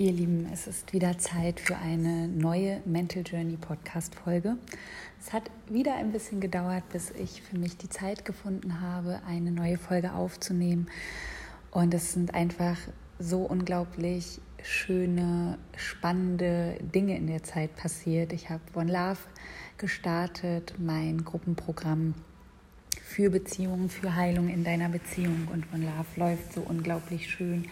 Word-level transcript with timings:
Ihr 0.00 0.12
Lieben, 0.12 0.48
es 0.50 0.66
ist 0.66 0.94
wieder 0.94 1.18
Zeit 1.18 1.60
für 1.60 1.76
eine 1.76 2.26
neue 2.26 2.80
Mental 2.86 3.22
Journey 3.22 3.58
Podcast 3.58 4.14
Folge. 4.14 4.56
Es 5.20 5.34
hat 5.34 5.50
wieder 5.68 5.94
ein 5.94 6.10
bisschen 6.10 6.40
gedauert, 6.40 6.84
bis 6.90 7.10
ich 7.10 7.42
für 7.42 7.58
mich 7.58 7.76
die 7.76 7.90
Zeit 7.90 8.24
gefunden 8.24 8.80
habe, 8.80 9.20
eine 9.26 9.50
neue 9.50 9.76
Folge 9.76 10.14
aufzunehmen. 10.14 10.88
Und 11.70 11.92
es 11.92 12.14
sind 12.14 12.32
einfach 12.32 12.78
so 13.18 13.42
unglaublich 13.42 14.40
schöne, 14.62 15.58
spannende 15.76 16.78
Dinge 16.80 17.18
in 17.18 17.26
der 17.26 17.42
Zeit 17.42 17.76
passiert. 17.76 18.32
Ich 18.32 18.48
habe 18.48 18.62
One 18.74 18.90
Love 18.90 19.20
gestartet, 19.76 20.76
mein 20.78 21.26
Gruppenprogramm 21.26 22.14
für 23.02 23.28
Beziehungen, 23.28 23.90
für 23.90 24.14
Heilung 24.14 24.48
in 24.48 24.64
deiner 24.64 24.88
Beziehung. 24.88 25.46
Und 25.52 25.70
One 25.74 25.84
Love 25.84 26.08
läuft 26.16 26.54
so 26.54 26.62
unglaublich 26.62 27.28
schön 27.28 27.66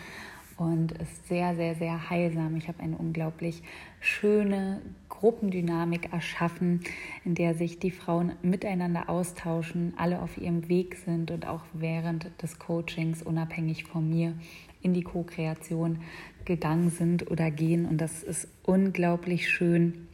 und 0.58 0.92
ist 0.92 1.28
sehr, 1.28 1.54
sehr, 1.54 1.76
sehr 1.76 2.10
heilsam. 2.10 2.56
Ich 2.56 2.68
habe 2.68 2.80
eine 2.80 2.96
unglaublich 2.96 3.62
schöne 4.00 4.82
Gruppendynamik 5.08 6.12
erschaffen, 6.12 6.80
in 7.24 7.34
der 7.34 7.54
sich 7.54 7.78
die 7.78 7.90
Frauen 7.90 8.32
miteinander 8.42 9.08
austauschen, 9.08 9.94
alle 9.96 10.20
auf 10.20 10.36
ihrem 10.36 10.68
Weg 10.68 10.96
sind 10.96 11.30
und 11.30 11.46
auch 11.46 11.62
während 11.72 12.30
des 12.42 12.58
Coachings 12.58 13.22
unabhängig 13.22 13.84
von 13.84 14.08
mir 14.08 14.34
in 14.82 14.94
die 14.94 15.02
Co-Kreation 15.02 16.00
gegangen 16.44 16.90
sind 16.90 17.30
oder 17.30 17.50
gehen. 17.50 17.86
Und 17.86 18.00
das 18.00 18.22
ist 18.22 18.48
unglaublich 18.64 19.48
schön, 19.48 20.08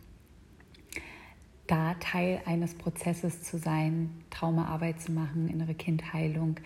da 1.67 1.95
Teil 1.95 2.43
eines 2.45 2.75
Prozesses 2.75 3.43
zu 3.43 3.57
sein, 3.59 4.11
Traumaarbeit 4.31 5.01
zu 5.01 5.13
machen, 5.13 5.49
innere 5.49 5.75
Kindheilung 5.75 6.57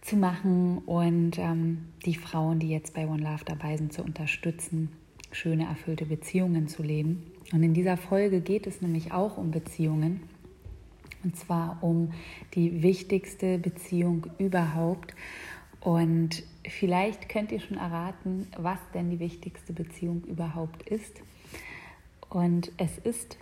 zu 0.00 0.16
machen 0.16 0.78
und 0.86 1.38
ähm, 1.38 1.88
die 2.04 2.14
Frauen, 2.14 2.58
die 2.58 2.68
jetzt 2.68 2.94
bei 2.94 3.06
One 3.06 3.22
Love 3.22 3.44
dabei 3.44 3.76
sind, 3.76 3.92
zu 3.92 4.02
unterstützen, 4.02 4.90
schöne, 5.32 5.64
erfüllte 5.64 6.06
Beziehungen 6.06 6.68
zu 6.68 6.82
leben. 6.82 7.30
Und 7.52 7.62
in 7.62 7.74
dieser 7.74 7.96
Folge 7.96 8.40
geht 8.40 8.66
es 8.66 8.82
nämlich 8.82 9.12
auch 9.12 9.36
um 9.36 9.50
Beziehungen. 9.50 10.22
Und 11.24 11.36
zwar 11.36 11.78
um 11.82 12.12
die 12.54 12.82
wichtigste 12.82 13.58
Beziehung 13.58 14.26
überhaupt. 14.38 15.14
Und 15.80 16.42
vielleicht 16.68 17.28
könnt 17.28 17.52
ihr 17.52 17.60
schon 17.60 17.76
erraten, 17.76 18.46
was 18.56 18.78
denn 18.94 19.10
die 19.10 19.18
wichtigste 19.18 19.72
Beziehung 19.72 20.22
überhaupt 20.24 20.88
ist. 20.88 21.20
Und 22.28 22.72
es 22.76 22.98
ist 22.98 23.38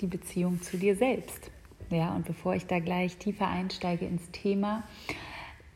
die 0.00 0.06
Beziehung 0.06 0.62
zu 0.62 0.76
dir 0.76 0.96
selbst. 0.96 1.50
Ja, 1.90 2.14
und 2.14 2.24
bevor 2.24 2.54
ich 2.54 2.66
da 2.66 2.78
gleich 2.78 3.16
tiefer 3.16 3.48
einsteige 3.48 4.06
ins 4.06 4.30
Thema, 4.30 4.84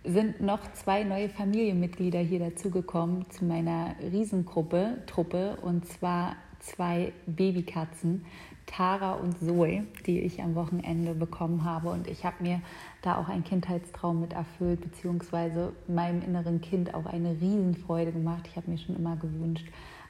sind 0.04 0.40
noch 0.40 0.72
zwei 0.74 1.02
neue 1.02 1.28
Familienmitglieder 1.28 2.18
hier 2.18 2.38
dazugekommen 2.38 3.28
zu 3.30 3.44
meiner 3.44 3.94
Riesengruppe, 4.12 5.02
Truppe, 5.06 5.56
und 5.62 5.86
zwar 5.86 6.36
zwei 6.60 7.12
Babykatzen, 7.26 8.24
Tara 8.66 9.14
und 9.14 9.38
Zoe, 9.38 9.84
die 10.06 10.20
ich 10.20 10.42
am 10.42 10.54
Wochenende 10.54 11.14
bekommen 11.14 11.64
habe. 11.64 11.90
Und 11.90 12.06
ich 12.06 12.24
habe 12.24 12.42
mir 12.42 12.60
da 13.02 13.16
auch 13.16 13.28
einen 13.28 13.44
Kindheitstraum 13.44 14.20
mit 14.20 14.32
erfüllt, 14.32 14.80
beziehungsweise 14.80 15.72
meinem 15.86 16.22
inneren 16.22 16.60
Kind 16.60 16.94
auch 16.94 17.06
eine 17.06 17.32
Riesenfreude 17.40 18.12
gemacht. 18.12 18.46
Ich 18.48 18.56
habe 18.56 18.70
mir 18.70 18.78
schon 18.78 18.96
immer 18.96 19.16
gewünscht, 19.16 19.66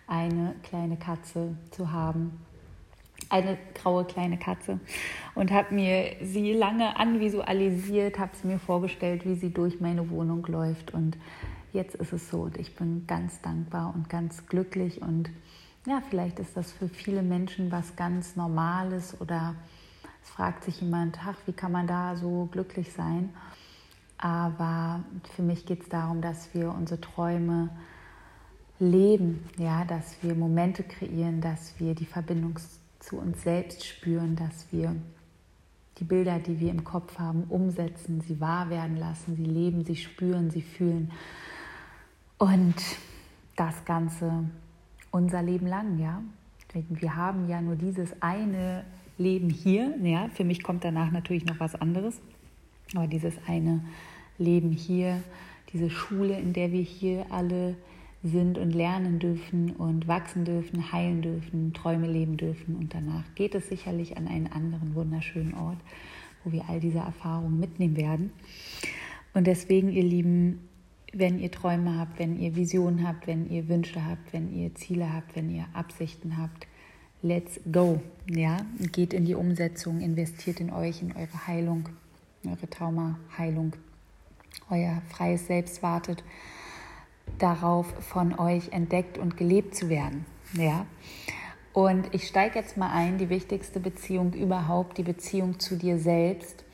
eine 0.06 0.54
kleine 0.62 0.96
Katze 0.96 1.56
zu 1.70 1.92
haben 1.92 2.38
eine 3.30 3.58
graue 3.74 4.04
kleine 4.04 4.38
Katze 4.38 4.78
und 5.34 5.50
habe 5.50 5.74
mir 5.74 6.16
sie 6.22 6.52
lange 6.52 6.96
anvisualisiert, 6.96 8.18
habe 8.18 8.32
sie 8.34 8.46
mir 8.46 8.58
vorgestellt, 8.58 9.24
wie 9.24 9.34
sie 9.34 9.50
durch 9.50 9.80
meine 9.80 10.10
Wohnung 10.10 10.44
läuft 10.46 10.94
und 10.94 11.16
jetzt 11.72 11.94
ist 11.96 12.12
es 12.12 12.30
so 12.30 12.42
und 12.42 12.58
ich 12.58 12.74
bin 12.76 13.06
ganz 13.06 13.40
dankbar 13.40 13.92
und 13.94 14.08
ganz 14.08 14.46
glücklich 14.46 15.02
und 15.02 15.30
ja, 15.86 16.02
vielleicht 16.08 16.38
ist 16.38 16.56
das 16.56 16.72
für 16.72 16.88
viele 16.88 17.22
Menschen 17.22 17.70
was 17.70 17.96
ganz 17.96 18.36
Normales 18.36 19.20
oder 19.20 19.54
es 20.22 20.30
fragt 20.30 20.64
sich 20.64 20.80
jemand, 20.80 21.18
ach, 21.26 21.36
wie 21.46 21.52
kann 21.52 21.72
man 21.72 21.86
da 21.86 22.16
so 22.16 22.48
glücklich 22.50 22.92
sein? 22.92 23.28
Aber 24.16 25.04
für 25.36 25.42
mich 25.42 25.66
geht 25.66 25.82
es 25.82 25.88
darum, 25.90 26.22
dass 26.22 26.54
wir 26.54 26.70
unsere 26.70 27.00
Träume 27.00 27.68
leben, 28.78 29.44
ja, 29.58 29.84
dass 29.84 30.16
wir 30.22 30.34
Momente 30.34 30.82
kreieren, 30.82 31.42
dass 31.42 31.78
wir 31.78 31.94
die 31.94 32.06
Verbindung 32.06 32.58
zu 33.04 33.18
uns 33.18 33.42
selbst 33.42 33.84
spüren, 33.84 34.36
dass 34.36 34.66
wir 34.72 34.96
die 35.98 36.04
Bilder, 36.04 36.38
die 36.38 36.58
wir 36.58 36.70
im 36.70 36.84
Kopf 36.84 37.18
haben, 37.18 37.44
umsetzen, 37.44 38.20
sie 38.20 38.40
wahr 38.40 38.70
werden 38.70 38.96
lassen, 38.96 39.36
sie 39.36 39.44
leben, 39.44 39.84
sie 39.84 39.96
spüren, 39.96 40.50
sie 40.50 40.62
fühlen. 40.62 41.12
Und 42.38 42.74
das 43.56 43.84
Ganze 43.84 44.44
unser 45.10 45.42
Leben 45.42 45.66
lang, 45.66 45.98
ja. 45.98 46.22
Wir 46.88 47.14
haben 47.14 47.48
ja 47.48 47.60
nur 47.60 47.76
dieses 47.76 48.20
eine 48.20 48.84
Leben 49.16 49.48
hier, 49.48 49.94
ja. 50.02 50.28
Für 50.30 50.42
mich 50.42 50.62
kommt 50.62 50.84
danach 50.84 51.12
natürlich 51.12 51.44
noch 51.46 51.60
was 51.60 51.76
anderes, 51.76 52.20
aber 52.94 53.06
dieses 53.06 53.34
eine 53.46 53.84
Leben 54.38 54.72
hier, 54.72 55.22
diese 55.72 55.90
Schule, 55.90 56.38
in 56.38 56.52
der 56.52 56.72
wir 56.72 56.82
hier 56.82 57.26
alle 57.30 57.76
sind 58.24 58.56
und 58.56 58.70
lernen 58.70 59.18
dürfen 59.18 59.72
und 59.72 60.08
wachsen 60.08 60.46
dürfen, 60.46 60.92
heilen 60.92 61.20
dürfen, 61.20 61.74
Träume 61.74 62.06
leben 62.06 62.38
dürfen. 62.38 62.74
Und 62.74 62.94
danach 62.94 63.22
geht 63.34 63.54
es 63.54 63.68
sicherlich 63.68 64.16
an 64.16 64.26
einen 64.26 64.46
anderen 64.46 64.94
wunderschönen 64.94 65.54
Ort, 65.54 65.76
wo 66.42 66.50
wir 66.50 66.64
all 66.68 66.80
diese 66.80 66.98
Erfahrungen 66.98 67.60
mitnehmen 67.60 67.96
werden. 67.96 68.32
Und 69.34 69.46
deswegen, 69.46 69.90
ihr 69.92 70.02
Lieben, 70.02 70.68
wenn 71.12 71.38
ihr 71.38 71.50
Träume 71.50 71.98
habt, 71.98 72.18
wenn 72.18 72.40
ihr 72.40 72.56
Visionen 72.56 73.06
habt, 73.06 73.26
wenn 73.26 73.50
ihr 73.50 73.68
Wünsche 73.68 74.04
habt, 74.04 74.32
wenn 74.32 74.52
ihr 74.52 74.74
Ziele 74.74 75.12
habt, 75.12 75.36
wenn 75.36 75.50
ihr 75.50 75.66
Absichten 75.74 76.38
habt, 76.38 76.66
let's 77.20 77.60
go. 77.70 78.00
Ja, 78.26 78.56
geht 78.92 79.12
in 79.12 79.26
die 79.26 79.34
Umsetzung, 79.34 80.00
investiert 80.00 80.60
in 80.60 80.70
euch, 80.72 81.02
in 81.02 81.12
eure 81.12 81.46
Heilung, 81.46 81.90
eure 82.46 82.70
Traumaheilung. 82.70 83.74
Euer 84.70 85.02
freies 85.10 85.46
Selbst 85.46 85.82
wartet 85.82 86.24
darauf, 87.38 87.86
von 88.00 88.38
euch 88.38 88.72
entdeckt 88.72 89.18
und 89.18 89.36
gelebt 89.36 89.74
zu 89.74 89.88
werden. 89.88 90.24
Ja? 90.54 90.86
Und 91.72 92.14
ich 92.14 92.28
steige 92.28 92.58
jetzt 92.58 92.76
mal 92.76 92.92
ein, 92.92 93.18
die 93.18 93.28
wichtigste 93.28 93.80
Beziehung 93.80 94.32
überhaupt, 94.32 94.96
die 94.98 95.02
Beziehung 95.02 95.58
zu 95.58 95.76
dir 95.76 95.98
selbst, 95.98 96.64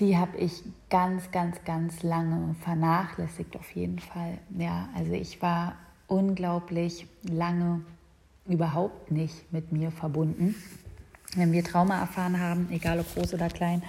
die 0.00 0.18
habe 0.18 0.36
ich 0.36 0.62
ganz, 0.90 1.30
ganz, 1.30 1.64
ganz 1.64 2.02
lange 2.02 2.54
vernachlässigt 2.62 3.56
auf 3.56 3.70
jeden 3.70 4.00
Fall. 4.00 4.38
Ja, 4.58 4.88
also 4.94 5.12
ich 5.12 5.40
war 5.40 5.76
unglaublich 6.08 7.06
lange 7.22 7.82
überhaupt 8.46 9.10
nicht 9.10 9.52
mit 9.52 9.72
mir 9.72 9.90
verbunden. 9.90 10.54
Wenn 11.36 11.52
wir 11.52 11.64
Trauma 11.64 11.98
erfahren 12.00 12.40
haben, 12.40 12.68
egal 12.70 13.00
ob 13.00 13.14
groß 13.14 13.34
oder 13.34 13.48
klein, 13.48 13.82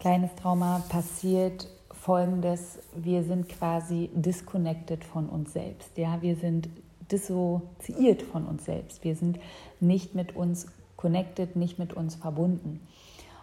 kleines 0.00 0.34
Trauma 0.34 0.80
passiert 0.88 1.68
folgendes, 2.04 2.80
wir 2.94 3.22
sind 3.22 3.48
quasi 3.48 4.10
disconnected 4.14 5.02
von 5.04 5.26
uns 5.26 5.54
selbst. 5.54 5.96
Ja, 5.96 6.20
wir 6.20 6.36
sind 6.36 6.68
dissoziiert 7.10 8.20
von 8.20 8.44
uns 8.44 8.66
selbst. 8.66 9.02
Wir 9.04 9.16
sind 9.16 9.38
nicht 9.80 10.14
mit 10.14 10.36
uns 10.36 10.66
connected, 10.96 11.56
nicht 11.56 11.78
mit 11.78 11.94
uns 11.94 12.14
verbunden. 12.14 12.86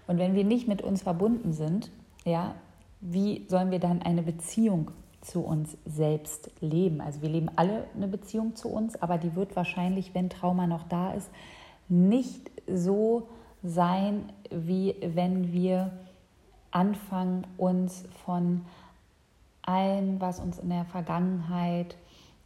Und 0.05 0.19
wenn 0.19 0.35
wir 0.35 0.43
nicht 0.43 0.67
mit 0.67 0.83
uns 0.83 1.01
verbunden 1.01 1.53
sind, 1.53 1.89
ja, 2.23 2.53
wie 2.99 3.47
sollen 3.49 3.71
wir 3.71 3.79
dann 3.79 4.03
eine 4.03 4.21
Beziehung 4.21 4.91
zu 5.21 5.41
uns 5.41 5.75
selbst 5.87 6.51
leben? 6.61 7.01
Also 7.01 7.23
wir 7.23 7.29
leben 7.29 7.49
alle 7.55 7.85
eine 7.95 8.07
Beziehung 8.07 8.55
zu 8.55 8.69
uns, 8.69 9.01
aber 9.01 9.17
die 9.17 9.35
wird 9.35 9.55
wahrscheinlich, 9.55 10.13
wenn 10.13 10.29
Trauma 10.29 10.67
noch 10.67 10.83
da 10.87 11.13
ist, 11.13 11.31
nicht 11.89 12.51
so 12.71 13.27
sein, 13.63 14.31
wie 14.51 14.95
wenn 15.01 15.51
wir 15.51 15.91
anfangen, 16.71 17.45
uns 17.57 18.05
von 18.25 18.61
allem, 19.61 20.19
was 20.19 20.39
uns 20.39 20.57
in 20.57 20.69
der 20.69 20.85
Vergangenheit 20.85 21.95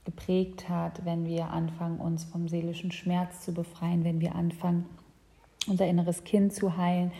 geprägt 0.03 0.69
hat, 0.69 1.03
wenn 1.05 1.25
wir 1.25 1.49
anfangen, 1.49 1.99
uns 1.99 2.23
vom 2.25 2.47
seelischen 2.47 2.91
Schmerz 2.91 3.41
zu 3.43 3.53
befreien, 3.53 4.03
wenn 4.03 4.21
wir 4.21 4.35
anfangen, 4.35 4.85
unser 5.67 5.87
inneres 5.87 6.23
Kind 6.23 6.53
zu 6.53 6.77
heilen, 6.77 7.11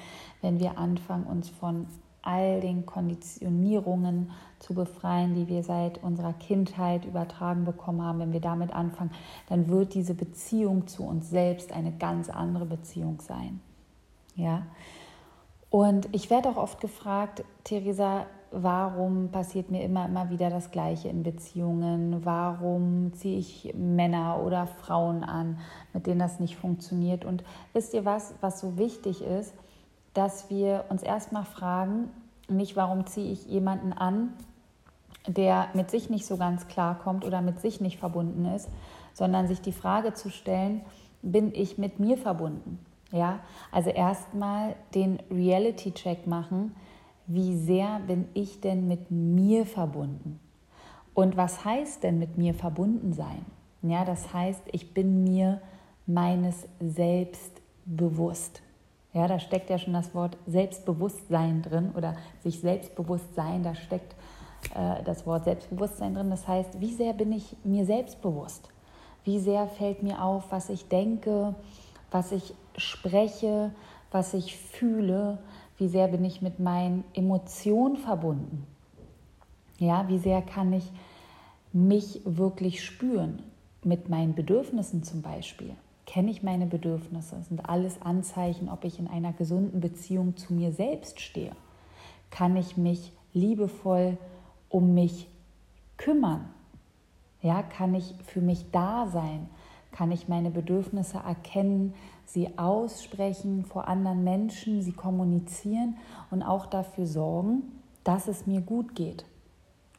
wenn 0.41 0.59
wir 0.59 0.77
anfangen, 0.77 1.25
uns 1.25 1.49
von 1.49 1.87
all 2.21 2.59
den 2.59 2.85
Konditionierungen 2.85 4.31
zu 4.59 4.73
befreien, 4.73 5.35
die 5.35 5.47
wir 5.47 5.63
seit 5.63 6.03
unserer 6.03 6.33
Kindheit 6.33 7.05
übertragen 7.05 7.65
bekommen 7.65 8.01
haben, 8.01 8.19
wenn 8.19 8.33
wir 8.33 8.41
damit 8.41 8.73
anfangen, 8.73 9.11
dann 9.47 9.67
wird 9.67 9.93
diese 9.93 10.15
Beziehung 10.15 10.87
zu 10.87 11.03
uns 11.03 11.29
selbst 11.29 11.71
eine 11.71 11.91
ganz 11.91 12.29
andere 12.29 12.65
Beziehung 12.65 13.21
sein. 13.21 13.61
Ja, 14.35 14.63
und 15.75 16.07
ich 16.13 16.29
werde 16.29 16.47
auch 16.47 16.55
oft 16.55 16.79
gefragt, 16.79 17.43
Theresa, 17.65 18.27
warum 18.49 19.27
passiert 19.33 19.71
mir 19.71 19.83
immer, 19.83 20.05
immer 20.05 20.29
wieder 20.29 20.49
das 20.49 20.71
Gleiche 20.71 21.09
in 21.09 21.21
Beziehungen? 21.21 22.23
Warum 22.23 23.11
ziehe 23.13 23.39
ich 23.39 23.73
Männer 23.75 24.41
oder 24.41 24.67
Frauen 24.67 25.25
an, 25.25 25.59
mit 25.91 26.07
denen 26.07 26.19
das 26.19 26.39
nicht 26.39 26.55
funktioniert? 26.55 27.25
Und 27.25 27.43
wisst 27.73 27.93
ihr 27.93 28.05
was, 28.05 28.35
was 28.39 28.61
so 28.61 28.77
wichtig 28.77 29.21
ist, 29.21 29.53
dass 30.13 30.49
wir 30.49 30.85
uns 30.87 31.03
erstmal 31.03 31.43
fragen, 31.43 32.09
nicht 32.47 32.77
warum 32.77 33.05
ziehe 33.05 33.33
ich 33.33 33.45
jemanden 33.45 33.91
an, 33.91 34.31
der 35.27 35.67
mit 35.73 35.91
sich 35.91 36.09
nicht 36.09 36.25
so 36.25 36.37
ganz 36.37 36.69
klar 36.69 36.97
kommt 36.99 37.25
oder 37.25 37.41
mit 37.41 37.59
sich 37.59 37.81
nicht 37.81 37.99
verbunden 37.99 38.45
ist, 38.45 38.69
sondern 39.11 39.49
sich 39.49 39.59
die 39.59 39.73
Frage 39.73 40.13
zu 40.13 40.29
stellen, 40.29 40.85
bin 41.21 41.53
ich 41.53 41.77
mit 41.77 41.99
mir 41.99 42.17
verbunden? 42.17 42.79
Ja, 43.11 43.39
also 43.71 43.89
erstmal 43.89 44.75
den 44.93 45.19
Reality-Check 45.31 46.27
machen, 46.27 46.75
wie 47.27 47.55
sehr 47.55 47.99
bin 47.99 48.27
ich 48.33 48.61
denn 48.61 48.87
mit 48.87 49.09
mir 49.11 49.65
verbunden? 49.65 50.39
Und 51.13 51.37
was 51.37 51.63
heißt 51.63 52.03
denn 52.03 52.19
mit 52.19 52.37
mir 52.37 52.53
verbunden 52.53 53.13
sein? 53.13 53.45
Ja, 53.81 54.03
das 54.03 54.33
heißt, 54.33 54.61
ich 54.71 54.93
bin 54.93 55.23
mir 55.23 55.61
meines 56.05 56.67
Selbst 56.79 57.61
bewusst. 57.85 58.61
Ja, 59.13 59.27
da 59.27 59.39
steckt 59.39 59.69
ja 59.69 59.77
schon 59.77 59.93
das 59.93 60.13
Wort 60.13 60.37
Selbstbewusstsein 60.45 61.61
drin 61.61 61.91
oder 61.95 62.15
sich 62.43 62.59
selbstbewusst 62.59 63.33
sein, 63.33 63.63
da 63.63 63.73
steckt 63.73 64.13
äh, 64.75 65.03
das 65.03 65.25
Wort 65.25 65.45
Selbstbewusstsein 65.45 66.15
drin. 66.15 66.29
Das 66.29 66.47
heißt, 66.47 66.81
wie 66.81 66.93
sehr 66.93 67.13
bin 67.13 67.31
ich 67.31 67.55
mir 67.63 67.85
selbstbewusst? 67.85 68.69
Wie 69.23 69.39
sehr 69.39 69.67
fällt 69.67 70.03
mir 70.03 70.21
auf, 70.21 70.51
was 70.51 70.69
ich 70.69 70.89
denke, 70.89 71.55
was 72.11 72.31
ich 72.31 72.53
spreche, 72.77 73.71
was 74.11 74.33
ich 74.33 74.55
fühle? 74.55 75.39
Wie 75.77 75.87
sehr 75.87 76.07
bin 76.07 76.23
ich 76.23 76.41
mit 76.41 76.59
meinen 76.59 77.03
Emotionen 77.13 77.97
verbunden? 77.97 78.65
Ja, 79.77 80.07
wie 80.07 80.19
sehr 80.19 80.41
kann 80.41 80.71
ich 80.71 80.89
mich 81.73 82.21
wirklich 82.23 82.83
spüren? 82.83 83.43
Mit 83.83 84.09
meinen 84.09 84.33
Bedürfnissen 84.33 85.03
zum 85.03 85.21
Beispiel. 85.21 85.75
Kenne 86.05 86.31
ich 86.31 86.43
meine 86.43 86.65
Bedürfnisse? 86.65 87.41
Sind 87.43 87.67
alles 87.67 88.01
Anzeichen, 88.01 88.69
ob 88.69 88.83
ich 88.83 88.99
in 88.99 89.07
einer 89.07 89.33
gesunden 89.33 89.81
Beziehung 89.81 90.37
zu 90.37 90.53
mir 90.53 90.71
selbst 90.71 91.19
stehe? 91.19 91.51
Kann 92.31 92.55
ich 92.55 92.77
mich 92.77 93.11
liebevoll 93.33 94.17
um 94.69 94.93
mich 94.93 95.27
kümmern? 95.97 96.49
Ja, 97.41 97.63
kann 97.63 97.93
ich 97.93 98.15
für 98.25 98.41
mich 98.41 98.71
da 98.71 99.07
sein? 99.07 99.49
Kann 99.91 100.11
ich 100.11 100.27
meine 100.27 100.51
Bedürfnisse 100.51 101.17
erkennen, 101.17 101.93
sie 102.25 102.57
aussprechen 102.57 103.65
vor 103.65 103.87
anderen 103.87 104.23
Menschen, 104.23 104.81
sie 104.81 104.91
kommunizieren 104.91 105.97
und 106.31 106.43
auch 106.43 106.65
dafür 106.65 107.05
sorgen, 107.05 107.63
dass 108.03 108.27
es 108.27 108.47
mir 108.47 108.61
gut 108.61 108.95
geht? 108.95 109.25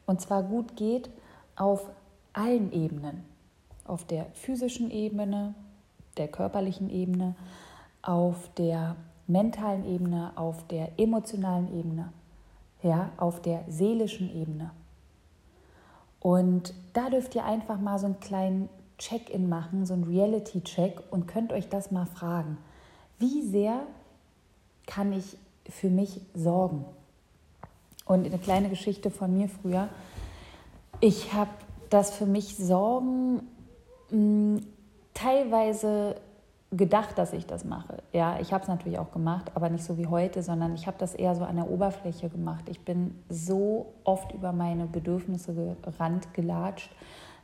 Und 0.05 0.21
zwar 0.21 0.43
gut 0.43 0.75
geht 0.75 1.09
auf 1.55 1.89
allen 2.33 2.71
Ebenen. 2.71 3.23
Auf 3.85 4.05
der 4.05 4.25
physischen 4.33 4.91
Ebene, 4.91 5.55
der 6.17 6.27
körperlichen 6.27 6.89
Ebene, 6.89 7.35
auf 8.01 8.49
der 8.57 8.95
mentalen 9.27 9.85
Ebene, 9.85 10.31
auf 10.35 10.65
der 10.67 10.97
emotionalen 10.97 11.77
Ebene, 11.77 12.11
ja, 12.81 13.09
auf 13.17 13.41
der 13.41 13.63
seelischen 13.67 14.33
Ebene. 14.33 14.71
Und 16.19 16.73
da 16.93 17.09
dürft 17.09 17.35
ihr 17.35 17.45
einfach 17.45 17.79
mal 17.79 17.99
so 17.99 18.05
einen 18.07 18.19
kleinen 18.19 18.69
Check-in 18.97 19.47
machen, 19.47 19.85
so 19.85 19.93
einen 19.93 20.05
Reality-Check 20.05 21.01
und 21.11 21.27
könnt 21.27 21.53
euch 21.53 21.69
das 21.69 21.91
mal 21.91 22.05
fragen. 22.05 22.57
Wie 23.19 23.43
sehr 23.43 23.83
kann 24.85 25.13
ich 25.13 25.37
für 25.69 25.89
mich 25.89 26.21
sorgen? 26.33 26.85
Und 28.05 28.25
eine 28.25 28.39
kleine 28.39 28.69
Geschichte 28.69 29.11
von 29.11 29.35
mir 29.37 29.49
früher. 29.49 29.89
Ich 31.01 31.33
habe 31.33 31.51
das 31.89 32.11
für 32.11 32.25
mich 32.25 32.57
Sorgen 32.57 33.41
mh, 34.09 34.61
teilweise 35.13 36.15
gedacht, 36.71 37.17
dass 37.17 37.33
ich 37.33 37.45
das 37.45 37.63
mache. 37.63 38.03
Ja, 38.11 38.39
ich 38.39 38.51
habe 38.51 38.63
es 38.63 38.67
natürlich 38.67 38.99
auch 38.99 39.11
gemacht, 39.11 39.51
aber 39.55 39.69
nicht 39.69 39.83
so 39.83 39.97
wie 39.97 40.07
heute, 40.07 40.43
sondern 40.43 40.73
ich 40.73 40.85
habe 40.85 40.97
das 40.99 41.13
eher 41.15 41.33
so 41.35 41.43
an 41.43 41.55
der 41.55 41.69
Oberfläche 41.69 42.29
gemacht. 42.29 42.65
Ich 42.67 42.81
bin 42.81 43.15
so 43.29 43.93
oft 44.03 44.33
über 44.33 44.51
meine 44.51 44.85
Bedürfnisse 44.85 45.77
gerannt, 45.81 46.33
gelatscht, 46.33 46.89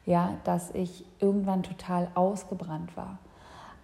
ja, 0.06 0.36
dass 0.44 0.72
ich 0.72 1.06
irgendwann 1.20 1.64
total 1.64 2.10
ausgebrannt 2.16 2.96
war. 2.98 3.20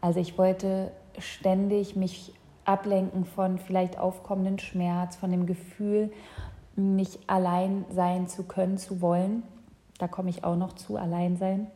Also 0.01 0.19
ich 0.19 0.37
wollte 0.37 0.91
ständig 1.17 1.95
mich 1.95 2.33
ablenken 2.65 3.25
von 3.25 3.57
vielleicht 3.57 3.97
aufkommenden 3.97 4.59
Schmerz, 4.59 5.15
von 5.15 5.31
dem 5.31 5.45
Gefühl, 5.45 6.11
nicht 6.75 7.19
allein 7.27 7.85
sein 7.91 8.27
zu 8.27 8.43
können, 8.43 8.77
zu 8.77 9.01
wollen. 9.01 9.43
Da 9.97 10.07
komme 10.07 10.29
ich 10.29 10.43
auch 10.43 10.55
noch 10.55 10.73
zu, 10.73 10.97
allein 10.97 11.37
sein. 11.37 11.67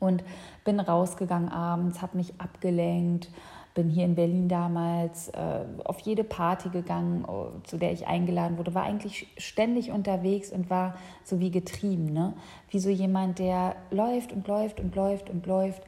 Und 0.00 0.24
bin 0.64 0.80
rausgegangen 0.80 1.48
abends, 1.48 2.02
habe 2.02 2.16
mich 2.16 2.34
abgelenkt, 2.38 3.30
bin 3.76 3.90
hier 3.90 4.06
in 4.06 4.16
Berlin 4.16 4.48
damals 4.48 5.28
äh, 5.28 5.60
auf 5.84 6.00
jede 6.00 6.24
Party 6.24 6.70
gegangen, 6.70 7.24
oh, 7.28 7.50
zu 7.62 7.76
der 7.76 7.92
ich 7.92 8.08
eingeladen 8.08 8.58
wurde, 8.58 8.74
war 8.74 8.82
eigentlich 8.82 9.28
ständig 9.36 9.92
unterwegs 9.92 10.50
und 10.50 10.70
war 10.70 10.96
so 11.22 11.38
wie 11.38 11.52
getrieben, 11.52 12.06
ne? 12.06 12.32
wie 12.70 12.80
so 12.80 12.88
jemand, 12.88 13.38
der 13.38 13.76
läuft 13.90 14.32
und 14.32 14.48
läuft 14.48 14.80
und 14.80 14.96
läuft 14.96 15.30
und 15.30 15.46
läuft 15.46 15.82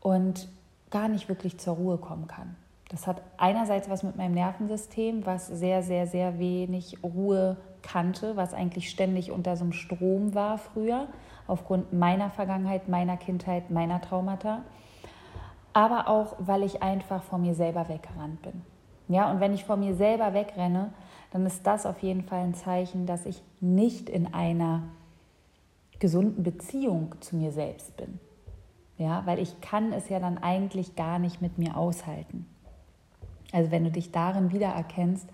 und 0.00 0.48
gar 0.90 1.08
nicht 1.08 1.28
wirklich 1.28 1.56
zur 1.58 1.76
Ruhe 1.76 1.98
kommen 1.98 2.26
kann. 2.26 2.56
Das 2.90 3.06
hat 3.06 3.22
einerseits 3.38 3.88
was 3.88 4.02
mit 4.02 4.16
meinem 4.16 4.34
Nervensystem, 4.34 5.24
was 5.24 5.46
sehr, 5.46 5.84
sehr, 5.84 6.08
sehr 6.08 6.40
wenig 6.40 6.98
Ruhe 7.04 7.56
kannte, 7.82 8.36
was 8.36 8.52
eigentlich 8.52 8.90
ständig 8.90 9.30
unter 9.30 9.56
so 9.56 9.62
einem 9.62 9.72
Strom 9.72 10.34
war 10.34 10.58
früher 10.58 11.06
aufgrund 11.46 11.92
meiner 11.92 12.28
Vergangenheit, 12.28 12.88
meiner 12.88 13.16
Kindheit, 13.16 13.70
meiner 13.70 14.00
Traumata, 14.00 14.62
aber 15.72 16.08
auch, 16.08 16.36
weil 16.38 16.62
ich 16.62 16.82
einfach 16.82 17.22
vor 17.22 17.38
mir 17.38 17.54
selber 17.54 17.88
weggerannt 17.88 18.42
bin. 18.42 18.62
Ja, 19.08 19.30
und 19.30 19.40
wenn 19.40 19.54
ich 19.54 19.64
vor 19.64 19.76
mir 19.76 19.94
selber 19.94 20.34
wegrenne, 20.34 20.92
dann 21.32 21.46
ist 21.46 21.66
das 21.66 21.86
auf 21.86 22.00
jeden 22.00 22.22
Fall 22.22 22.40
ein 22.40 22.54
Zeichen, 22.54 23.06
dass 23.06 23.26
ich 23.26 23.42
nicht 23.60 24.08
in 24.08 24.34
einer 24.34 24.82
gesunden 25.98 26.42
Beziehung 26.42 27.14
zu 27.20 27.36
mir 27.36 27.52
selbst 27.52 27.96
bin. 27.96 28.18
Ja, 28.98 29.22
weil 29.26 29.38
ich 29.38 29.60
kann 29.60 29.92
es 29.92 30.08
ja 30.08 30.20
dann 30.20 30.38
eigentlich 30.38 30.94
gar 30.96 31.18
nicht 31.18 31.40
mit 31.40 31.58
mir 31.58 31.76
aushalten. 31.76 32.46
Also 33.52 33.70
wenn 33.70 33.84
du 33.84 33.90
dich 33.90 34.12
darin 34.12 34.52
wiedererkennst, 34.52 35.28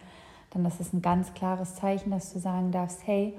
dann 0.50 0.64
ist 0.64 0.80
es 0.80 0.92
ein 0.92 1.02
ganz 1.02 1.34
klares 1.34 1.74
Zeichen, 1.74 2.10
dass 2.10 2.32
du 2.32 2.38
sagen 2.38 2.72
darfst, 2.72 3.06
hey, 3.06 3.36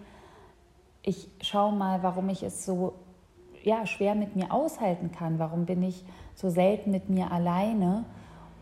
ich 1.02 1.30
schaue 1.42 1.74
mal, 1.74 2.04
warum 2.04 2.30
ich 2.30 2.44
es 2.44 2.66
so 2.66 2.94
ja, 3.64 3.86
schwer 3.86 4.16
mit 4.16 4.36
mir 4.36 4.52
aushalten 4.52 5.12
kann. 5.12 5.40
Warum 5.40 5.66
bin 5.66 5.84
ich 5.84 6.06
so 6.38 6.50
selten 6.50 6.92
mit 6.92 7.10
mir 7.10 7.32
alleine? 7.32 8.06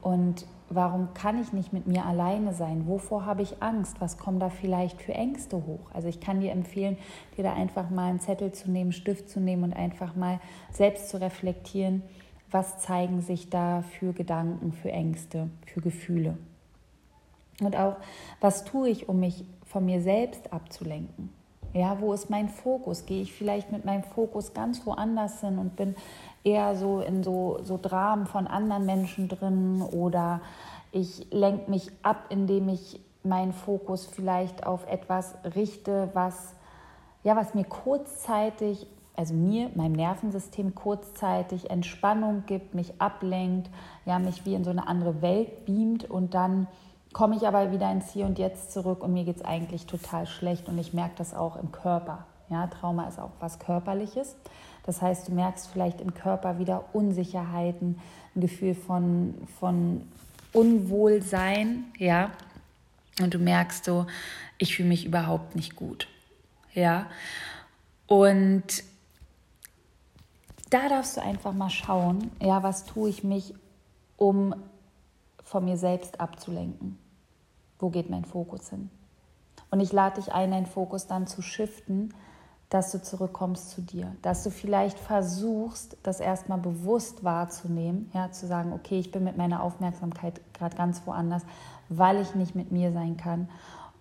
Und 0.01 0.48
warum 0.69 1.13
kann 1.13 1.39
ich 1.42 1.54
nicht 1.54 1.74
mit 1.74 1.88
mir 1.88 2.06
alleine 2.06 2.54
sein? 2.54 2.88
Wovor 2.88 3.25
habe 3.25 3.42
ich 3.42 3.62
Angst? 3.62 4.00
Was 4.00 4.18
kommen 4.18 4.39
da 4.39 4.50
vielleicht 4.50 5.01
für 5.01 5.13
Ängste 5.13 5.57
hoch? 5.57 5.92
Also 5.94 6.07
ich 6.07 6.19
kann 6.19 6.39
dir 6.39 6.51
empfehlen, 6.51 6.98
dir 7.38 7.44
da 7.44 7.54
einfach 7.54 7.89
mal 7.89 8.10
einen 8.10 8.19
Zettel 8.22 8.54
zu 8.54 8.72
nehmen, 8.72 8.94
Stift 8.94 9.30
zu 9.30 9.39
nehmen 9.39 9.63
und 9.63 9.74
einfach 9.74 10.16
mal 10.16 10.39
selbst 10.72 11.10
zu 11.10 11.19
reflektieren, 11.19 12.01
was 12.50 12.79
zeigen 12.79 13.22
sich 13.22 13.50
da 13.50 13.82
für 13.82 14.13
Gedanken, 14.13 14.72
für 14.72 14.91
Ängste, 14.91 15.50
für 15.65 15.82
Gefühle. 15.82 16.38
Und 17.62 17.75
auch, 17.75 17.98
was 18.39 18.63
tue 18.63 18.89
ich, 18.89 19.10
um 19.10 19.20
mich 19.20 19.46
von 19.65 19.86
mir 19.86 20.01
selbst 20.01 20.53
abzulenken? 20.53 21.29
Ja, 21.74 22.00
wo 22.00 22.13
ist 22.13 22.29
mein 22.29 22.48
Fokus? 22.48 23.05
Gehe 23.05 23.22
ich 23.22 23.34
vielleicht 23.34 23.72
mit 23.72 23.84
meinem 23.84 24.03
Fokus 24.03 24.53
ganz 24.53 24.86
woanders 24.86 25.41
hin 25.41 25.58
und 25.58 25.75
bin 25.75 25.96
eher 26.46 26.75
so 26.75 27.02
in 27.02 27.24
so, 27.24 27.60
so 27.64 27.78
Dramen 27.82 28.28
von 28.28 28.48
anderen 28.48 28.86
Menschen 28.86 29.28
drin 29.28 29.82
oder 29.82 30.40
ich 30.92 31.28
lenke 31.32 31.70
mich 31.70 31.92
ab, 32.04 32.28
indem 32.30 32.70
ich 32.70 33.02
meinen 33.24 33.52
Fokus 33.52 34.06
vielleicht 34.06 34.66
auf 34.66 34.88
etwas 34.88 35.36
richte, 35.56 36.10
was, 36.14 36.54
ja, 37.24 37.36
was 37.36 37.54
mir 37.54 37.66
kurzzeitig, 37.66 38.88
also 39.16 39.34
mir, 39.34 39.72
meinem 39.75 39.94
Nervensystem 39.94 40.75
kurzzeitig 40.75 41.70
Entspannung 41.70 42.44
gibt, 42.46 42.75
mich 42.75 43.02
ablenkt, 43.02 43.70
ja, 44.06 44.20
mich 44.20 44.46
wie 44.46 44.54
in 44.54 44.64
so 44.64 44.70
eine 44.70 44.88
andere 44.88 45.22
Welt 45.22 45.66
beamt 45.66 46.10
und 46.10 46.34
dann 46.34 46.68
komme 47.12 47.36
ich 47.36 47.48
aber 47.48 47.72
wieder 47.72 47.92
ins 47.92 48.12
Hier 48.12 48.25
und 48.25 48.38
Jetzt 48.38 48.72
zurück 48.72 49.04
und 49.04 49.14
mir 49.14 49.24
geht 49.24 49.38
es 49.38 49.46
eigentlich 49.46 49.88
total 49.88 50.28
schlecht 50.28 50.70
und 50.70 50.78
ich 50.78 50.94
merke 50.94 51.16
das 51.18 51.34
auch 51.34 51.56
im 51.56 51.72
Körper. 51.72 52.25
Ja, 52.50 52.68
Trauma 52.68 53.08
ist 53.08 53.20
auch 53.20 53.32
was 53.40 53.60
Körperliches. 53.60 54.36
Das 54.84 55.02
heißt, 55.02 55.28
du 55.28 55.34
merkst 55.34 55.68
vielleicht 55.68 56.02
im 56.02 56.14
Körper 56.14 56.60
wieder 56.60 56.86
Unsicherheiten, 56.94 58.00
ein 58.36 58.42
Gefühl 58.42 58.75
von, 58.75 59.34
von 59.60 60.08
Unwohlsein, 60.54 61.86
ja. 61.98 62.32
Und 63.22 63.34
du 63.34 63.40
merkst 63.40 63.86
so, 63.86 64.06
ich 64.58 64.75
fühle 64.75 64.90
mich 64.90 65.06
überhaupt 65.06 65.56
nicht 65.56 65.75
gut, 65.75 66.08
ja. 66.74 67.08
Und 68.08 68.84
da 70.70 70.90
darfst 70.90 71.18
du 71.18 71.22
einfach 71.22 71.54
mal 71.54 71.70
schauen, 71.70 72.30
ja, 72.42 72.62
was 72.62 72.86
tue 72.86 73.10
ich 73.10 73.24
mich, 73.24 73.56
um 74.18 74.56
von 75.44 75.66
mir 75.66 75.78
selbst 75.78 76.20
abzulenken 76.20 76.98
wo 77.80 77.90
geht 77.90 78.10
mein 78.10 78.25
Fokus 78.25 78.70
hin? 78.70 78.90
Und 79.72 79.80
ich 79.80 79.92
lade 79.92 80.22
dich 80.22 80.34
ein, 80.34 80.52
deinen 80.52 80.66
Fokus 80.66 81.08
dann 81.08 81.28
zu 81.28 81.42
shiften, 81.42 82.14
dass 82.75 82.91
du 82.91 83.01
zurückkommst 83.01 83.70
zu 83.70 83.82
dir, 83.82 84.13
dass 84.22 84.44
du 84.44 84.50
vielleicht 84.50 85.00
versuchst, 85.00 85.96
das 86.03 86.20
erstmal 86.20 86.58
bewusst 86.58 87.24
wahrzunehmen, 87.24 88.12
ja, 88.13 88.32
zu 88.32 88.48
sagen, 88.48 88.74
okay, 88.74 89.00
ich 89.00 89.13
bin 89.13 89.24
mit 89.24 89.38
meiner 89.38 89.63
Aufmerksamkeit 89.63 90.41
gerade 90.53 90.75
ganz 90.75 91.01
woanders, 91.05 91.44
weil 91.88 92.20
ich 92.20 92.36
nicht 92.36 92.53
mit 92.53 92.74
mir 92.74 92.91
sein 92.91 93.15
kann 93.15 93.48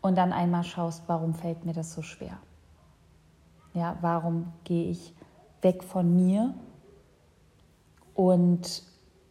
und 0.01 0.19
dann 0.19 0.33
einmal 0.33 0.65
schaust, 0.65 1.05
warum 1.07 1.35
fällt 1.35 1.65
mir 1.65 1.73
das 1.73 1.93
so 1.93 2.03
schwer? 2.03 2.37
Ja, 3.75 3.97
warum 4.01 4.53
gehe 4.65 4.91
ich 4.91 5.15
weg 5.63 5.85
von 5.85 6.13
mir 6.13 6.53
und 8.13 8.83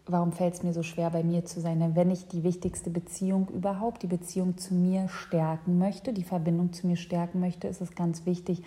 warum 0.05 0.31
fällt 0.31 0.53
es 0.53 0.63
mir 0.63 0.71
so 0.71 0.83
schwer, 0.83 1.09
bei 1.09 1.23
mir 1.25 1.43
zu 1.43 1.59
sein? 1.59 1.81
Denn 1.81 1.97
wenn 1.97 2.11
ich 2.11 2.29
die 2.29 2.43
wichtigste 2.43 2.89
Beziehung 2.89 3.49
überhaupt, 3.49 4.03
die 4.03 4.07
Beziehung 4.07 4.57
zu 4.57 4.73
mir 4.73 5.09
stärken 5.09 5.79
möchte, 5.79 6.13
die 6.13 6.23
Verbindung 6.23 6.71
zu 6.71 6.87
mir 6.87 6.95
stärken 6.95 7.41
möchte, 7.41 7.67
ist 7.67 7.81
es 7.81 7.93
ganz 7.93 8.25
wichtig, 8.25 8.63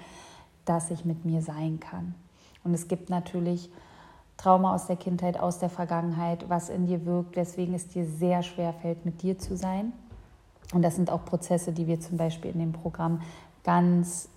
dass 0.67 0.91
ich 0.91 1.05
mit 1.05 1.25
mir 1.25 1.41
sein 1.41 1.81
kann. 1.81 2.15
Und 2.63 2.75
es 2.75 2.89
gibt 2.89 3.09
natürlich 3.09 3.71
Trauma 4.37 4.75
aus 4.75 4.87
der 4.87 4.97
Kindheit, 4.97 5.41
aus 5.41 5.59
der 5.59 5.71
Vergangenheit, 5.71 6.49
was 6.49 6.69
in 6.69 6.87
dir 6.87 7.07
wirkt, 7.07 7.37
weswegen 7.37 7.75
es 7.75 7.89
dir 7.89 8.05
sehr 8.05 8.43
schwer 8.43 8.75
fällt, 8.75 9.07
mit 9.07 9.23
dir 9.23 9.39
zu 9.39 9.57
sein. 9.57 9.93
Und 10.75 10.83
das 10.83 10.97
sind 10.97 11.11
auch 11.11 11.25
Prozesse, 11.25 11.73
die 11.73 11.87
wir 11.87 12.01
zum 12.01 12.19
Beispiel 12.19 12.51
in 12.51 12.59
dem 12.59 12.73
Programm 12.73 13.23
ganz 13.65 14.29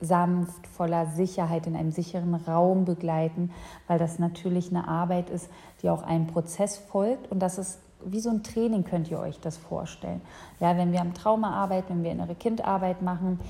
sanft, 0.00 0.66
voller 0.66 1.06
Sicherheit 1.06 1.66
in 1.66 1.74
einem 1.74 1.90
sicheren 1.90 2.34
Raum 2.34 2.84
begleiten, 2.84 3.50
weil 3.86 3.98
das 3.98 4.18
natürlich 4.18 4.70
eine 4.70 4.86
Arbeit 4.86 5.30
ist, 5.30 5.50
die 5.82 5.90
auch 5.90 6.02
einem 6.02 6.26
Prozess 6.26 6.76
folgt 6.76 7.30
und 7.32 7.40
das 7.40 7.58
ist 7.58 7.80
wie 8.04 8.20
so 8.20 8.30
ein 8.30 8.42
Training 8.42 8.84
könnt 8.84 9.10
ihr 9.10 9.18
euch 9.18 9.40
das 9.40 9.56
vorstellen. 9.56 10.20
Ja, 10.60 10.76
wenn 10.76 10.92
wir 10.92 11.00
am 11.00 11.14
Trauma 11.14 11.50
arbeiten, 11.50 11.94
wenn 11.94 12.04
wir 12.04 12.12
innere 12.12 12.34
Kindarbeit 12.34 13.02
machen, 13.02 13.40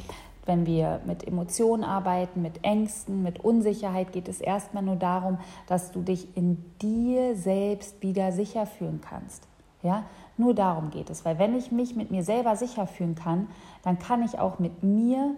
wenn 0.48 0.66
wir 0.66 1.00
mit 1.04 1.26
Emotionen 1.26 1.84
arbeiten, 1.84 2.42
mit 2.42 2.64
Ängsten, 2.64 3.22
mit 3.22 3.44
Unsicherheit, 3.44 4.12
geht 4.12 4.28
es 4.28 4.40
erstmal 4.40 4.82
nur 4.82 4.96
darum, 4.96 5.38
dass 5.66 5.92
du 5.92 6.00
dich 6.00 6.36
in 6.36 6.64
dir 6.80 7.36
selbst 7.36 8.02
wieder 8.02 8.32
sicher 8.32 8.66
fühlen 8.66 9.00
kannst. 9.00 9.46
Ja, 9.82 10.04
nur 10.36 10.54
darum 10.54 10.90
geht 10.90 11.10
es, 11.10 11.24
weil 11.24 11.38
wenn 11.38 11.56
ich 11.56 11.70
mich 11.70 11.94
mit 11.94 12.10
mir 12.10 12.24
selber 12.24 12.56
sicher 12.56 12.86
fühlen 12.86 13.14
kann, 13.14 13.46
dann 13.84 13.98
kann 13.98 14.24
ich 14.24 14.38
auch 14.38 14.58
mit 14.58 14.82
mir 14.82 15.34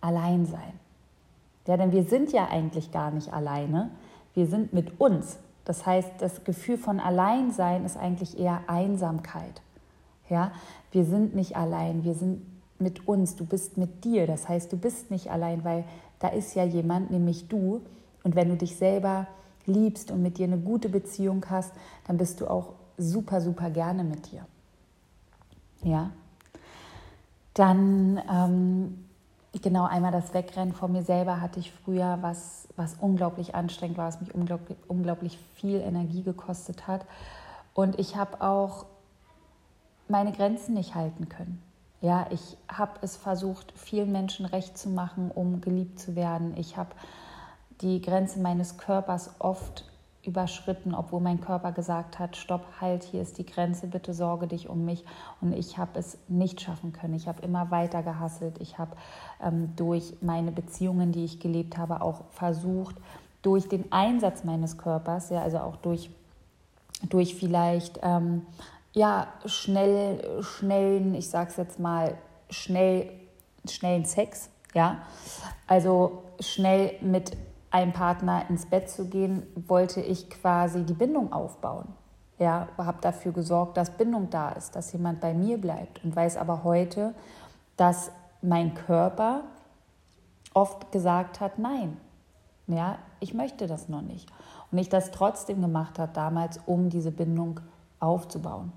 allein 0.00 0.46
sein. 0.46 0.72
Ja, 1.66 1.76
denn 1.76 1.92
wir 1.92 2.04
sind 2.04 2.32
ja 2.32 2.48
eigentlich 2.48 2.92
gar 2.92 3.10
nicht 3.10 3.32
alleine, 3.32 3.90
wir 4.32 4.46
sind 4.46 4.72
mit 4.72 5.00
uns. 5.00 5.38
Das 5.66 5.84
heißt, 5.84 6.12
das 6.20 6.44
Gefühl 6.44 6.78
von 6.78 6.98
Alleinsein 6.98 7.84
ist 7.84 7.98
eigentlich 7.98 8.38
eher 8.38 8.62
Einsamkeit. 8.68 9.60
Ja, 10.30 10.52
wir 10.92 11.04
sind 11.04 11.34
nicht 11.34 11.56
allein, 11.56 12.04
wir 12.04 12.14
sind 12.14 12.40
mit 12.78 13.08
uns, 13.08 13.36
du 13.36 13.44
bist 13.44 13.76
mit 13.76 14.04
dir. 14.04 14.26
Das 14.26 14.48
heißt, 14.48 14.72
du 14.72 14.76
bist 14.76 15.10
nicht 15.10 15.30
allein, 15.30 15.64
weil 15.64 15.84
da 16.18 16.28
ist 16.28 16.54
ja 16.54 16.64
jemand, 16.64 17.10
nämlich 17.10 17.48
du. 17.48 17.82
Und 18.22 18.34
wenn 18.34 18.48
du 18.48 18.56
dich 18.56 18.76
selber 18.76 19.26
liebst 19.66 20.10
und 20.10 20.22
mit 20.22 20.38
dir 20.38 20.46
eine 20.46 20.58
gute 20.58 20.88
Beziehung 20.88 21.44
hast, 21.48 21.72
dann 22.06 22.16
bist 22.16 22.40
du 22.40 22.46
auch 22.48 22.72
super, 22.96 23.40
super 23.40 23.70
gerne 23.70 24.04
mit 24.04 24.32
dir. 24.32 24.44
Ja. 25.82 26.10
Dann 27.54 28.20
ähm, 28.30 29.04
genau 29.62 29.84
einmal 29.84 30.12
das 30.12 30.34
Wegrennen 30.34 30.74
von 30.74 30.92
mir 30.92 31.02
selber 31.02 31.40
hatte 31.40 31.60
ich 31.60 31.72
früher, 31.72 32.18
was, 32.20 32.68
was 32.76 32.94
unglaublich 33.00 33.54
anstrengend 33.54 33.98
war, 33.98 34.08
was 34.08 34.20
mich 34.20 34.34
unglaublich, 34.34 34.78
unglaublich 34.86 35.38
viel 35.54 35.80
Energie 35.80 36.22
gekostet 36.22 36.86
hat. 36.86 37.04
Und 37.74 37.98
ich 37.98 38.16
habe 38.16 38.40
auch 38.40 38.86
meine 40.08 40.32
Grenzen 40.32 40.74
nicht 40.74 40.94
halten 40.94 41.28
können. 41.28 41.62
Ja, 42.00 42.26
ich 42.30 42.56
habe 42.68 42.92
es 43.02 43.16
versucht, 43.16 43.72
vielen 43.76 44.12
Menschen 44.12 44.46
recht 44.46 44.78
zu 44.78 44.88
machen, 44.88 45.30
um 45.32 45.60
geliebt 45.60 45.98
zu 45.98 46.14
werden. 46.14 46.56
Ich 46.56 46.76
habe 46.76 46.90
die 47.80 48.00
Grenze 48.00 48.38
meines 48.38 48.78
Körpers 48.78 49.34
oft 49.40 49.84
überschritten, 50.24 50.94
obwohl 50.94 51.20
mein 51.20 51.40
Körper 51.40 51.72
gesagt 51.72 52.18
hat, 52.18 52.36
stopp, 52.36 52.64
halt, 52.80 53.02
hier 53.02 53.22
ist 53.22 53.38
die 53.38 53.46
Grenze, 53.46 53.86
bitte 53.86 54.14
sorge 54.14 54.46
dich 54.46 54.68
um 54.68 54.84
mich. 54.84 55.04
Und 55.40 55.52
ich 55.52 55.78
habe 55.78 55.98
es 55.98 56.18
nicht 56.28 56.60
schaffen 56.60 56.92
können. 56.92 57.14
Ich 57.14 57.26
habe 57.26 57.42
immer 57.42 57.70
weiter 57.70 58.02
gehasselt. 58.02 58.60
Ich 58.60 58.78
habe 58.78 58.96
ähm, 59.42 59.74
durch 59.74 60.14
meine 60.20 60.52
Beziehungen, 60.52 61.12
die 61.12 61.24
ich 61.24 61.40
gelebt 61.40 61.78
habe, 61.78 62.02
auch 62.02 62.24
versucht, 62.30 62.96
durch 63.42 63.68
den 63.68 63.90
Einsatz 63.90 64.44
meines 64.44 64.78
Körpers, 64.78 65.30
ja, 65.30 65.42
also 65.42 65.58
auch 65.58 65.76
durch, 65.76 66.10
durch 67.08 67.34
vielleicht 67.34 68.00
ähm, 68.02 68.42
ja, 68.98 69.28
schnell, 69.44 70.42
schnellen, 70.42 71.14
ich 71.14 71.30
sag's 71.30 71.56
jetzt 71.56 71.78
mal, 71.78 72.18
schnell, 72.50 73.08
schnellen 73.64 74.04
Sex, 74.04 74.50
ja, 74.74 74.98
also 75.68 76.24
schnell 76.40 76.96
mit 77.00 77.36
einem 77.70 77.92
Partner 77.92 78.44
ins 78.48 78.66
Bett 78.66 78.90
zu 78.90 79.08
gehen, 79.08 79.46
wollte 79.54 80.00
ich 80.00 80.28
quasi 80.28 80.82
die 80.82 80.94
Bindung 80.94 81.32
aufbauen. 81.32 81.86
Ja, 82.40 82.66
habe 82.76 82.98
dafür 83.00 83.30
gesorgt, 83.30 83.76
dass 83.76 83.90
Bindung 83.90 84.30
da 84.30 84.50
ist, 84.50 84.74
dass 84.74 84.92
jemand 84.92 85.20
bei 85.20 85.32
mir 85.32 85.60
bleibt 85.60 86.02
und 86.04 86.16
weiß 86.16 86.36
aber 86.36 86.64
heute, 86.64 87.14
dass 87.76 88.10
mein 88.42 88.74
Körper 88.74 89.42
oft 90.54 90.90
gesagt 90.90 91.38
hat, 91.38 91.60
nein, 91.60 91.98
ja, 92.66 92.98
ich 93.20 93.32
möchte 93.32 93.68
das 93.68 93.88
noch 93.88 94.02
nicht. 94.02 94.28
Und 94.72 94.78
ich 94.78 94.88
das 94.88 95.12
trotzdem 95.12 95.60
gemacht 95.62 96.00
habe 96.00 96.12
damals, 96.12 96.58
um 96.66 96.90
diese 96.90 97.12
Bindung 97.12 97.60
aufzubauen. 98.00 98.72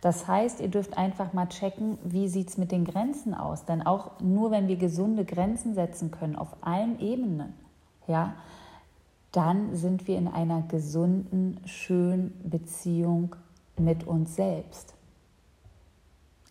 Das 0.00 0.26
heißt, 0.26 0.60
ihr 0.60 0.68
dürft 0.68 0.96
einfach 0.96 1.32
mal 1.32 1.48
checken, 1.48 1.98
wie 2.02 2.28
sieht 2.28 2.48
es 2.48 2.58
mit 2.58 2.72
den 2.72 2.84
Grenzen 2.84 3.34
aus. 3.34 3.66
Denn 3.66 3.82
auch 3.82 4.18
nur 4.20 4.50
wenn 4.50 4.68
wir 4.68 4.76
gesunde 4.76 5.24
Grenzen 5.24 5.74
setzen 5.74 6.10
können 6.10 6.36
auf 6.36 6.56
allen 6.62 6.98
Ebenen, 7.00 7.52
ja, 8.06 8.34
dann 9.32 9.76
sind 9.76 10.08
wir 10.08 10.16
in 10.18 10.26
einer 10.26 10.62
gesunden, 10.62 11.60
schönen 11.66 12.32
Beziehung 12.44 13.36
mit 13.76 14.06
uns 14.06 14.36
selbst. 14.36 14.94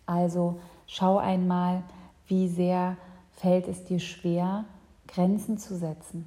Also 0.06 0.60
schau 0.86 1.18
einmal, 1.18 1.82
wie 2.26 2.48
sehr 2.48 2.96
fällt 3.32 3.68
es 3.68 3.84
dir 3.84 3.98
schwer, 3.98 4.64
Grenzen 5.08 5.58
zu 5.58 5.76
setzen. 5.76 6.24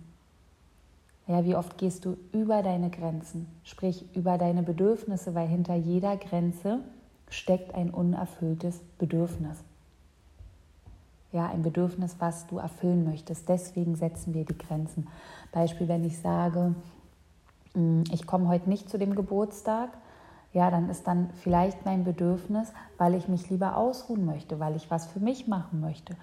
Ja, 1.25 1.45
wie 1.45 1.55
oft 1.55 1.77
gehst 1.77 2.03
du 2.03 2.17
über 2.33 2.63
deine 2.63 2.89
Grenzen, 2.89 3.47
sprich 3.63 4.05
über 4.13 4.37
deine 4.37 4.61
Bedürfnisse, 4.61 5.33
weil 5.33 5.47
hinter 5.47 5.75
jeder 5.75 6.17
Grenze 6.17 6.79
steckt 7.29 7.73
ein 7.75 7.89
unerfülltes 7.89 8.79
Bedürfnis 8.99 9.63
ja, 11.33 11.47
ein 11.47 11.63
Bedürfnis, 11.63 12.15
was 12.19 12.47
du 12.47 12.59
erfüllen 12.59 13.03
möchtest. 13.03 13.49
Deswegen 13.49 13.95
setzen 13.95 14.33
wir 14.33 14.45
die 14.45 14.57
Grenzen. 14.57 15.07
Beispiel, 15.51 15.87
wenn 15.87 16.05
ich 16.05 16.19
sage, 16.19 16.75
hm, 17.73 18.03
ich 18.11 18.25
komme 18.25 18.47
heute 18.47 18.69
nicht 18.69 18.89
zu 18.89 18.97
dem 18.97 19.15
Geburtstag, 19.15 19.89
ja, 20.53 20.69
dann 20.69 20.89
ist 20.89 21.07
dann 21.07 21.31
vielleicht 21.41 21.83
mein 21.83 22.03
Bedürfnis, 22.03 22.71
weil 22.99 23.15
ich 23.15 23.27
mich 23.27 23.49
lieber 23.49 23.75
ausruhen 23.75 24.25
möchte, 24.25 24.59
weil 24.59 24.75
ich 24.75 24.91
was 24.91 25.07
für 25.07 25.19
mich 25.19 25.47
machen 25.47 25.81
möchte 25.81 26.15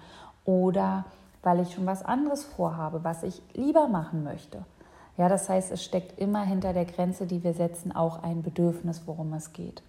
oder 0.45 1.03
weil 1.43 1.59
ich 1.59 1.73
schon 1.73 1.85
was 1.85 2.03
anderes 2.03 2.45
vorhabe, 2.45 3.03
was 3.03 3.23
ich 3.23 3.41
lieber 3.53 3.89
machen 3.89 4.23
möchte. 4.23 4.63
Ja, 5.17 5.27
das 5.27 5.49
heißt, 5.49 5.71
es 5.71 5.83
steckt 5.83 6.17
immer 6.17 6.43
hinter 6.43 6.71
der 6.71 6.85
Grenze, 6.85 7.27
die 7.27 7.43
wir 7.43 7.53
setzen, 7.53 7.91
auch 7.91 8.23
ein 8.23 8.41
Bedürfnis, 8.41 9.01
worum 9.05 9.33
es 9.33 9.51
geht. 9.51 9.83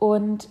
Und 0.00 0.48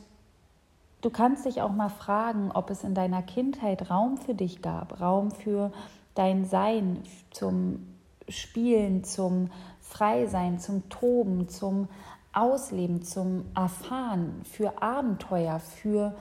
Du 1.02 1.10
kannst 1.10 1.46
dich 1.46 1.62
auch 1.62 1.72
mal 1.72 1.90
fragen, 1.90 2.52
ob 2.52 2.70
es 2.70 2.84
in 2.84 2.94
deiner 2.94 3.22
Kindheit 3.22 3.90
Raum 3.90 4.18
für 4.18 4.34
dich 4.34 4.62
gab, 4.62 5.00
Raum 5.00 5.32
für 5.32 5.72
dein 6.14 6.44
Sein, 6.44 7.04
zum 7.32 7.88
Spielen, 8.28 9.06
zum 9.06 9.50
Freisein, 9.80 10.60
zum 10.60 10.90
Toben, 10.90 11.48
zum 11.48 11.88
Ausleben, 12.34 13.02
zum 13.02 13.46
Erfahren, 13.56 14.42
für 14.44 14.82
Abenteuer, 14.82 15.60
für, 15.60 16.16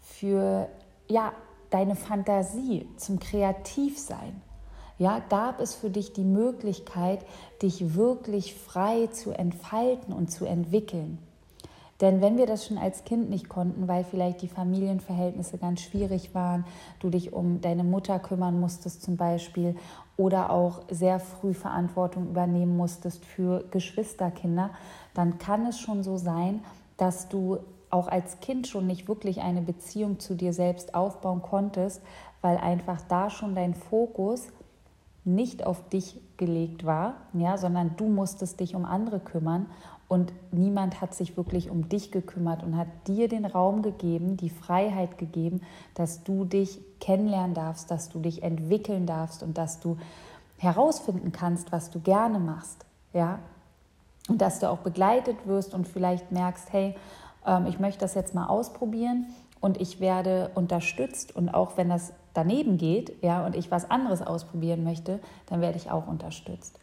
für 0.00 0.68
ja, 1.06 1.32
deine 1.70 1.94
Fantasie, 1.94 2.88
zum 2.96 3.20
Kreativsein. 3.20 4.42
Ja, 4.98 5.20
gab 5.28 5.60
es 5.60 5.76
für 5.76 5.90
dich 5.90 6.14
die 6.14 6.24
Möglichkeit, 6.24 7.24
dich 7.62 7.94
wirklich 7.94 8.56
frei 8.56 9.06
zu 9.06 9.30
entfalten 9.30 10.12
und 10.12 10.32
zu 10.32 10.46
entwickeln? 10.46 11.18
Denn 12.00 12.20
wenn 12.20 12.36
wir 12.36 12.46
das 12.46 12.66
schon 12.66 12.76
als 12.76 13.04
Kind 13.04 13.30
nicht 13.30 13.48
konnten, 13.48 13.88
weil 13.88 14.04
vielleicht 14.04 14.42
die 14.42 14.48
Familienverhältnisse 14.48 15.56
ganz 15.56 15.80
schwierig 15.80 16.34
waren, 16.34 16.64
du 17.00 17.08
dich 17.08 17.32
um 17.32 17.60
deine 17.60 17.84
Mutter 17.84 18.18
kümmern 18.18 18.60
musstest 18.60 19.02
zum 19.02 19.16
Beispiel 19.16 19.76
oder 20.16 20.50
auch 20.50 20.82
sehr 20.90 21.20
früh 21.20 21.54
Verantwortung 21.54 22.28
übernehmen 22.28 22.76
musstest 22.76 23.24
für 23.24 23.64
Geschwisterkinder, 23.70 24.70
dann 25.14 25.38
kann 25.38 25.66
es 25.66 25.78
schon 25.78 26.02
so 26.02 26.16
sein, 26.18 26.60
dass 26.98 27.28
du 27.28 27.58
auch 27.88 28.08
als 28.08 28.40
Kind 28.40 28.66
schon 28.66 28.86
nicht 28.86 29.08
wirklich 29.08 29.40
eine 29.40 29.62
Beziehung 29.62 30.18
zu 30.18 30.34
dir 30.34 30.52
selbst 30.52 30.94
aufbauen 30.94 31.40
konntest, 31.40 32.02
weil 32.42 32.58
einfach 32.58 33.00
da 33.08 33.30
schon 33.30 33.54
dein 33.54 33.74
Fokus 33.74 34.48
nicht 35.24 35.64
auf 35.64 35.88
dich 35.88 36.20
gelegt 36.36 36.84
war, 36.84 37.14
ja, 37.32 37.56
sondern 37.58 37.96
du 37.96 38.06
musstest 38.06 38.60
dich 38.60 38.74
um 38.74 38.84
andere 38.84 39.18
kümmern 39.18 39.66
und 40.08 40.32
niemand 40.52 41.00
hat 41.00 41.14
sich 41.14 41.36
wirklich 41.36 41.68
um 41.68 41.88
dich 41.88 42.12
gekümmert 42.12 42.62
und 42.62 42.76
hat 42.76 42.88
dir 43.08 43.28
den 43.28 43.44
Raum 43.44 43.82
gegeben, 43.82 44.36
die 44.36 44.50
Freiheit 44.50 45.18
gegeben, 45.18 45.62
dass 45.94 46.22
du 46.22 46.44
dich 46.44 46.78
kennenlernen 47.00 47.54
darfst, 47.54 47.90
dass 47.90 48.08
du 48.08 48.20
dich 48.20 48.42
entwickeln 48.42 49.06
darfst 49.06 49.42
und 49.42 49.58
dass 49.58 49.80
du 49.80 49.96
herausfinden 50.58 51.32
kannst, 51.32 51.72
was 51.72 51.90
du 51.90 52.00
gerne 52.00 52.38
machst. 52.38 52.84
Ja? 53.12 53.40
Und 54.28 54.40
dass 54.40 54.60
du 54.60 54.70
auch 54.70 54.78
begleitet 54.78 55.46
wirst 55.46 55.74
und 55.74 55.88
vielleicht 55.88 56.30
merkst, 56.30 56.72
hey, 56.72 56.94
ähm, 57.44 57.66
ich 57.66 57.80
möchte 57.80 58.00
das 58.00 58.14
jetzt 58.14 58.34
mal 58.34 58.46
ausprobieren 58.46 59.26
und 59.60 59.80
ich 59.80 59.98
werde 59.98 60.50
unterstützt. 60.54 61.34
Und 61.34 61.48
auch 61.48 61.76
wenn 61.76 61.88
das 61.88 62.12
daneben 62.32 62.78
geht, 62.78 63.22
ja, 63.22 63.44
und 63.44 63.56
ich 63.56 63.70
was 63.70 63.90
anderes 63.90 64.22
ausprobieren 64.22 64.84
möchte, 64.84 65.18
dann 65.46 65.60
werde 65.60 65.78
ich 65.78 65.90
auch 65.90 66.06
unterstützt. 66.06 66.78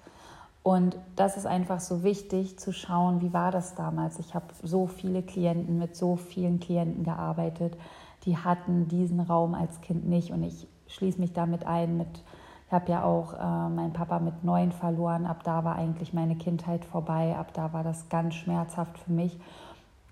Und 0.63 0.97
das 1.17 1.35
ist 1.35 1.45
einfach 1.45 1.81
so 1.81 2.03
wichtig 2.03 2.57
zu 2.57 2.71
schauen, 2.71 3.21
wie 3.21 3.33
war 3.33 3.51
das 3.51 3.75
damals. 3.75 4.17
Ich 4.19 4.33
habe 4.33 4.45
so 4.63 4.87
viele 4.87 5.21
Klienten 5.21 5.77
mit 5.77 5.97
so 5.97 6.15
vielen 6.15 6.61
Klienten 6.61 7.03
gearbeitet, 7.03 7.77
die 8.25 8.37
hatten 8.37 8.87
diesen 8.87 9.19
Raum 9.19 9.53
als 9.53 9.81
Kind 9.81 10.07
nicht. 10.07 10.31
Und 10.31 10.41
ich 10.43 10.65
schließe 10.87 11.19
mich 11.19 11.33
damit 11.33 11.67
ein 11.67 11.97
mit, 11.97 12.23
ich 12.67 12.73
habe 12.73 12.89
ja 12.89 13.03
auch 13.03 13.33
äh, 13.33 13.69
meinen 13.69 13.91
Papa 13.91 14.19
mit 14.19 14.45
neun 14.45 14.71
verloren. 14.71 15.25
Ab 15.25 15.43
da 15.43 15.65
war 15.65 15.75
eigentlich 15.75 16.13
meine 16.13 16.37
Kindheit 16.37 16.85
vorbei. 16.85 17.35
Ab 17.37 17.53
da 17.53 17.73
war 17.73 17.83
das 17.83 18.07
ganz 18.07 18.35
schmerzhaft 18.35 18.97
für 18.99 19.11
mich. 19.11 19.37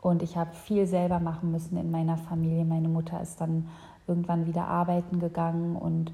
Und 0.02 0.22
ich 0.22 0.36
habe 0.36 0.54
viel 0.54 0.86
selber 0.86 1.20
machen 1.20 1.52
müssen 1.52 1.78
in 1.78 1.92
meiner 1.92 2.18
Familie. 2.18 2.66
Meine 2.66 2.90
Mutter 2.90 3.22
ist 3.22 3.40
dann 3.40 3.70
irgendwann 4.06 4.48
wieder 4.48 4.68
arbeiten 4.68 5.20
gegangen 5.20 5.78
und 5.78 6.12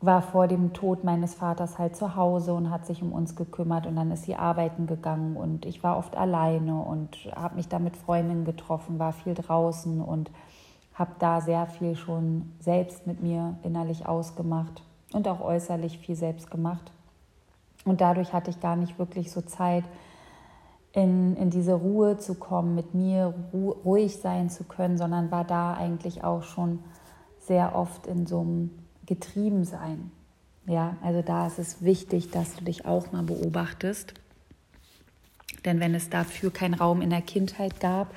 war 0.00 0.22
vor 0.22 0.48
dem 0.48 0.72
Tod 0.72 1.04
meines 1.04 1.34
Vaters 1.34 1.78
halt 1.78 1.94
zu 1.94 2.16
Hause 2.16 2.54
und 2.54 2.70
hat 2.70 2.86
sich 2.86 3.02
um 3.02 3.12
uns 3.12 3.36
gekümmert 3.36 3.86
und 3.86 3.96
dann 3.96 4.10
ist 4.10 4.24
sie 4.24 4.34
arbeiten 4.34 4.86
gegangen 4.86 5.36
und 5.36 5.66
ich 5.66 5.82
war 5.82 5.98
oft 5.98 6.16
alleine 6.16 6.80
und 6.80 7.16
habe 7.36 7.56
mich 7.56 7.68
da 7.68 7.78
mit 7.78 7.96
Freundinnen 7.96 8.46
getroffen, 8.46 8.98
war 8.98 9.12
viel 9.12 9.34
draußen 9.34 10.00
und 10.00 10.30
habe 10.94 11.12
da 11.18 11.40
sehr 11.40 11.66
viel 11.66 11.96
schon 11.96 12.52
selbst 12.60 13.06
mit 13.06 13.22
mir 13.22 13.56
innerlich 13.62 14.06
ausgemacht 14.06 14.82
und 15.12 15.28
auch 15.28 15.40
äußerlich 15.40 15.98
viel 15.98 16.16
selbst 16.16 16.50
gemacht. 16.50 16.92
Und 17.84 18.00
dadurch 18.00 18.32
hatte 18.32 18.50
ich 18.50 18.60
gar 18.60 18.76
nicht 18.76 18.98
wirklich 18.98 19.30
so 19.30 19.40
Zeit, 19.40 19.84
in, 20.92 21.36
in 21.36 21.50
diese 21.50 21.74
Ruhe 21.74 22.18
zu 22.18 22.34
kommen, 22.34 22.74
mit 22.74 22.94
mir 22.94 23.32
ruhig 23.52 24.16
sein 24.18 24.50
zu 24.50 24.64
können, 24.64 24.98
sondern 24.98 25.30
war 25.30 25.44
da 25.44 25.74
eigentlich 25.74 26.24
auch 26.24 26.42
schon 26.42 26.80
sehr 27.38 27.76
oft 27.76 28.06
in 28.06 28.26
so 28.26 28.40
einem 28.40 28.70
getrieben 29.10 29.64
sein. 29.64 30.12
Ja, 30.66 30.96
also 31.02 31.20
da 31.20 31.48
ist 31.48 31.58
es 31.58 31.82
wichtig, 31.82 32.30
dass 32.30 32.54
du 32.54 32.64
dich 32.64 32.86
auch 32.86 33.10
mal 33.10 33.24
beobachtest. 33.24 34.14
Denn 35.64 35.80
wenn 35.80 35.96
es 35.96 36.10
dafür 36.10 36.52
keinen 36.52 36.74
Raum 36.74 37.02
in 37.02 37.10
der 37.10 37.20
Kindheit 37.20 37.80
gab, 37.80 38.14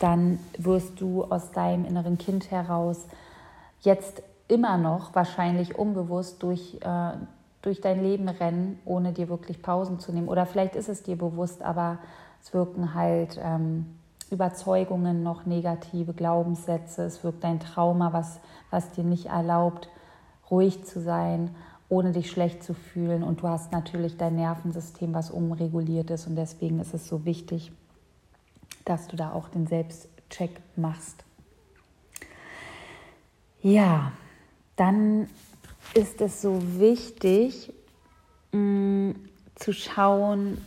dann 0.00 0.40
wirst 0.58 1.00
du 1.00 1.22
aus 1.22 1.52
deinem 1.52 1.84
inneren 1.84 2.18
Kind 2.18 2.50
heraus 2.50 3.06
jetzt 3.82 4.20
immer 4.48 4.78
noch 4.78 5.14
wahrscheinlich 5.14 5.78
unbewusst 5.78 6.42
durch, 6.42 6.78
äh, 6.80 7.12
durch 7.62 7.80
dein 7.80 8.02
Leben 8.02 8.28
rennen, 8.28 8.80
ohne 8.84 9.12
dir 9.12 9.28
wirklich 9.28 9.62
Pausen 9.62 10.00
zu 10.00 10.12
nehmen. 10.12 10.28
Oder 10.28 10.44
vielleicht 10.44 10.74
ist 10.74 10.88
es 10.88 11.04
dir 11.04 11.16
bewusst, 11.16 11.62
aber 11.62 11.98
es 12.42 12.52
wirken 12.52 12.94
halt 12.94 13.40
ähm, 13.40 13.86
Überzeugungen 14.32 15.22
noch 15.22 15.46
negative 15.46 16.14
Glaubenssätze, 16.14 17.04
es 17.04 17.22
wirkt 17.22 17.44
dein 17.44 17.60
Trauma, 17.60 18.12
was, 18.12 18.40
was 18.70 18.90
dir 18.90 19.04
nicht 19.04 19.26
erlaubt, 19.26 19.88
ruhig 20.50 20.84
zu 20.84 21.00
sein, 21.00 21.54
ohne 21.88 22.12
dich 22.12 22.30
schlecht 22.30 22.62
zu 22.62 22.74
fühlen. 22.74 23.22
Und 23.22 23.42
du 23.42 23.48
hast 23.48 23.72
natürlich 23.72 24.16
dein 24.16 24.36
Nervensystem, 24.36 25.14
was 25.14 25.30
umreguliert 25.30 26.10
ist. 26.10 26.26
Und 26.26 26.36
deswegen 26.36 26.80
ist 26.80 26.94
es 26.94 27.08
so 27.08 27.24
wichtig, 27.24 27.72
dass 28.84 29.08
du 29.08 29.16
da 29.16 29.32
auch 29.32 29.48
den 29.48 29.66
Selbstcheck 29.66 30.60
machst. 30.76 31.24
Ja, 33.62 34.12
dann 34.76 35.28
ist 35.94 36.20
es 36.20 36.42
so 36.42 36.60
wichtig 36.78 37.72
mh, 38.52 38.58
mm, 38.60 39.14
zu 39.56 39.72
schauen, 39.72 40.58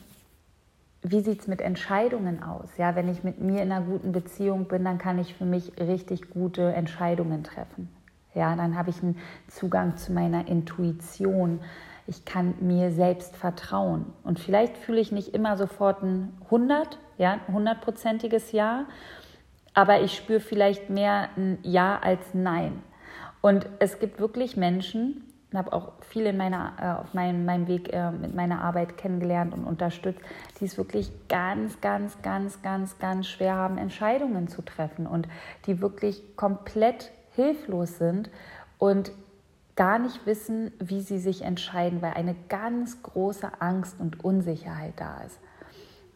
wie 1.02 1.22
sieht 1.22 1.42
es 1.42 1.48
mit 1.48 1.62
Entscheidungen 1.62 2.44
aus? 2.44 2.68
Ja, 2.78 2.96
wenn 2.96 3.08
ich 3.08 3.24
mit 3.24 3.40
mir 3.40 3.62
in 3.62 3.72
einer 3.72 3.86
guten 3.86 4.12
Beziehung 4.12 4.66
bin, 4.68 4.84
dann 4.84 4.98
kann 4.98 5.18
ich 5.18 5.34
für 5.34 5.46
mich 5.46 5.72
richtig 5.80 6.30
gute 6.30 6.74
Entscheidungen 6.74 7.44
treffen. 7.44 7.90
Ja, 8.34 8.56
dann 8.56 8.78
habe 8.78 8.90
ich 8.90 9.02
einen 9.02 9.18
Zugang 9.48 9.98
zu 9.98 10.14
meiner 10.14 10.48
Intuition. 10.48 11.60
Ich 12.08 12.26
kann 12.26 12.56
mir 12.60 12.92
selbst 12.92 13.36
vertrauen. 13.36 14.06
Und 14.24 14.40
vielleicht 14.40 14.78
fühle 14.78 15.00
ich 15.00 15.12
nicht 15.12 15.34
immer 15.34 15.58
sofort 15.58 16.04
ein 16.04 16.38
100, 16.46 17.00
ja, 17.18 17.40
hundertprozentiges 17.48 18.52
Ja, 18.52 18.86
aber 19.74 20.02
ich 20.02 20.16
spüre 20.16 20.40
vielleicht 20.40 20.90
mehr 20.90 21.30
ein 21.38 21.60
Ja 21.64 22.00
als 22.00 22.34
Nein. 22.34 22.84
Und 23.42 23.68
es 23.80 24.00
gibt 24.00 24.20
wirklich 24.20 24.58
Menschen, 24.58 25.24
ich 25.52 25.58
habe 25.58 25.74
auch 25.74 25.94
viele 26.02 26.30
in 26.30 26.38
meiner, 26.38 26.74
äh, 26.80 27.02
auf 27.02 27.14
meinem, 27.16 27.46
meinem 27.46 27.68
Weg 27.68 27.92
äh, 27.92 28.12
mit 28.12 28.36
meiner 28.36 28.62
Arbeit 28.62 28.98
kennengelernt 28.98 29.54
und 29.54 29.64
unterstützt, 29.64 30.22
die 30.60 30.66
es 30.66 30.78
wirklich 30.78 31.12
ganz, 31.28 31.82
ganz, 31.82 32.22
ganz, 32.22 32.62
ganz, 32.62 33.00
ganz 33.00 33.28
schwer 33.28 33.56
haben, 33.56 33.80
Entscheidungen 33.80 34.48
zu 34.48 34.62
treffen 34.62 35.08
und 35.08 35.28
die 35.66 35.82
wirklich 35.82 36.36
komplett 36.36 37.12
hilflos 37.40 37.98
sind 37.98 38.30
und 38.78 39.12
gar 39.78 39.98
nicht 39.98 40.26
wissen, 40.26 40.74
wie 40.80 41.00
sie 41.00 41.20
sich 41.20 41.44
entscheiden, 41.44 42.02
weil 42.02 42.14
eine 42.14 42.36
ganz 42.50 43.02
große 43.02 43.62
Angst 43.62 43.96
und 43.98 44.24
Unsicherheit 44.26 44.94
da 44.98 45.22
ist. 45.22 45.40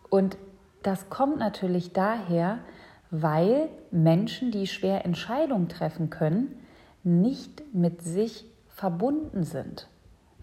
Und 0.10 0.38
das 0.84 1.10
kommt 1.10 1.40
natürlich 1.40 1.94
daher, 1.94 2.60
weil 3.10 3.70
Menschen, 3.90 4.52
die 4.52 4.68
schwer 4.68 5.06
Entscheidungen 5.06 5.70
treffen 5.70 6.10
können, 6.10 6.60
nicht 7.04 7.64
mit 7.74 8.02
sich 8.02 8.46
verbunden 8.68 9.44
sind. 9.44 9.88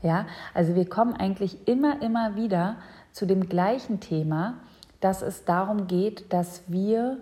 Ja, 0.03 0.27
also 0.55 0.75
wir 0.75 0.88
kommen 0.88 1.12
eigentlich 1.14 1.69
immer, 1.69 2.01
immer 2.01 2.37
wieder 2.37 2.77
zu 3.12 3.27
dem 3.27 3.51
gleichen 3.51 4.01
Thema, 4.01 4.61
dass 5.01 5.21
es 5.21 5.45
darum 5.45 5.88
geht, 5.88 6.33
dass 6.33 6.62
wir 6.69 7.19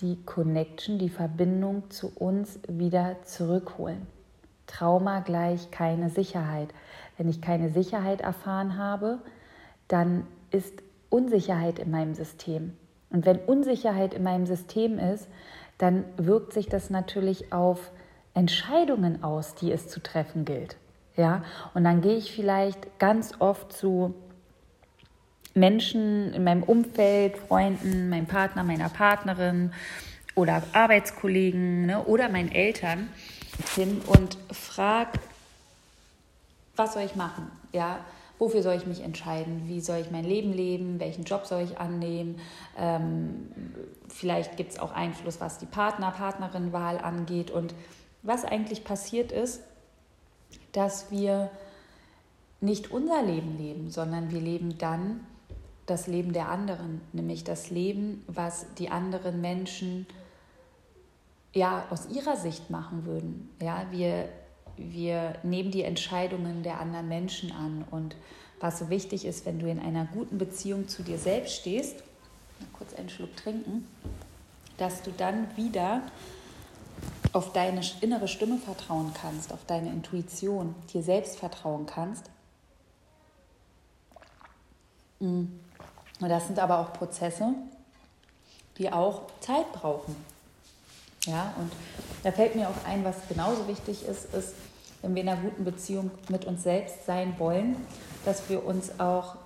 die 0.00 0.22
Connection, 0.24 0.98
die 0.98 1.08
Verbindung 1.08 1.90
zu 1.90 2.12
uns 2.14 2.58
wieder 2.68 3.16
zurückholen. 3.22 4.06
Trauma 4.66 5.20
gleich 5.20 5.70
keine 5.70 6.10
Sicherheit. 6.10 6.68
Wenn 7.16 7.28
ich 7.28 7.40
keine 7.40 7.70
Sicherheit 7.70 8.20
erfahren 8.20 8.76
habe, 8.76 9.18
dann 9.88 10.26
ist 10.50 10.82
Unsicherheit 11.08 11.78
in 11.78 11.90
meinem 11.90 12.14
System. 12.14 12.76
Und 13.10 13.24
wenn 13.24 13.38
Unsicherheit 13.38 14.14
in 14.14 14.22
meinem 14.22 14.46
System 14.46 14.98
ist, 14.98 15.28
dann 15.78 16.04
wirkt 16.16 16.52
sich 16.52 16.66
das 16.68 16.90
natürlich 16.90 17.52
auf 17.52 17.92
Entscheidungen 18.34 19.22
aus, 19.22 19.54
die 19.54 19.72
es 19.72 19.88
zu 19.88 20.02
treffen 20.02 20.44
gilt. 20.44 20.76
Ja, 21.16 21.42
und 21.72 21.84
dann 21.84 22.02
gehe 22.02 22.16
ich 22.16 22.32
vielleicht 22.32 22.98
ganz 22.98 23.32
oft 23.38 23.72
zu 23.72 24.14
Menschen 25.56 26.32
in 26.34 26.44
meinem 26.44 26.62
Umfeld, 26.62 27.36
Freunden, 27.38 28.08
meinem 28.08 28.26
Partner, 28.26 28.62
meiner 28.62 28.88
Partnerin 28.88 29.72
oder 30.34 30.62
Arbeitskollegen 30.72 31.86
ne, 31.86 32.04
oder 32.04 32.28
meinen 32.28 32.52
Eltern 32.52 33.08
hin 33.74 34.02
und 34.06 34.36
frage, 34.52 35.18
was 36.76 36.92
soll 36.92 37.04
ich 37.04 37.16
machen? 37.16 37.50
Ja, 37.72 38.00
wofür 38.38 38.62
soll 38.62 38.74
ich 38.74 38.86
mich 38.86 39.02
entscheiden? 39.02 39.62
Wie 39.66 39.80
soll 39.80 39.98
ich 39.98 40.10
mein 40.10 40.24
Leben 40.24 40.52
leben? 40.52 41.00
Welchen 41.00 41.24
Job 41.24 41.46
soll 41.46 41.62
ich 41.62 41.78
annehmen? 41.78 42.38
Ähm, 42.78 43.48
vielleicht 44.08 44.58
gibt 44.58 44.72
es 44.72 44.78
auch 44.78 44.92
Einfluss, 44.92 45.40
was 45.40 45.56
die 45.58 45.66
Partner, 45.66 46.10
Partnerin-Wahl 46.10 46.98
angeht. 46.98 47.50
Und 47.50 47.74
was 48.22 48.44
eigentlich 48.44 48.84
passiert 48.84 49.32
ist, 49.32 49.62
dass 50.72 51.10
wir 51.10 51.50
nicht 52.60 52.90
unser 52.90 53.22
Leben 53.22 53.56
leben, 53.56 53.90
sondern 53.90 54.30
wir 54.30 54.40
leben 54.40 54.76
dann, 54.76 55.20
das 55.86 56.08
Leben 56.08 56.32
der 56.32 56.48
anderen, 56.48 57.00
nämlich 57.12 57.44
das 57.44 57.70
Leben, 57.70 58.24
was 58.26 58.66
die 58.78 58.90
anderen 58.90 59.40
Menschen 59.40 60.06
ja 61.54 61.86
aus 61.90 62.08
ihrer 62.08 62.36
Sicht 62.36 62.70
machen 62.70 63.06
würden. 63.06 63.50
Ja, 63.62 63.86
wir, 63.90 64.28
wir 64.76 65.36
nehmen 65.42 65.70
die 65.70 65.82
Entscheidungen 65.82 66.62
der 66.62 66.80
anderen 66.80 67.08
Menschen 67.08 67.52
an 67.52 67.84
und 67.90 68.16
was 68.60 68.78
so 68.78 68.90
wichtig 68.90 69.24
ist, 69.24 69.46
wenn 69.46 69.58
du 69.58 69.70
in 69.70 69.78
einer 69.78 70.06
guten 70.06 70.38
Beziehung 70.38 70.88
zu 70.88 71.02
dir 71.02 71.18
selbst 71.18 71.54
stehst, 71.54 71.96
mal 72.60 72.68
kurz 72.72 72.94
einen 72.94 73.08
Schluck 73.08 73.36
trinken, 73.36 73.86
dass 74.78 75.02
du 75.02 75.12
dann 75.12 75.54
wieder 75.56 76.02
auf 77.32 77.52
deine 77.52 77.82
innere 78.00 78.28
Stimme 78.28 78.58
vertrauen 78.58 79.12
kannst, 79.14 79.52
auf 79.52 79.64
deine 79.66 79.90
Intuition, 79.90 80.74
dir 80.92 81.02
selbst 81.02 81.38
vertrauen 81.38 81.86
kannst. 81.86 82.30
Mhm. 85.20 85.60
Und 86.20 86.28
das 86.28 86.46
sind 86.46 86.58
aber 86.58 86.78
auch 86.78 86.92
Prozesse, 86.92 87.54
die 88.78 88.90
auch 88.92 89.22
Zeit 89.40 89.70
brauchen. 89.72 90.16
Ja, 91.24 91.54
und 91.58 91.72
da 92.22 92.30
fällt 92.30 92.54
mir 92.54 92.68
auch 92.68 92.84
ein, 92.86 93.04
was 93.04 93.16
genauso 93.28 93.66
wichtig 93.66 94.06
ist, 94.06 94.32
ist, 94.32 94.54
wenn 95.02 95.14
wir 95.14 95.22
in 95.22 95.28
einer 95.28 95.40
guten 95.40 95.64
Beziehung 95.64 96.10
mit 96.28 96.44
uns 96.44 96.62
selbst 96.62 97.04
sein 97.04 97.34
wollen, 97.38 97.76
dass 98.24 98.48
wir 98.48 98.64
uns 98.64 98.98
auch 99.00 99.36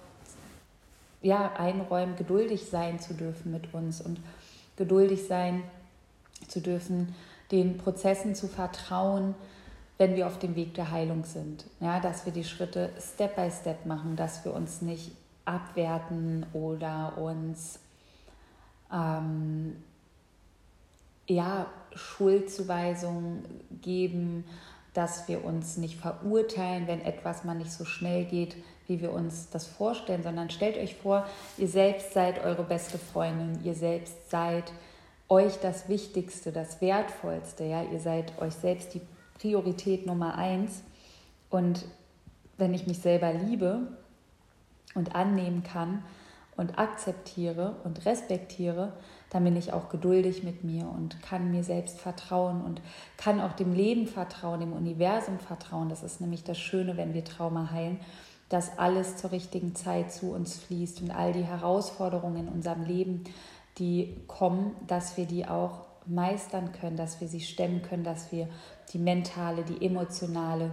ja, 1.23 1.53
einräumen, 1.57 2.17
geduldig 2.17 2.67
sein 2.71 3.01
zu 3.01 3.15
dürfen 3.15 3.53
mit 3.53 3.73
uns 3.75 4.01
und 4.01 4.21
geduldig 4.77 5.27
sein 5.27 5.63
zu 6.49 6.61
dürfen, 6.61 7.15
den 7.51 7.79
Prozessen 7.79 8.35
zu 8.35 8.49
vertrauen, 8.49 9.35
wenn 9.99 10.17
wir 10.17 10.27
auf 10.27 10.39
dem 10.39 10.57
Weg 10.57 10.75
der 10.75 10.91
Heilung 10.91 11.25
sind. 11.25 11.65
Ja, 11.81 12.01
dass 12.01 12.25
wir 12.25 12.33
die 12.33 12.45
Schritte 12.45 12.91
Step 12.99 13.37
by 13.37 13.51
Step 13.51 13.85
machen, 13.85 14.17
dass 14.17 14.45
wir 14.45 14.55
uns 14.55 14.81
nicht 14.81 15.13
abwerten 15.51 16.47
oder 16.53 17.19
uns 17.19 17.81
ähm, 18.93 19.77
ja, 21.27 21.67
Schuldzuweisungen 21.95 23.45
geben, 23.83 24.45
dass 24.95 25.29
wir 25.29 25.45
uns 25.45 25.77
nicht 25.77 25.99
verurteilen, 26.01 26.87
wenn 26.87 27.01
etwas 27.01 27.45
mal 27.45 27.55
nicht 27.55 27.73
so 27.73 27.85
schnell 27.85 28.25
geht, 28.25 28.57
wie 28.89 29.01
wir 29.01 29.13
uns 29.13 29.49
das 29.51 29.67
vorstellen, 29.67 30.23
sondern 30.23 30.51
stellt 30.51 30.77
euch 30.77 30.97
vor, 30.97 31.27
ihr 31.59 31.69
selbst 31.69 32.13
seid 32.13 32.45
eure 32.45 32.65
beste 32.65 32.99
Freundin, 32.99 33.65
ihr 33.65 33.75
selbst 33.75 34.31
seid 34.31 34.73
euch 35.29 35.61
das 35.61 35.89
Wichtigste, 35.89 36.51
das 36.51 36.81
Wertvollste, 36.81 37.65
ja, 37.65 37.85
ihr 37.85 38.01
seid 38.01 38.37
euch 38.41 38.55
selbst 38.55 38.95
die 38.95 39.01
Priorität 39.39 40.07
Nummer 40.07 40.35
eins. 40.35 40.83
Und 41.51 41.85
wenn 42.59 42.75
ich 42.75 42.89
mich 42.89 42.99
selber 42.99 43.33
liebe 43.33 43.87
und 44.95 45.15
annehmen 45.15 45.63
kann 45.63 46.03
und 46.57 46.79
akzeptiere 46.79 47.77
und 47.85 48.05
respektiere, 48.05 48.93
dann 49.31 49.45
bin 49.45 49.57
ich 49.57 49.73
auch 49.73 49.89
geduldig 49.89 50.43
mit 50.43 50.65
mir 50.65 50.89
und 50.89 51.23
kann 51.23 51.51
mir 51.51 51.65
selbst 51.65 51.99
vertrauen 51.99 52.63
und 52.63 52.83
kann 53.17 53.41
auch 53.41 53.53
dem 53.53 53.73
Leben 53.73 54.07
vertrauen, 54.07 54.61
dem 54.61 54.73
Universum 54.73 55.39
vertrauen. 55.39 55.89
Das 55.89 56.03
ist 56.03 56.21
nämlich 56.21 56.45
das 56.45 56.59
Schöne, 56.59 56.97
wenn 56.97 57.15
wir 57.15 57.25
Trauma 57.25 57.71
heilen, 57.71 58.01
dass 58.49 58.79
alles 58.79 59.17
zur 59.17 59.33
richtigen 59.33 59.75
Zeit 59.77 60.13
zu 60.13 60.33
uns 60.33 60.57
fließt 60.57 61.03
und 61.03 61.13
all 61.13 61.33
die 61.33 61.45
Herausforderungen 61.45 62.49
in 62.49 62.49
unserem 62.49 62.85
Leben, 62.85 63.25
die 63.79 64.17
kommen, 64.27 64.75
dass 64.87 65.17
wir 65.17 65.27
die 65.27 65.47
auch 65.47 65.87
meistern 66.07 66.73
können, 66.73 66.97
dass 66.97 67.21
wir 67.21 67.29
sie 67.29 67.41
stemmen 67.41 67.83
können, 67.83 68.05
dass 68.05 68.33
wir 68.33 68.49
die 68.93 68.99
mentale, 68.99 69.63
die 69.63 69.87
emotionale 69.87 70.73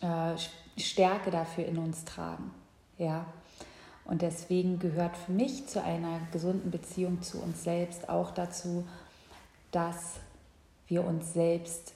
äh, 0.00 0.36
Stärke 0.78 1.30
dafür 1.30 1.66
in 1.66 1.78
uns 1.78 2.04
tragen. 2.04 2.52
Ja. 2.98 3.26
Und 4.04 4.22
deswegen 4.22 4.78
gehört 4.78 5.16
für 5.16 5.32
mich 5.32 5.66
zu 5.66 5.82
einer 5.82 6.20
gesunden 6.32 6.70
Beziehung 6.70 7.22
zu 7.22 7.40
uns 7.40 7.64
selbst 7.64 8.08
auch 8.08 8.30
dazu, 8.30 8.86
dass 9.70 10.14
wir 10.86 11.04
uns 11.04 11.34
selbst 11.34 11.92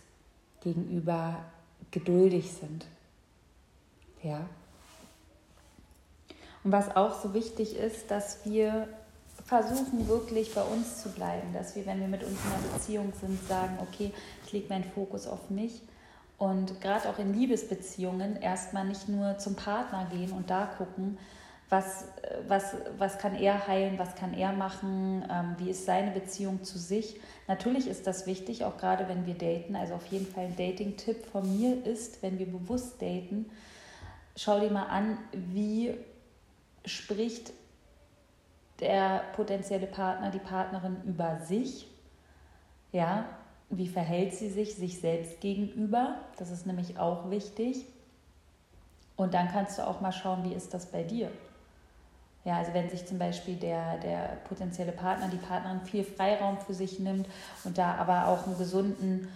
gegenüber 0.61 1.39
geduldig 1.91 2.53
sind. 2.53 2.87
Ja. 4.23 4.47
Und 6.65 6.71
was 6.71 6.95
auch 6.95 7.21
so 7.21 7.35
wichtig 7.35 7.77
ist, 7.77 8.11
dass 8.11 8.45
wir 8.45 8.89
versuchen 9.45 10.07
wirklich 10.07 10.55
bei 10.55 10.63
uns 10.63 11.03
zu 11.03 11.09
bleiben, 11.09 11.53
dass 11.53 11.75
wir, 11.75 11.85
wenn 11.87 12.01
wir 12.01 12.09
mit 12.09 12.23
uns 12.23 12.39
in 12.45 12.53
einer 12.53 12.75
Beziehung 12.75 13.13
sind, 13.21 13.43
sagen, 13.49 13.79
okay, 13.81 14.13
ich 14.47 14.53
lege 14.53 14.69
meinen 14.69 14.85
Fokus 14.85 15.27
auf 15.27 15.51
mich 15.51 15.81
und 16.43 16.81
gerade 16.81 17.09
auch 17.09 17.21
in 17.21 17.33
Liebesbeziehungen 17.33 18.35
erstmal 18.43 18.85
nicht 18.85 19.09
nur 19.09 19.39
zum 19.39 19.55
Partner 19.55 20.09
gehen 20.11 20.33
und 20.33 20.51
da 20.51 20.67
gucken, 20.67 21.17
was, 21.69 22.07
was, 22.49 22.75
was 22.99 23.17
kann 23.19 23.37
er 23.37 23.69
heilen, 23.69 23.97
was 23.97 24.17
kann 24.17 24.35
er 24.35 24.53
machen, 24.53 25.25
ähm, 25.31 25.55
wie 25.59 25.71
ist 25.71 25.87
seine 25.87 26.11
Beziehung 26.11 26.65
zu 26.65 26.79
sich. 26.79 27.21
Natürlich 27.47 27.87
ist 27.87 28.09
das 28.09 28.27
wichtig, 28.27 28.65
auch 28.65 28.77
gerade 28.77 29.09
wenn 29.09 29.25
wir 29.25 29.35
daten. 29.35 29.77
Also 29.77 29.95
auf 29.95 30.05
jeden 30.07 30.27
Fall 30.27 30.47
ein 30.47 30.57
Dating-Tipp 30.57 31.27
von 31.27 31.49
mir 31.57 31.87
ist, 31.87 32.21
wenn 32.25 32.41
wir 32.41 32.47
bewusst 32.47 33.01
daten, 33.01 33.49
schau 34.35 34.59
dir 34.59 34.73
mal 34.73 34.87
an, 34.87 35.19
wie 35.33 35.95
spricht 36.85 37.53
der 38.81 39.23
potenzielle 39.37 39.87
Partner, 39.87 40.33
die 40.33 40.41
Partnerin 40.41 40.97
über 41.05 41.39
sich. 41.39 41.87
Ja, 42.91 43.27
wie 43.79 43.89
verhält 43.89 44.35
sie 44.35 44.51
sich 44.51 44.75
sich 44.75 45.01
selbst 45.01 45.41
gegenüber? 45.41 46.17
Das 46.37 46.51
ist 46.51 46.67
nämlich 46.67 46.99
auch 46.99 47.31
wichtig. 47.31 47.87
Und 49.17 49.35
dann 49.35 49.49
kannst 49.49 49.79
du 49.79 49.87
auch 49.87 50.01
mal 50.01 50.13
schauen, 50.13 50.45
wie 50.45 50.55
ist 50.55 50.75
das 50.75 50.87
bei 50.87 51.03
dir? 51.03 51.31
Ja, 52.45 52.59
also 52.59 52.75
wenn 52.75 52.91
sich 52.91 53.07
zum 53.07 53.19
Beispiel 53.19 53.57
der, 53.57 53.99
der 53.99 54.39
potenzielle 54.49 54.93
Partner, 54.93 55.29
die 55.29 55.37
Partnerin 55.37 55.81
viel 55.83 56.05
Freiraum 56.05 56.59
für 56.59 56.75
sich 56.75 56.99
nimmt 56.99 57.27
und 57.65 57.79
da 57.79 57.95
aber 57.95 58.27
auch 58.27 58.47
einen 58.47 58.59
gesunden, 58.59 59.29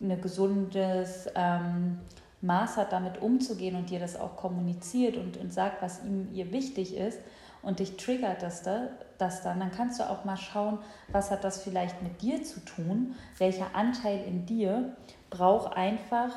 ein 0.00 0.20
gesundes 0.20 1.28
ähm, 1.34 1.98
Maß 2.40 2.76
hat, 2.76 2.92
damit 2.92 3.20
umzugehen 3.20 3.76
und 3.76 3.90
dir 3.90 3.98
das 3.98 4.18
auch 4.18 4.36
kommuniziert 4.36 5.16
und, 5.16 5.36
und 5.36 5.52
sagt, 5.52 5.82
was 5.82 6.04
ihm 6.04 6.28
ihr 6.32 6.52
wichtig 6.52 6.96
ist 6.96 7.18
und 7.66 7.80
dich 7.80 7.96
triggert 7.96 8.42
das, 8.42 8.62
da, 8.62 8.90
das 9.18 9.42
dann, 9.42 9.58
dann 9.58 9.72
kannst 9.72 9.98
du 9.98 10.08
auch 10.08 10.24
mal 10.24 10.36
schauen, 10.36 10.78
was 11.08 11.32
hat 11.32 11.42
das 11.42 11.64
vielleicht 11.64 12.00
mit 12.00 12.22
dir 12.22 12.44
zu 12.44 12.64
tun, 12.64 13.16
welcher 13.38 13.74
Anteil 13.74 14.22
in 14.24 14.46
dir 14.46 14.96
braucht 15.30 15.76
einfach 15.76 16.30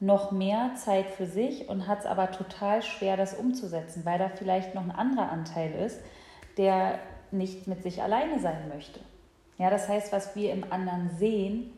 noch 0.00 0.30
mehr 0.30 0.70
Zeit 0.76 1.10
für 1.10 1.26
sich 1.26 1.68
und 1.68 1.86
hat 1.86 2.00
es 2.00 2.06
aber 2.06 2.30
total 2.30 2.80
schwer, 2.80 3.18
das 3.18 3.34
umzusetzen, 3.34 4.06
weil 4.06 4.18
da 4.18 4.30
vielleicht 4.30 4.74
noch 4.74 4.82
ein 4.82 4.90
anderer 4.90 5.30
Anteil 5.30 5.70
ist, 5.72 6.00
der 6.56 6.98
nicht 7.30 7.66
mit 7.66 7.82
sich 7.82 8.02
alleine 8.02 8.40
sein 8.40 8.68
möchte. 8.68 9.00
Ja, 9.58 9.68
das 9.68 9.86
heißt, 9.86 10.14
was 10.14 10.34
wir 10.34 10.54
im 10.54 10.72
anderen 10.72 11.10
sehen 11.18 11.74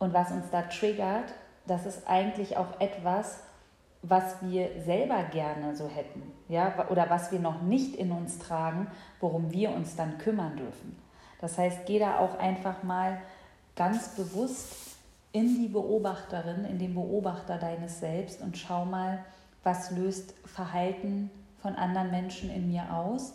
und 0.00 0.12
was 0.12 0.32
uns 0.32 0.50
da 0.50 0.62
triggert, 0.62 1.32
das 1.68 1.86
ist 1.86 2.08
eigentlich 2.08 2.56
auch 2.56 2.80
etwas, 2.80 3.38
was 4.02 4.42
wir 4.42 4.82
selber 4.84 5.22
gerne 5.30 5.76
so 5.76 5.88
hätten, 5.88 6.22
ja, 6.48 6.88
oder 6.90 7.10
was 7.10 7.32
wir 7.32 7.40
noch 7.40 7.62
nicht 7.62 7.96
in 7.96 8.12
uns 8.12 8.38
tragen, 8.38 8.86
worum 9.20 9.52
wir 9.52 9.70
uns 9.70 9.96
dann 9.96 10.18
kümmern 10.18 10.56
dürfen. 10.56 10.96
Das 11.40 11.58
heißt, 11.58 11.86
geh 11.86 11.98
da 11.98 12.18
auch 12.18 12.38
einfach 12.38 12.82
mal 12.82 13.20
ganz 13.74 14.08
bewusst 14.10 14.96
in 15.32 15.60
die 15.60 15.68
Beobachterin, 15.68 16.64
in 16.64 16.78
den 16.78 16.94
Beobachter 16.94 17.58
deines 17.58 18.00
Selbst 18.00 18.40
und 18.40 18.56
schau 18.56 18.84
mal, 18.84 19.24
was 19.62 19.90
löst 19.90 20.34
Verhalten 20.46 21.30
von 21.58 21.74
anderen 21.74 22.10
Menschen 22.10 22.50
in 22.50 22.70
mir 22.70 22.94
aus 22.94 23.34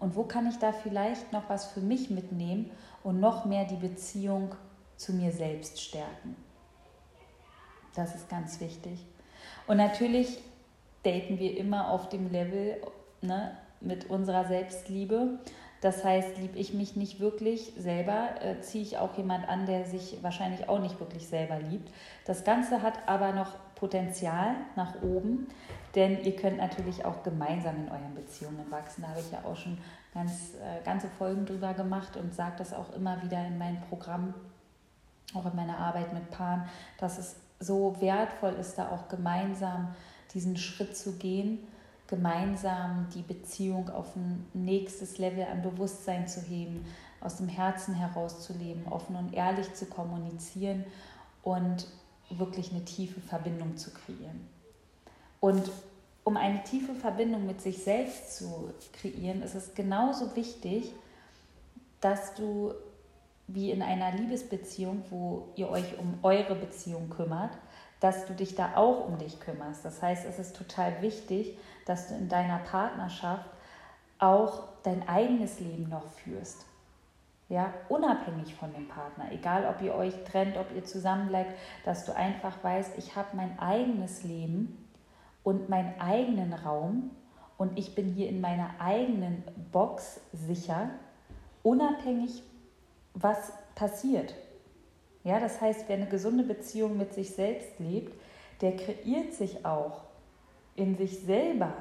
und 0.00 0.16
wo 0.16 0.24
kann 0.24 0.48
ich 0.48 0.58
da 0.58 0.72
vielleicht 0.72 1.32
noch 1.32 1.48
was 1.48 1.66
für 1.66 1.80
mich 1.80 2.10
mitnehmen 2.10 2.70
und 3.04 3.20
noch 3.20 3.44
mehr 3.44 3.64
die 3.64 3.76
Beziehung 3.76 4.54
zu 4.96 5.12
mir 5.12 5.30
selbst 5.30 5.80
stärken. 5.80 6.36
Das 7.94 8.14
ist 8.14 8.28
ganz 8.28 8.60
wichtig. 8.60 9.04
Und 9.66 9.76
natürlich 9.76 10.38
daten 11.02 11.38
wir 11.38 11.56
immer 11.56 11.90
auf 11.90 12.08
dem 12.08 12.30
Level 12.30 12.80
ne, 13.20 13.56
mit 13.80 14.10
unserer 14.10 14.44
Selbstliebe. 14.44 15.38
Das 15.80 16.04
heißt, 16.04 16.38
liebe 16.38 16.58
ich 16.58 16.74
mich 16.74 16.96
nicht 16.96 17.20
wirklich 17.20 17.72
selber, 17.78 18.30
äh, 18.42 18.60
ziehe 18.60 18.82
ich 18.82 18.98
auch 18.98 19.16
jemand 19.16 19.48
an, 19.48 19.64
der 19.66 19.84
sich 19.84 20.18
wahrscheinlich 20.22 20.68
auch 20.68 20.80
nicht 20.80 20.98
wirklich 20.98 21.28
selber 21.28 21.60
liebt. 21.60 21.92
Das 22.24 22.42
Ganze 22.42 22.82
hat 22.82 22.94
aber 23.06 23.32
noch 23.32 23.54
Potenzial 23.76 24.56
nach 24.74 25.00
oben, 25.02 25.46
denn 25.94 26.24
ihr 26.24 26.34
könnt 26.34 26.56
natürlich 26.56 27.04
auch 27.04 27.22
gemeinsam 27.22 27.76
in 27.76 27.88
euren 27.88 28.14
Beziehungen 28.16 28.68
wachsen. 28.70 29.02
Da 29.02 29.08
habe 29.08 29.20
ich 29.20 29.30
ja 29.30 29.38
auch 29.44 29.56
schon 29.56 29.78
ganz, 30.12 30.54
äh, 30.54 30.84
ganze 30.84 31.06
Folgen 31.06 31.46
drüber 31.46 31.74
gemacht 31.74 32.16
und 32.16 32.34
sage 32.34 32.56
das 32.58 32.74
auch 32.74 32.92
immer 32.94 33.22
wieder 33.22 33.46
in 33.46 33.56
meinem 33.56 33.80
Programm, 33.82 34.34
auch 35.32 35.46
in 35.46 35.54
meiner 35.54 35.78
Arbeit 35.78 36.12
mit 36.12 36.28
Paaren, 36.30 36.68
dass 36.98 37.18
es 37.18 37.36
so 37.60 38.00
wertvoll 38.00 38.54
ist, 38.54 38.78
da 38.78 38.90
auch 38.90 39.08
gemeinsam 39.08 39.94
diesen 40.34 40.56
Schritt 40.56 40.96
zu 40.96 41.12
gehen 41.12 41.58
gemeinsam 42.08 43.06
die 43.14 43.22
Beziehung 43.22 43.90
auf 43.90 44.16
ein 44.16 44.46
nächstes 44.54 45.18
Level 45.18 45.44
an 45.44 45.62
Bewusstsein 45.62 46.26
zu 46.26 46.40
heben, 46.40 46.84
aus 47.20 47.36
dem 47.36 47.48
Herzen 47.48 47.94
heraus 47.94 48.40
zu 48.40 48.54
leben, 48.54 48.86
offen 48.90 49.14
und 49.14 49.34
ehrlich 49.34 49.72
zu 49.74 49.86
kommunizieren 49.86 50.84
und 51.42 51.86
wirklich 52.30 52.72
eine 52.72 52.84
tiefe 52.84 53.20
Verbindung 53.20 53.76
zu 53.76 53.90
kreieren. 53.90 54.48
Und 55.40 55.70
um 56.24 56.36
eine 56.36 56.62
tiefe 56.64 56.94
Verbindung 56.94 57.46
mit 57.46 57.60
sich 57.60 57.78
selbst 57.78 58.36
zu 58.36 58.72
kreieren, 58.92 59.42
ist 59.42 59.54
es 59.54 59.74
genauso 59.74 60.34
wichtig, 60.34 60.92
dass 62.00 62.34
du 62.34 62.72
wie 63.46 63.70
in 63.70 63.82
einer 63.82 64.12
Liebesbeziehung, 64.12 65.04
wo 65.10 65.48
ihr 65.56 65.68
euch 65.70 65.98
um 65.98 66.18
eure 66.22 66.54
Beziehung 66.54 67.08
kümmert, 67.08 67.56
dass 68.00 68.26
du 68.26 68.34
dich 68.34 68.54
da 68.54 68.76
auch 68.76 69.06
um 69.06 69.18
dich 69.18 69.40
kümmerst. 69.40 69.84
Das 69.84 70.02
heißt, 70.02 70.24
es 70.24 70.38
ist 70.38 70.56
total 70.56 71.02
wichtig, 71.02 71.58
dass 71.86 72.08
du 72.08 72.14
in 72.14 72.28
deiner 72.28 72.58
Partnerschaft 72.58 73.48
auch 74.18 74.64
dein 74.82 75.08
eigenes 75.08 75.60
Leben 75.60 75.88
noch 75.88 76.06
führst. 76.06 76.66
Ja, 77.48 77.72
unabhängig 77.88 78.54
von 78.54 78.74
dem 78.74 78.88
Partner, 78.88 79.32
egal 79.32 79.64
ob 79.66 79.80
ihr 79.80 79.94
euch 79.94 80.12
trennt, 80.24 80.58
ob 80.58 80.66
ihr 80.74 80.84
zusammenbleibt, 80.84 81.58
dass 81.84 82.04
du 82.04 82.14
einfach 82.14 82.62
weißt, 82.62 82.98
ich 82.98 83.16
habe 83.16 83.28
mein 83.36 83.58
eigenes 83.58 84.22
Leben 84.22 84.86
und 85.44 85.70
meinen 85.70 85.98
eigenen 85.98 86.52
Raum 86.52 87.10
und 87.56 87.78
ich 87.78 87.94
bin 87.94 88.12
hier 88.12 88.28
in 88.28 88.42
meiner 88.42 88.68
eigenen 88.78 89.42
Box 89.72 90.20
sicher, 90.34 90.90
unabhängig 91.62 92.42
was 93.14 93.52
passiert. 93.74 94.34
Ja, 95.28 95.38
das 95.38 95.60
heißt, 95.60 95.84
wer 95.88 95.96
eine 95.96 96.06
gesunde 96.06 96.42
Beziehung 96.42 96.96
mit 96.96 97.12
sich 97.12 97.34
selbst 97.34 97.78
lebt, 97.78 98.18
der 98.62 98.74
kreiert 98.76 99.34
sich 99.34 99.62
auch 99.66 100.04
in 100.74 100.96
sich 100.96 101.20
selber 101.20 101.74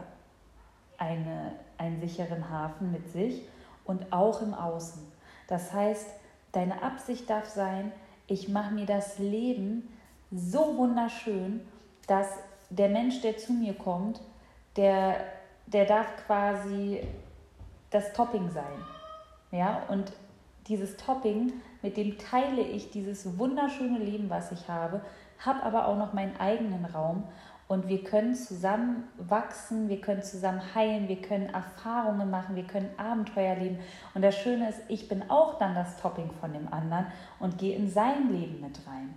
eine, 0.97 1.53
einen 1.77 2.01
sicheren 2.01 2.49
Hafen 2.49 2.91
mit 2.91 3.09
sich 3.09 3.41
und 3.85 4.11
auch 4.11 4.41
im 4.41 4.53
Außen. 4.53 5.01
Das 5.47 5.71
heißt, 5.71 6.07
deine 6.51 6.81
Absicht 6.83 7.29
darf 7.29 7.45
sein, 7.45 7.93
ich 8.27 8.49
mache 8.49 8.73
mir 8.73 8.85
das 8.85 9.17
Leben 9.17 9.97
so 10.29 10.75
wunderschön, 10.75 11.61
dass 12.05 12.27
der 12.69 12.89
Mensch, 12.89 13.21
der 13.21 13.37
zu 13.37 13.53
mir 13.53 13.75
kommt, 13.75 14.19
der, 14.75 15.21
der 15.67 15.85
darf 15.85 16.07
quasi 16.25 16.99
das 17.91 18.11
Topping 18.11 18.49
sein. 18.49 18.83
Ja, 19.51 19.83
und 19.87 20.11
dieses 20.67 20.97
Topping 20.97 21.53
mit 21.81 21.97
dem 21.97 22.17
teile 22.17 22.61
ich 22.61 22.91
dieses 22.91 23.37
wunderschöne 23.37 23.99
Leben, 23.99 24.29
was 24.29 24.51
ich 24.51 24.67
habe, 24.67 25.01
habe 25.39 25.63
aber 25.63 25.87
auch 25.87 25.97
noch 25.97 26.13
meinen 26.13 26.37
eigenen 26.39 26.85
Raum 26.85 27.23
und 27.67 27.89
wir 27.89 28.03
können 28.03 28.33
zusammen 28.33 29.03
wachsen, 29.17 29.89
wir 29.89 29.99
können 29.99 30.23
zusammen 30.23 30.61
heilen, 30.73 31.09
wir 31.09 31.21
können 31.21 31.49
Erfahrungen 31.49 32.29
machen, 32.29 32.55
wir 32.55 32.63
können 32.63 32.89
Abenteuer 32.97 33.55
leben. 33.55 33.79
Und 34.13 34.21
das 34.21 34.37
Schöne 34.37 34.69
ist, 34.69 34.79
ich 34.87 35.09
bin 35.09 35.29
auch 35.29 35.57
dann 35.57 35.75
das 35.75 35.97
Topping 35.97 36.31
von 36.39 36.53
dem 36.53 36.71
anderen 36.71 37.07
und 37.39 37.57
gehe 37.57 37.75
in 37.75 37.89
sein 37.89 38.31
Leben 38.31 38.61
mit 38.61 38.79
rein. 38.87 39.13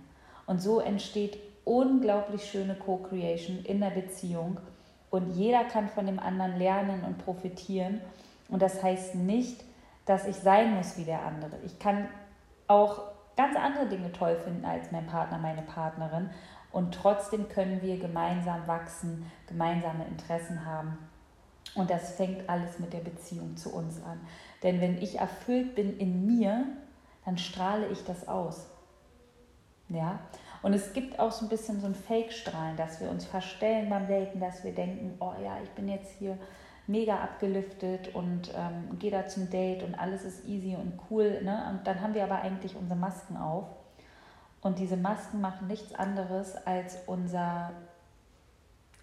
Und 0.47 0.61
so 0.61 0.81
entsteht 0.81 1.37
unglaublich 1.63 2.43
schöne 2.43 2.75
Co-Creation 2.75 3.59
in 3.63 3.79
der 3.79 3.91
Beziehung. 3.91 4.59
Und 5.09 5.31
jeder 5.31 5.63
kann 5.63 5.87
von 5.87 6.05
dem 6.05 6.19
anderen 6.19 6.57
lernen 6.57 7.05
und 7.05 7.19
profitieren. 7.19 8.01
Und 8.49 8.61
das 8.61 8.83
heißt 8.83 9.15
nicht, 9.15 9.63
dass 10.05 10.27
ich 10.27 10.35
sein 10.35 10.75
muss 10.75 10.97
wie 10.97 11.05
der 11.05 11.25
andere. 11.25 11.55
Ich 11.65 11.79
kann 11.79 12.09
auch 12.71 13.03
ganz 13.35 13.55
andere 13.55 13.87
Dinge 13.87 14.11
toll 14.11 14.35
finden 14.35 14.65
als 14.65 14.91
mein 14.91 15.07
Partner, 15.07 15.37
meine 15.37 15.61
Partnerin. 15.61 16.29
Und 16.71 16.93
trotzdem 16.93 17.49
können 17.49 17.81
wir 17.81 17.99
gemeinsam 17.99 18.65
wachsen, 18.67 19.29
gemeinsame 19.47 20.05
Interessen 20.05 20.65
haben. 20.65 20.97
Und 21.75 21.89
das 21.89 22.13
fängt 22.13 22.49
alles 22.49 22.79
mit 22.79 22.93
der 22.93 22.99
Beziehung 22.99 23.55
zu 23.57 23.73
uns 23.73 24.01
an. 24.03 24.19
Denn 24.63 24.81
wenn 24.81 24.97
ich 24.97 25.19
erfüllt 25.19 25.75
bin 25.75 25.97
in 25.97 26.25
mir, 26.25 26.65
dann 27.25 27.37
strahle 27.37 27.87
ich 27.87 28.03
das 28.03 28.27
aus. 28.27 28.67
Ja? 29.89 30.19
Und 30.61 30.73
es 30.73 30.93
gibt 30.93 31.19
auch 31.19 31.31
so 31.31 31.45
ein 31.45 31.49
bisschen 31.49 31.79
so 31.81 31.87
ein 31.87 31.95
Fake-Strahlen, 31.95 32.77
dass 32.77 32.99
wir 32.99 33.09
uns 33.09 33.25
verstellen 33.25 33.89
beim 33.89 34.07
Daten, 34.07 34.39
dass 34.39 34.63
wir 34.63 34.73
denken, 34.73 35.15
oh 35.19 35.33
ja, 35.43 35.57
ich 35.63 35.69
bin 35.71 35.87
jetzt 35.87 36.11
hier 36.19 36.37
mega 36.91 37.15
abgelüftet 37.15 38.13
und 38.13 38.51
ähm, 38.55 38.99
gehe 38.99 39.11
da 39.11 39.27
zum 39.27 39.49
Date 39.49 39.83
und 39.83 39.95
alles 39.95 40.23
ist 40.23 40.45
easy 40.45 40.75
und 40.75 40.99
cool. 41.09 41.41
Ne? 41.43 41.65
Und 41.69 41.87
dann 41.87 42.01
haben 42.01 42.13
wir 42.13 42.23
aber 42.23 42.41
eigentlich 42.41 42.75
unsere 42.75 42.99
Masken 42.99 43.37
auf. 43.37 43.65
Und 44.61 44.77
diese 44.77 44.97
Masken 44.97 45.41
machen 45.41 45.67
nichts 45.67 45.95
anderes, 45.95 46.55
als 46.67 46.97
unser 47.07 47.71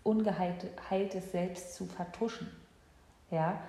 ungeheiltes 0.05 1.33
Selbst 1.33 1.75
zu 1.75 1.87
vertuschen. 1.87 2.49
Ja? 3.31 3.61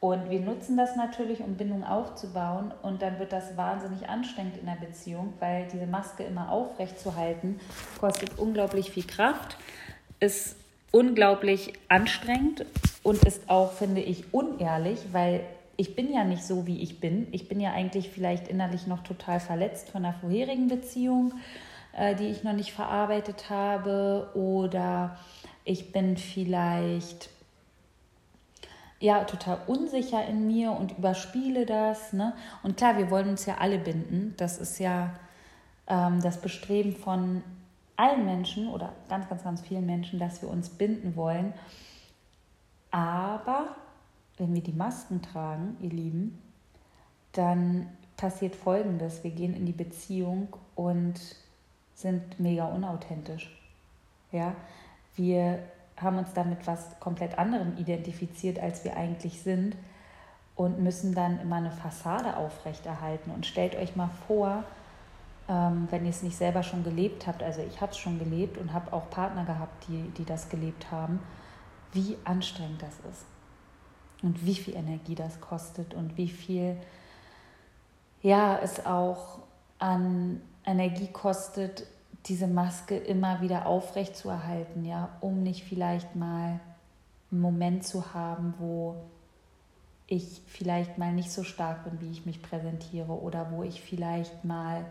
Und 0.00 0.30
wir 0.30 0.40
nutzen 0.40 0.76
das 0.76 0.94
natürlich, 0.94 1.40
um 1.40 1.56
Bindung 1.56 1.84
aufzubauen. 1.84 2.72
Und 2.82 3.02
dann 3.02 3.18
wird 3.18 3.32
das 3.32 3.56
wahnsinnig 3.56 4.08
anstrengend 4.08 4.58
in 4.58 4.66
der 4.66 4.76
Beziehung, 4.86 5.32
weil 5.40 5.66
diese 5.72 5.86
Maske 5.86 6.24
immer 6.24 6.50
aufrecht 6.50 7.00
zu 7.00 7.16
halten, 7.16 7.58
kostet 7.98 8.38
unglaublich 8.38 8.90
viel 8.90 9.06
Kraft, 9.06 9.56
ist 10.20 10.56
unglaublich 10.92 11.72
anstrengend 11.88 12.64
und 13.08 13.24
ist 13.24 13.48
auch, 13.48 13.72
finde 13.72 14.02
ich, 14.02 14.34
unehrlich, 14.34 15.00
weil 15.12 15.40
ich 15.78 15.96
bin 15.96 16.12
ja 16.12 16.24
nicht 16.24 16.44
so, 16.44 16.66
wie 16.66 16.82
ich 16.82 17.00
bin. 17.00 17.26
Ich 17.30 17.48
bin 17.48 17.58
ja 17.58 17.72
eigentlich 17.72 18.10
vielleicht 18.10 18.48
innerlich 18.48 18.86
noch 18.86 19.02
total 19.02 19.40
verletzt 19.40 19.88
von 19.90 20.04
einer 20.04 20.14
vorherigen 20.14 20.68
Beziehung, 20.68 21.32
äh, 21.96 22.14
die 22.14 22.26
ich 22.26 22.44
noch 22.44 22.52
nicht 22.52 22.72
verarbeitet 22.72 23.48
habe. 23.48 24.30
Oder 24.34 25.16
ich 25.64 25.90
bin 25.90 26.16
vielleicht 26.18 27.30
ja 29.00 29.24
total 29.24 29.58
unsicher 29.66 30.26
in 30.26 30.46
mir 30.46 30.72
und 30.72 30.98
überspiele 30.98 31.64
das. 31.64 32.12
Ne? 32.12 32.34
Und 32.62 32.76
klar, 32.76 32.98
wir 32.98 33.10
wollen 33.10 33.30
uns 33.30 33.46
ja 33.46 33.56
alle 33.58 33.78
binden. 33.78 34.34
Das 34.36 34.58
ist 34.58 34.80
ja 34.80 35.14
ähm, 35.86 36.20
das 36.20 36.40
Bestreben 36.40 36.94
von 36.94 37.42
allen 37.96 38.26
Menschen 38.26 38.68
oder 38.68 38.92
ganz, 39.08 39.28
ganz, 39.28 39.44
ganz 39.44 39.62
vielen 39.62 39.86
Menschen, 39.86 40.18
dass 40.18 40.42
wir 40.42 40.50
uns 40.50 40.68
binden 40.68 41.16
wollen. 41.16 41.54
Aber 42.90 43.76
wenn 44.36 44.54
wir 44.54 44.62
die 44.62 44.72
Masken 44.72 45.22
tragen, 45.22 45.76
ihr 45.80 45.90
Lieben, 45.90 46.42
dann 47.32 47.88
passiert 48.16 48.56
Folgendes. 48.56 49.22
Wir 49.22 49.30
gehen 49.30 49.54
in 49.54 49.66
die 49.66 49.72
Beziehung 49.72 50.48
und 50.74 51.14
sind 51.94 52.38
mega 52.38 52.66
unauthentisch. 52.66 53.50
Ja, 54.32 54.54
wir 55.16 55.60
haben 55.96 56.18
uns 56.18 56.32
damit 56.32 56.66
was 56.66 56.98
komplett 57.00 57.38
anderem 57.38 57.76
identifiziert, 57.76 58.58
als 58.58 58.84
wir 58.84 58.96
eigentlich 58.96 59.42
sind 59.42 59.76
und 60.54 60.80
müssen 60.80 61.14
dann 61.14 61.40
immer 61.40 61.56
eine 61.56 61.70
Fassade 61.70 62.36
aufrechterhalten. 62.36 63.30
Und 63.30 63.46
stellt 63.46 63.74
euch 63.76 63.96
mal 63.96 64.10
vor, 64.26 64.64
ähm, 65.48 65.88
wenn 65.90 66.04
ihr 66.04 66.10
es 66.10 66.22
nicht 66.22 66.36
selber 66.36 66.62
schon 66.62 66.84
gelebt 66.84 67.26
habt, 67.26 67.42
also 67.42 67.62
ich 67.62 67.80
habe 67.80 67.92
es 67.92 67.98
schon 67.98 68.18
gelebt 68.18 68.58
und 68.58 68.72
habe 68.72 68.92
auch 68.92 69.08
Partner 69.10 69.44
gehabt, 69.44 69.88
die, 69.88 70.10
die 70.16 70.24
das 70.24 70.48
gelebt 70.48 70.90
haben, 70.90 71.20
wie 71.92 72.16
anstrengend 72.24 72.82
das 72.82 72.94
ist 73.10 73.24
und 74.22 74.44
wie 74.44 74.54
viel 74.54 74.74
Energie 74.74 75.14
das 75.14 75.40
kostet 75.40 75.94
und 75.94 76.16
wie 76.16 76.28
viel 76.28 76.76
ja 78.22 78.58
es 78.58 78.84
auch 78.84 79.40
an 79.78 80.40
Energie 80.64 81.08
kostet, 81.08 81.86
diese 82.26 82.46
Maske 82.46 82.96
immer 82.96 83.40
wieder 83.40 83.66
aufrecht 83.66 84.16
zu 84.16 84.28
erhalten, 84.28 84.84
ja, 84.84 85.08
um 85.20 85.42
nicht 85.42 85.64
vielleicht 85.64 86.14
mal 86.16 86.60
einen 87.30 87.40
Moment 87.40 87.86
zu 87.86 88.12
haben, 88.12 88.54
wo 88.58 88.96
ich 90.06 90.42
vielleicht 90.46 90.98
mal 90.98 91.12
nicht 91.12 91.30
so 91.30 91.44
stark 91.44 91.84
bin, 91.84 92.00
wie 92.00 92.10
ich 92.10 92.26
mich 92.26 92.42
präsentiere 92.42 93.12
oder 93.12 93.50
wo 93.52 93.62
ich 93.62 93.82
vielleicht 93.82 94.44
mal 94.44 94.84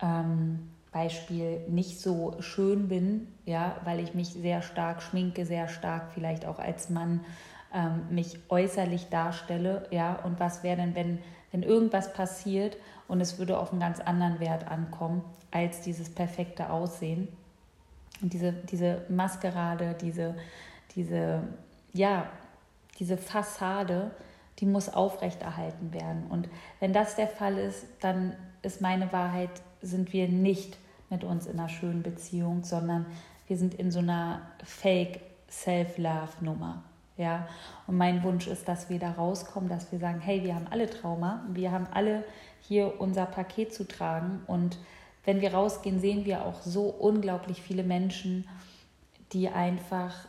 ähm, 0.00 0.70
Beispiel 0.92 1.60
nicht 1.68 2.00
so 2.00 2.36
schön 2.40 2.88
bin, 2.88 3.26
ja, 3.46 3.76
weil 3.84 3.98
ich 3.98 4.14
mich 4.14 4.28
sehr 4.28 4.62
stark 4.62 5.02
schminke, 5.02 5.46
sehr 5.46 5.68
stark 5.68 6.12
vielleicht 6.12 6.46
auch 6.46 6.58
als 6.58 6.90
Mann 6.90 7.24
ähm, 7.74 8.02
mich 8.10 8.38
äußerlich 8.50 9.08
darstelle, 9.08 9.86
ja, 9.90 10.16
und 10.16 10.38
was 10.38 10.62
wäre 10.62 10.76
denn, 10.76 10.94
wenn, 10.94 11.18
wenn 11.50 11.62
irgendwas 11.62 12.12
passiert 12.12 12.76
und 13.08 13.20
es 13.20 13.38
würde 13.38 13.58
auf 13.58 13.72
einen 13.72 13.80
ganz 13.80 14.00
anderen 14.00 14.38
Wert 14.40 14.68
ankommen 14.68 15.24
als 15.50 15.80
dieses 15.80 16.10
perfekte 16.10 16.70
Aussehen. 16.70 17.28
Und 18.20 18.32
diese, 18.32 18.52
diese 18.52 19.02
Maskerade, 19.08 19.96
diese, 20.00 20.34
diese, 20.94 21.42
ja, 21.92 22.26
diese 22.98 23.16
Fassade, 23.16 24.10
die 24.58 24.66
muss 24.66 24.88
aufrechterhalten 24.88 25.92
werden. 25.92 26.26
Und 26.28 26.48
wenn 26.80 26.92
das 26.92 27.16
der 27.16 27.28
Fall 27.28 27.56
ist, 27.56 27.86
dann 28.00 28.36
ist 28.60 28.80
meine 28.80 29.10
Wahrheit, 29.12 29.50
sind 29.80 30.12
wir 30.12 30.28
nicht 30.28 30.78
mit 31.12 31.22
uns 31.22 31.46
in 31.46 31.58
einer 31.58 31.68
schönen 31.68 32.02
Beziehung, 32.02 32.64
sondern 32.64 33.06
wir 33.46 33.56
sind 33.56 33.74
in 33.74 33.92
so 33.92 34.00
einer 34.00 34.40
Fake 34.64 35.20
Self-Love-Nummer. 35.48 36.82
Ja, 37.18 37.46
und 37.86 37.98
mein 37.98 38.22
Wunsch 38.24 38.46
ist, 38.46 38.66
dass 38.66 38.88
wir 38.88 38.98
da 38.98 39.12
rauskommen, 39.12 39.68
dass 39.68 39.92
wir 39.92 39.98
sagen, 39.98 40.20
hey, 40.20 40.42
wir 40.42 40.54
haben 40.54 40.66
alle 40.70 40.88
Trauma, 40.88 41.44
wir 41.52 41.70
haben 41.70 41.86
alle 41.92 42.24
hier 42.62 43.00
unser 43.00 43.26
Paket 43.26 43.74
zu 43.74 43.86
tragen 43.86 44.40
und 44.46 44.78
wenn 45.24 45.40
wir 45.40 45.52
rausgehen, 45.54 46.00
sehen 46.00 46.24
wir 46.24 46.44
auch 46.46 46.62
so 46.62 46.84
unglaublich 46.84 47.60
viele 47.60 47.84
Menschen, 47.84 48.48
die 49.32 49.48
einfach 49.48 50.26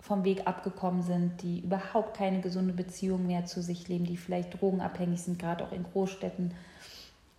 vom 0.00 0.24
Weg 0.24 0.46
abgekommen 0.46 1.02
sind, 1.02 1.42
die 1.42 1.60
überhaupt 1.60 2.16
keine 2.16 2.40
gesunde 2.40 2.72
Beziehung 2.72 3.26
mehr 3.26 3.44
zu 3.44 3.62
sich 3.62 3.86
leben, 3.88 4.06
die 4.06 4.16
vielleicht 4.16 4.60
drogenabhängig 4.60 5.20
sind, 5.20 5.38
gerade 5.38 5.64
auch 5.64 5.72
in 5.72 5.84
Großstädten 5.84 6.54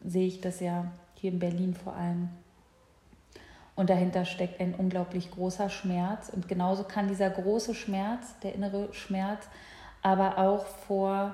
sehe 0.06 0.28
ich 0.28 0.40
das 0.40 0.60
ja 0.60 0.92
hier 1.16 1.32
in 1.32 1.40
Berlin 1.40 1.74
vor 1.74 1.96
allem. 1.96 2.30
Und 3.80 3.90
dahinter 3.90 4.26
steckt 4.26 4.60
ein 4.60 4.76
unglaublich 4.76 5.32
großer 5.32 5.70
Schmerz. 5.70 6.28
Und 6.28 6.50
genauso 6.50 6.84
kann 6.84 7.08
dieser 7.08 7.30
große 7.30 7.74
Schmerz, 7.74 8.38
der 8.44 8.54
innere 8.54 8.94
Schmerz, 8.94 9.48
aber 10.02 10.38
auch 10.38 10.66
vor 10.66 11.34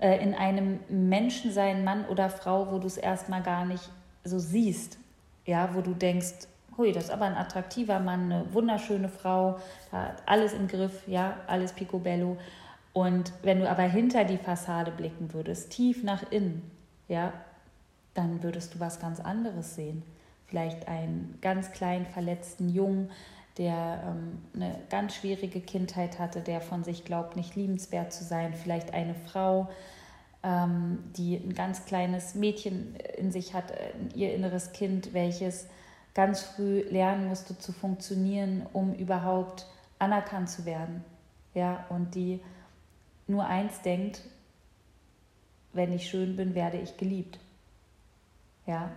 äh, 0.00 0.20
in 0.20 0.34
einem 0.34 0.80
Menschen 0.88 1.52
sein, 1.52 1.84
Mann 1.84 2.04
oder 2.06 2.28
Frau, 2.28 2.72
wo 2.72 2.80
du 2.80 2.88
es 2.88 2.96
erstmal 2.96 3.40
gar 3.40 3.64
nicht 3.64 3.88
so 4.24 4.40
siehst. 4.40 4.98
Ja, 5.44 5.76
wo 5.76 5.80
du 5.80 5.94
denkst, 5.94 6.48
hui, 6.76 6.90
das 6.90 7.04
ist 7.04 7.10
aber 7.10 7.26
ein 7.26 7.36
attraktiver 7.36 8.00
Mann, 8.00 8.32
eine 8.32 8.52
wunderschöne 8.52 9.08
Frau, 9.08 9.60
hat 9.92 10.24
alles 10.26 10.54
im 10.54 10.66
Griff, 10.66 11.06
ja, 11.06 11.36
alles 11.46 11.72
picobello. 11.72 12.36
Und 12.94 13.32
wenn 13.44 13.60
du 13.60 13.70
aber 13.70 13.84
hinter 13.84 14.24
die 14.24 14.38
Fassade 14.38 14.90
blicken 14.90 15.32
würdest, 15.32 15.70
tief 15.70 16.02
nach 16.02 16.32
innen, 16.32 16.68
ja, 17.06 17.32
dann 18.14 18.42
würdest 18.42 18.74
du 18.74 18.80
was 18.80 18.98
ganz 18.98 19.20
anderes 19.20 19.76
sehen 19.76 20.02
vielleicht 20.46 20.88
einen 20.88 21.38
ganz 21.40 21.72
kleinen 21.72 22.06
verletzten 22.06 22.68
Jungen, 22.68 23.10
der 23.58 24.02
ähm, 24.06 24.42
eine 24.54 24.78
ganz 24.90 25.14
schwierige 25.14 25.60
Kindheit 25.60 26.18
hatte, 26.18 26.40
der 26.40 26.60
von 26.60 26.84
sich 26.84 27.04
glaubt, 27.04 27.36
nicht 27.36 27.56
liebenswert 27.56 28.12
zu 28.12 28.24
sein, 28.24 28.54
vielleicht 28.54 28.92
eine 28.92 29.14
Frau, 29.14 29.68
ähm, 30.42 30.98
die 31.16 31.36
ein 31.36 31.54
ganz 31.54 31.86
kleines 31.86 32.34
Mädchen 32.34 32.96
in 33.16 33.32
sich 33.32 33.54
hat, 33.54 33.70
äh, 33.70 33.92
ihr 34.14 34.34
inneres 34.34 34.72
Kind, 34.72 35.14
welches 35.14 35.68
ganz 36.14 36.42
früh 36.42 36.80
lernen 36.82 37.28
musste 37.28 37.58
zu 37.58 37.72
funktionieren, 37.72 38.66
um 38.72 38.94
überhaupt 38.94 39.66
anerkannt 39.98 40.50
zu 40.50 40.64
werden. 40.64 41.04
Ja, 41.54 41.86
und 41.88 42.14
die 42.14 42.40
nur 43.26 43.46
eins 43.46 43.80
denkt, 43.80 44.22
wenn 45.72 45.92
ich 45.92 46.08
schön 46.08 46.36
bin, 46.36 46.54
werde 46.54 46.78
ich 46.78 46.96
geliebt. 46.96 47.38
Ja, 48.66 48.90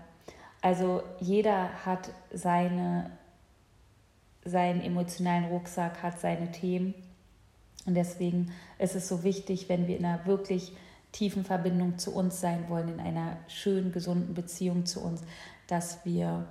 also 0.61 1.03
jeder 1.19 1.85
hat 1.85 2.09
seine, 2.33 3.11
seinen 4.43 4.81
emotionalen 4.81 5.45
Rucksack, 5.45 6.03
hat 6.03 6.19
seine 6.19 6.51
Themen. 6.51 6.93
Und 7.85 7.95
deswegen 7.95 8.51
ist 8.77 8.95
es 8.95 9.07
so 9.07 9.23
wichtig, 9.23 9.69
wenn 9.69 9.87
wir 9.87 9.97
in 9.97 10.05
einer 10.05 10.25
wirklich 10.25 10.73
tiefen 11.11 11.43
Verbindung 11.43 11.97
zu 11.97 12.13
uns 12.13 12.39
sein 12.39 12.69
wollen, 12.69 12.89
in 12.89 12.99
einer 12.99 13.37
schönen, 13.47 13.91
gesunden 13.91 14.33
Beziehung 14.33 14.85
zu 14.85 15.01
uns, 15.01 15.23
dass 15.67 16.05
wir 16.05 16.45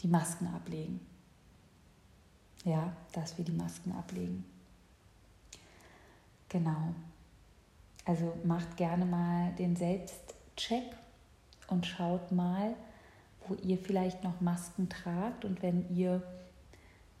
die 0.00 0.08
Masken 0.08 0.48
ablegen. 0.48 1.00
Ja, 2.64 2.92
dass 3.12 3.38
wir 3.38 3.44
die 3.44 3.52
Masken 3.52 3.92
ablegen. 3.92 4.44
Genau. 6.48 6.94
Also 8.04 8.36
macht 8.44 8.76
gerne 8.76 9.04
mal 9.04 9.52
den 9.58 9.74
Selbstcheck 9.74 10.96
und 11.68 11.86
schaut 11.86 12.30
mal, 12.30 12.74
wo 13.48 13.54
ihr 13.54 13.78
vielleicht 13.78 14.24
noch 14.24 14.40
Masken 14.40 14.88
tragt. 14.88 15.44
Und 15.44 15.62
wenn 15.62 15.88
ihr 15.94 16.22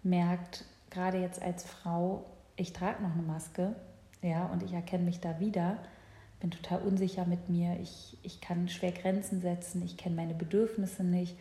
merkt, 0.02 0.64
gerade 0.90 1.18
jetzt 1.18 1.42
als 1.42 1.64
Frau, 1.64 2.24
ich 2.56 2.72
trage 2.72 3.02
noch 3.02 3.12
eine 3.12 3.22
Maske, 3.22 3.74
ja, 4.22 4.46
und 4.46 4.62
ich 4.62 4.72
erkenne 4.72 5.04
mich 5.04 5.20
da 5.20 5.40
wieder, 5.40 5.78
bin 6.40 6.50
total 6.50 6.80
unsicher 6.80 7.26
mit 7.26 7.48
mir, 7.48 7.78
ich, 7.80 8.16
ich 8.22 8.40
kann 8.40 8.68
schwer 8.68 8.92
Grenzen 8.92 9.40
setzen, 9.40 9.82
ich 9.84 9.96
kenne 9.96 10.16
meine 10.16 10.34
Bedürfnisse 10.34 11.04
nicht, 11.04 11.36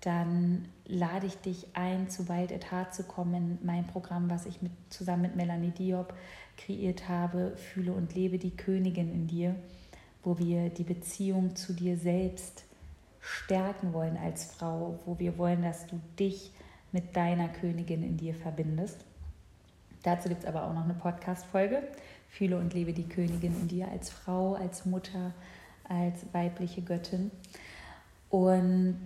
dann 0.00 0.68
lade 0.86 1.26
ich 1.26 1.36
dich 1.38 1.66
ein, 1.74 2.08
zu 2.08 2.28
Wild 2.28 2.52
at 2.52 2.70
Heart 2.70 2.94
zu 2.94 3.02
kommen, 3.02 3.58
mein 3.62 3.86
Programm, 3.86 4.30
was 4.30 4.46
ich 4.46 4.62
mit, 4.62 4.72
zusammen 4.90 5.22
mit 5.22 5.36
Melanie 5.36 5.70
Diop 5.70 6.14
kreiert 6.56 7.08
habe, 7.08 7.56
Fühle 7.56 7.92
und 7.92 8.14
lebe 8.14 8.38
die 8.38 8.56
Königin 8.56 9.12
in 9.12 9.26
dir, 9.26 9.56
wo 10.22 10.38
wir 10.38 10.70
die 10.70 10.84
Beziehung 10.84 11.56
zu 11.56 11.72
dir 11.72 11.96
selbst 11.96 12.67
stärken 13.20 13.92
wollen 13.92 14.16
als 14.16 14.52
Frau, 14.52 14.98
wo 15.04 15.18
wir 15.18 15.38
wollen, 15.38 15.62
dass 15.62 15.86
du 15.86 16.00
dich 16.18 16.52
mit 16.92 17.16
deiner 17.16 17.48
Königin 17.48 18.02
in 18.02 18.16
dir 18.16 18.34
verbindest. 18.34 19.04
Dazu 20.02 20.28
gibt 20.28 20.42
es 20.42 20.48
aber 20.48 20.64
auch 20.64 20.72
noch 20.72 20.84
eine 20.84 20.94
Podcast-Folge. 20.94 21.82
Fühle 22.28 22.58
und 22.58 22.74
lebe 22.74 22.92
die 22.92 23.08
Königin 23.08 23.58
in 23.60 23.68
dir 23.68 23.88
als 23.88 24.10
Frau, 24.10 24.54
als 24.54 24.84
Mutter, 24.84 25.32
als 25.88 26.24
weibliche 26.32 26.82
Göttin. 26.82 27.30
Und 28.30 29.04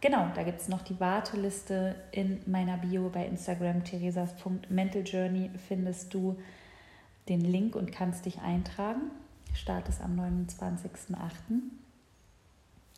genau, 0.00 0.28
da 0.34 0.42
gibt 0.42 0.60
es 0.60 0.68
noch 0.68 0.82
die 0.82 0.98
Warteliste 0.98 1.94
in 2.12 2.40
meiner 2.46 2.76
Bio 2.78 3.08
bei 3.08 3.26
Instagram. 3.26 3.84
Theresas.mentaljourney 3.84 5.50
findest 5.68 6.12
du 6.12 6.36
den 7.28 7.40
Link 7.40 7.76
und 7.76 7.92
kannst 7.92 8.26
dich 8.26 8.40
eintragen. 8.40 9.10
Start 9.54 9.88
ist 9.88 10.00
am 10.00 10.18
29.08. 10.18 11.18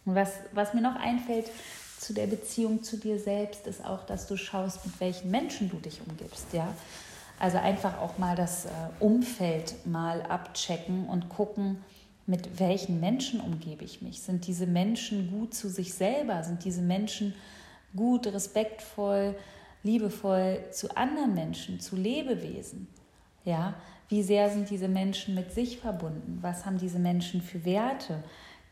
Und 0.04 0.14
was, 0.14 0.32
was 0.52 0.74
mir 0.74 0.80
noch 0.80 0.96
einfällt 0.96 1.50
zu 1.98 2.14
der 2.14 2.26
Beziehung 2.26 2.82
zu 2.82 2.96
dir 2.96 3.18
selbst, 3.18 3.66
ist 3.66 3.84
auch, 3.84 4.04
dass 4.06 4.26
du 4.26 4.36
schaust, 4.36 4.86
mit 4.86 4.98
welchen 5.00 5.30
Menschen 5.30 5.70
du 5.70 5.76
dich 5.76 6.00
umgibst. 6.06 6.52
Ja? 6.52 6.68
Also 7.38 7.58
einfach 7.58 7.98
auch 7.98 8.18
mal 8.18 8.36
das 8.36 8.66
äh, 8.66 8.68
Umfeld 9.00 9.86
mal 9.86 10.22
abchecken 10.22 11.08
und 11.08 11.28
gucken, 11.28 11.84
mit 12.26 12.60
welchen 12.60 13.00
Menschen 13.00 13.40
umgebe 13.40 13.84
ich 13.84 14.02
mich. 14.02 14.20
Sind 14.20 14.46
diese 14.46 14.66
Menschen 14.66 15.30
gut 15.30 15.52
zu 15.52 15.68
sich 15.68 15.94
selber? 15.94 16.42
Sind 16.44 16.64
diese 16.64 16.80
Menschen 16.80 17.34
gut, 17.96 18.26
respektvoll, 18.26 19.34
liebevoll 19.82 20.64
zu 20.70 20.96
anderen 20.96 21.34
Menschen, 21.34 21.80
zu 21.80 21.96
Lebewesen? 21.96 22.86
Ja, 23.44 23.74
wie 24.08 24.22
sehr 24.22 24.50
sind 24.50 24.70
diese 24.70 24.88
Menschen 24.88 25.34
mit 25.34 25.52
sich 25.52 25.78
verbunden? 25.78 26.38
Was 26.40 26.66
haben 26.66 26.78
diese 26.78 26.98
Menschen 26.98 27.42
für 27.42 27.64
Werte? 27.64 28.22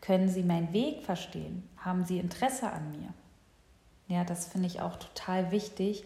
Können 0.01 0.29
sie 0.29 0.43
meinen 0.43 0.73
Weg 0.73 1.03
verstehen? 1.03 1.67
Haben 1.77 2.05
sie 2.05 2.19
Interesse 2.19 2.71
an 2.71 2.91
mir? 2.91 3.13
Ja, 4.07 4.23
das 4.23 4.47
finde 4.47 4.67
ich 4.67 4.81
auch 4.81 4.95
total 4.95 5.51
wichtig, 5.51 6.03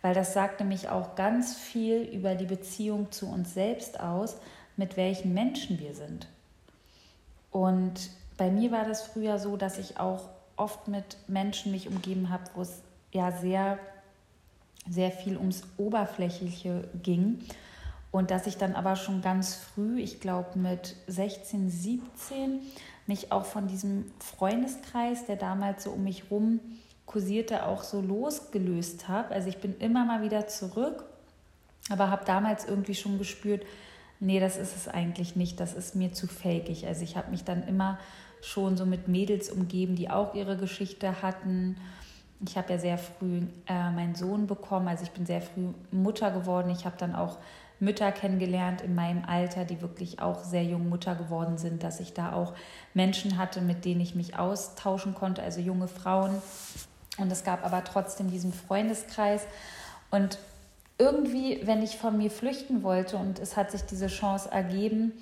weil 0.00 0.14
das 0.14 0.32
sagt 0.32 0.60
nämlich 0.60 0.88
auch 0.88 1.14
ganz 1.14 1.54
viel 1.54 2.02
über 2.02 2.34
die 2.34 2.46
Beziehung 2.46 3.12
zu 3.12 3.26
uns 3.26 3.54
selbst 3.54 4.00
aus, 4.00 4.36
mit 4.76 4.96
welchen 4.96 5.34
Menschen 5.34 5.78
wir 5.78 5.94
sind. 5.94 6.28
Und 7.50 8.10
bei 8.36 8.50
mir 8.50 8.72
war 8.72 8.84
das 8.84 9.02
früher 9.02 9.38
so, 9.38 9.56
dass 9.56 9.78
ich 9.78 10.00
auch 10.00 10.30
oft 10.56 10.88
mit 10.88 11.18
Menschen 11.28 11.72
mich 11.72 11.88
umgeben 11.88 12.30
habe, 12.30 12.44
wo 12.54 12.62
es 12.62 12.80
ja 13.12 13.32
sehr, 13.32 13.78
sehr 14.88 15.10
viel 15.10 15.36
ums 15.36 15.62
Oberflächliche 15.76 16.88
ging. 17.02 17.40
Und 18.10 18.30
dass 18.30 18.46
ich 18.46 18.56
dann 18.56 18.74
aber 18.74 18.96
schon 18.96 19.22
ganz 19.22 19.54
früh, 19.54 20.00
ich 20.00 20.20
glaube 20.20 20.58
mit 20.58 20.96
16, 21.06 21.70
17, 21.70 22.60
mich 23.06 23.32
auch 23.32 23.44
von 23.44 23.66
diesem 23.66 24.10
Freundeskreis, 24.18 25.26
der 25.26 25.36
damals 25.36 25.84
so 25.84 25.90
um 25.90 26.04
mich 26.04 26.30
rum 26.30 26.60
kursierte, 27.06 27.66
auch 27.66 27.82
so 27.82 28.00
losgelöst 28.00 29.08
habe. 29.08 29.34
Also 29.34 29.48
ich 29.48 29.58
bin 29.58 29.76
immer 29.78 30.04
mal 30.04 30.22
wieder 30.22 30.46
zurück, 30.46 31.04
aber 31.90 32.10
habe 32.10 32.24
damals 32.24 32.64
irgendwie 32.64 32.94
schon 32.94 33.18
gespürt, 33.18 33.64
nee, 34.20 34.40
das 34.40 34.56
ist 34.56 34.76
es 34.76 34.88
eigentlich 34.88 35.36
nicht, 35.36 35.60
das 35.60 35.74
ist 35.74 35.94
mir 35.94 36.12
zu 36.12 36.26
fakig. 36.26 36.86
Also 36.86 37.02
ich 37.02 37.16
habe 37.16 37.30
mich 37.30 37.44
dann 37.44 37.66
immer 37.66 37.98
schon 38.40 38.76
so 38.76 38.86
mit 38.86 39.08
Mädels 39.08 39.50
umgeben, 39.50 39.94
die 39.94 40.10
auch 40.10 40.34
ihre 40.34 40.56
Geschichte 40.56 41.22
hatten. 41.22 41.76
Ich 42.46 42.56
habe 42.56 42.72
ja 42.72 42.78
sehr 42.78 42.98
früh 42.98 43.42
äh, 43.68 43.90
meinen 43.90 44.14
Sohn 44.14 44.46
bekommen, 44.46 44.88
also 44.88 45.04
ich 45.04 45.10
bin 45.10 45.26
sehr 45.26 45.42
früh 45.42 45.68
Mutter 45.90 46.30
geworden. 46.30 46.70
Ich 46.70 46.84
habe 46.86 46.96
dann 46.98 47.14
auch 47.14 47.38
Mütter 47.82 48.12
kennengelernt 48.12 48.80
in 48.80 48.94
meinem 48.94 49.24
Alter, 49.24 49.64
die 49.64 49.82
wirklich 49.82 50.20
auch 50.20 50.44
sehr 50.44 50.62
jung 50.62 50.88
Mutter 50.88 51.16
geworden 51.16 51.58
sind, 51.58 51.82
dass 51.82 51.98
ich 51.98 52.14
da 52.14 52.32
auch 52.32 52.54
Menschen 52.94 53.38
hatte, 53.38 53.60
mit 53.60 53.84
denen 53.84 54.00
ich 54.00 54.14
mich 54.14 54.38
austauschen 54.38 55.14
konnte, 55.14 55.42
also 55.42 55.60
junge 55.60 55.88
Frauen. 55.88 56.40
Und 57.18 57.32
es 57.32 57.42
gab 57.42 57.66
aber 57.66 57.82
trotzdem 57.82 58.30
diesen 58.30 58.52
Freundeskreis. 58.52 59.42
Und 60.12 60.38
irgendwie, 60.96 61.60
wenn 61.64 61.82
ich 61.82 61.96
von 61.96 62.16
mir 62.16 62.30
flüchten 62.30 62.84
wollte 62.84 63.16
und 63.16 63.40
es 63.40 63.56
hat 63.56 63.72
sich 63.72 63.82
diese 63.82 64.06
Chance 64.06 64.52
ergeben, 64.52 65.12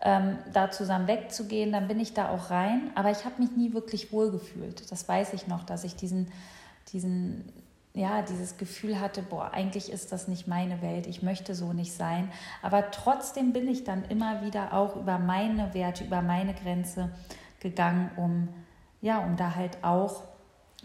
ähm, 0.00 0.38
da 0.52 0.70
zusammen 0.70 1.08
wegzugehen, 1.08 1.72
dann 1.72 1.88
bin 1.88 1.98
ich 1.98 2.14
da 2.14 2.28
auch 2.28 2.48
rein. 2.48 2.92
Aber 2.94 3.10
ich 3.10 3.24
habe 3.24 3.42
mich 3.42 3.50
nie 3.56 3.72
wirklich 3.72 4.12
wohlgefühlt. 4.12 4.92
Das 4.92 5.08
weiß 5.08 5.32
ich 5.32 5.48
noch, 5.48 5.64
dass 5.64 5.82
ich 5.82 5.96
diesen, 5.96 6.30
diesen 6.92 7.44
ja, 7.96 8.22
dieses 8.22 8.56
Gefühl 8.56 8.98
hatte, 8.98 9.22
boah, 9.22 9.52
eigentlich 9.52 9.90
ist 9.90 10.10
das 10.10 10.26
nicht 10.26 10.48
meine 10.48 10.82
Welt, 10.82 11.06
ich 11.06 11.22
möchte 11.22 11.54
so 11.54 11.72
nicht 11.72 11.92
sein. 11.92 12.30
Aber 12.60 12.90
trotzdem 12.90 13.52
bin 13.52 13.68
ich 13.68 13.84
dann 13.84 14.04
immer 14.06 14.42
wieder 14.42 14.72
auch 14.72 14.96
über 14.96 15.20
meine 15.20 15.74
Werte, 15.74 16.02
über 16.02 16.20
meine 16.20 16.54
Grenze 16.54 17.10
gegangen, 17.60 18.10
um, 18.16 18.48
ja, 19.00 19.18
um 19.18 19.36
da 19.36 19.54
halt 19.54 19.78
auch 19.84 20.24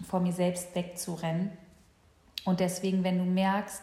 vor 0.08 0.20
mir 0.20 0.34
selbst 0.34 0.76
wegzurennen. 0.76 1.50
Und 2.46 2.60
deswegen, 2.60 3.04
wenn 3.04 3.18
du 3.18 3.26
merkst, 3.26 3.82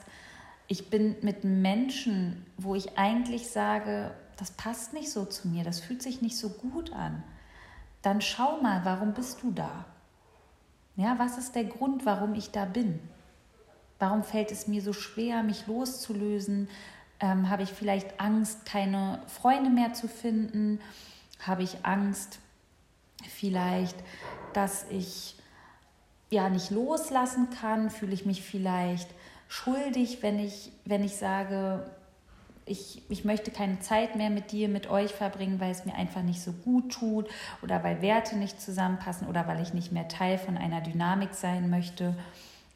ich 0.68 0.88
bin 0.88 1.16
mit 1.22 1.42
Menschen, 1.42 2.46
wo 2.56 2.76
ich 2.76 2.96
eigentlich 2.96 3.50
sage, 3.50 4.12
das 4.36 4.52
passt 4.52 4.92
nicht 4.92 5.10
so 5.10 5.24
zu 5.24 5.48
mir, 5.48 5.64
das 5.64 5.80
fühlt 5.80 6.00
sich 6.00 6.22
nicht 6.22 6.38
so 6.38 6.48
gut 6.48 6.92
an, 6.92 7.24
dann 8.02 8.20
schau 8.20 8.60
mal, 8.60 8.84
warum 8.84 9.14
bist 9.14 9.42
du 9.42 9.50
da? 9.50 9.84
Ja, 10.94 11.18
was 11.18 11.38
ist 11.38 11.56
der 11.56 11.64
Grund, 11.64 12.06
warum 12.06 12.34
ich 12.34 12.52
da 12.52 12.64
bin? 12.64 13.00
Warum 13.98 14.22
fällt 14.22 14.52
es 14.52 14.66
mir 14.66 14.82
so 14.82 14.92
schwer, 14.92 15.42
mich 15.42 15.66
loszulösen? 15.66 16.68
Ähm, 17.20 17.48
habe 17.48 17.62
ich 17.62 17.70
vielleicht 17.70 18.20
Angst, 18.20 18.66
keine 18.66 19.22
Freunde 19.26 19.70
mehr 19.70 19.94
zu 19.94 20.06
finden? 20.06 20.80
Habe 21.40 21.62
ich 21.62 21.84
Angst, 21.84 22.38
vielleicht, 23.28 23.96
dass 24.52 24.86
ich 24.90 25.36
ja 26.30 26.50
nicht 26.50 26.70
loslassen 26.70 27.48
kann? 27.50 27.90
Fühle 27.90 28.12
ich 28.12 28.26
mich 28.26 28.42
vielleicht 28.42 29.08
schuldig, 29.48 30.22
wenn 30.22 30.38
ich, 30.38 30.72
wenn 30.84 31.02
ich 31.02 31.16
sage, 31.16 31.90
ich, 32.66 33.00
ich 33.08 33.24
möchte 33.24 33.52
keine 33.52 33.78
Zeit 33.78 34.16
mehr 34.16 34.28
mit 34.28 34.50
dir, 34.50 34.68
mit 34.68 34.90
euch 34.90 35.12
verbringen, 35.12 35.60
weil 35.60 35.70
es 35.70 35.84
mir 35.84 35.94
einfach 35.94 36.22
nicht 36.22 36.42
so 36.42 36.52
gut 36.52 36.92
tut 36.92 37.28
oder 37.62 37.82
weil 37.84 38.02
Werte 38.02 38.36
nicht 38.36 38.60
zusammenpassen 38.60 39.28
oder 39.28 39.46
weil 39.46 39.62
ich 39.62 39.72
nicht 39.72 39.92
mehr 39.92 40.08
Teil 40.08 40.36
von 40.36 40.56
einer 40.58 40.80
Dynamik 40.80 41.32
sein 41.32 41.70
möchte, 41.70 42.16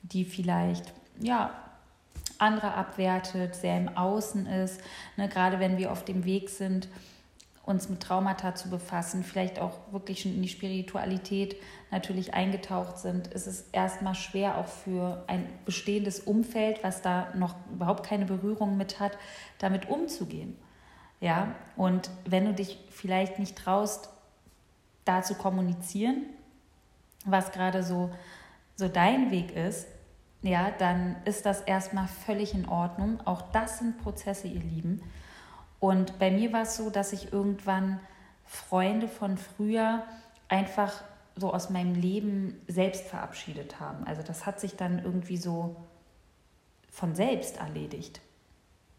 die 0.02 0.24
vielleicht 0.24 0.92
ja, 1.20 1.50
andere 2.38 2.74
abwertet, 2.74 3.54
sehr 3.54 3.76
im 3.76 3.96
Außen 3.96 4.46
ist. 4.46 4.80
Ne, 5.16 5.28
gerade 5.28 5.60
wenn 5.60 5.76
wir 5.76 5.92
auf 5.92 6.04
dem 6.04 6.24
Weg 6.24 6.48
sind, 6.48 6.88
uns 7.62 7.88
mit 7.88 8.00
Traumata 8.00 8.54
zu 8.54 8.68
befassen, 8.68 9.22
vielleicht 9.22 9.60
auch 9.60 9.78
wirklich 9.92 10.22
schon 10.22 10.34
in 10.34 10.42
die 10.42 10.48
Spiritualität 10.48 11.56
natürlich 11.90 12.34
eingetaucht 12.34 12.98
sind, 12.98 13.28
ist 13.28 13.46
es 13.46 13.66
erstmal 13.72 14.14
schwer 14.14 14.58
auch 14.58 14.66
für 14.66 15.22
ein 15.26 15.46
bestehendes 15.66 16.20
Umfeld, 16.20 16.82
was 16.82 17.02
da 17.02 17.28
noch 17.34 17.54
überhaupt 17.70 18.04
keine 18.04 18.24
Berührung 18.24 18.76
mit 18.76 18.98
hat, 18.98 19.12
damit 19.58 19.88
umzugehen. 19.88 20.56
Ja, 21.20 21.54
und 21.76 22.10
wenn 22.24 22.46
du 22.46 22.54
dich 22.54 22.78
vielleicht 22.90 23.38
nicht 23.38 23.56
traust, 23.56 24.08
da 25.04 25.22
zu 25.22 25.34
kommunizieren, 25.34 26.24
was 27.26 27.52
gerade 27.52 27.82
so, 27.82 28.10
so 28.76 28.88
dein 28.88 29.30
Weg 29.30 29.54
ist, 29.54 29.86
ja, 30.42 30.70
dann 30.70 31.16
ist 31.24 31.44
das 31.44 31.60
erstmal 31.60 32.08
völlig 32.08 32.54
in 32.54 32.68
Ordnung. 32.68 33.20
Auch 33.26 33.42
das 33.52 33.78
sind 33.78 33.98
Prozesse, 33.98 34.48
ihr 34.48 34.60
Lieben. 34.60 35.02
Und 35.78 36.18
bei 36.18 36.30
mir 36.30 36.52
war 36.52 36.62
es 36.62 36.76
so, 36.76 36.90
dass 36.90 37.12
ich 37.12 37.32
irgendwann 37.32 38.00
Freunde 38.46 39.08
von 39.08 39.36
früher 39.36 40.04
einfach 40.48 41.02
so 41.36 41.52
aus 41.52 41.70
meinem 41.70 41.94
Leben 41.94 42.60
selbst 42.68 43.06
verabschiedet 43.06 43.80
haben. 43.80 44.04
Also 44.04 44.22
das 44.22 44.46
hat 44.46 44.60
sich 44.60 44.76
dann 44.76 45.02
irgendwie 45.04 45.36
so 45.36 45.76
von 46.90 47.14
selbst 47.14 47.58
erledigt. 47.58 48.20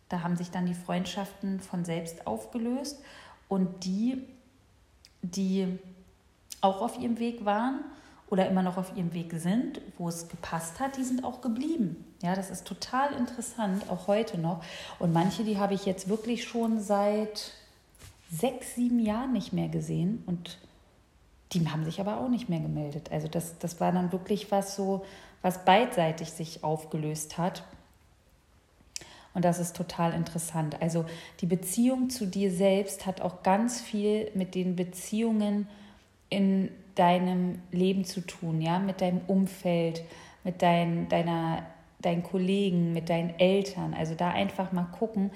Da 0.09 0.21
haben 0.23 0.35
sich 0.35 0.51
dann 0.51 0.65
die 0.65 0.73
Freundschaften 0.73 1.59
von 1.59 1.85
selbst 1.85 2.27
aufgelöst 2.27 3.01
Und 3.47 3.85
die, 3.85 4.23
die 5.21 5.79
auch 6.61 6.81
auf 6.81 6.97
ihrem 6.99 7.19
Weg 7.19 7.45
waren 7.45 7.81
oder 8.31 8.47
immer 8.47 8.63
noch 8.63 8.77
auf 8.77 8.95
ihrem 8.95 9.13
Weg 9.13 9.33
sind, 9.35 9.81
wo 9.97 10.07
es 10.07 10.29
gepasst 10.29 10.79
hat, 10.79 10.97
die 10.97 11.03
sind 11.03 11.25
auch 11.25 11.41
geblieben. 11.41 12.05
Ja, 12.23 12.33
das 12.33 12.49
ist 12.49 12.65
total 12.65 13.13
interessant, 13.13 13.83
auch 13.89 14.07
heute 14.07 14.39
noch. 14.39 14.63
Und 14.99 15.11
manche, 15.11 15.43
die 15.43 15.59
habe 15.59 15.73
ich 15.73 15.85
jetzt 15.85 16.07
wirklich 16.07 16.45
schon 16.45 16.79
seit 16.79 17.51
sechs, 18.31 18.75
sieben 18.75 18.99
Jahren 18.99 19.33
nicht 19.33 19.51
mehr 19.51 19.67
gesehen 19.67 20.23
und 20.25 20.57
die 21.51 21.67
haben 21.69 21.83
sich 21.83 21.99
aber 21.99 22.21
auch 22.21 22.29
nicht 22.29 22.47
mehr 22.47 22.61
gemeldet. 22.61 23.11
Also 23.11 23.27
das, 23.27 23.59
das 23.59 23.81
war 23.81 23.91
dann 23.91 24.13
wirklich 24.13 24.49
was 24.49 24.77
so, 24.77 25.05
was 25.41 25.65
beidseitig 25.65 26.31
sich 26.31 26.63
aufgelöst 26.63 27.37
hat. 27.37 27.63
Und 29.33 29.43
das 29.43 29.59
ist 29.59 29.75
total 29.75 30.13
interessant. 30.13 30.81
Also 30.81 31.03
die 31.41 31.47
Beziehung 31.47 32.09
zu 32.09 32.25
dir 32.25 32.49
selbst 32.49 33.05
hat 33.05 33.19
auch 33.19 33.43
ganz 33.43 33.81
viel 33.81 34.31
mit 34.35 34.55
den 34.55 34.77
Beziehungen 34.77 35.67
in 36.29 36.71
deinem 36.95 37.61
Leben 37.71 38.05
zu 38.05 38.21
tun, 38.21 38.61
ja, 38.61 38.79
mit 38.79 39.01
deinem 39.01 39.21
Umfeld, 39.27 40.03
mit 40.43 40.61
dein, 40.61 41.09
deiner, 41.09 41.63
deinen 41.99 42.23
Kollegen, 42.23 42.93
mit 42.93 43.09
deinen 43.09 43.37
Eltern. 43.39 43.93
Also 43.93 44.15
da 44.15 44.29
einfach 44.29 44.71
mal 44.71 44.87
gucken, 44.97 45.31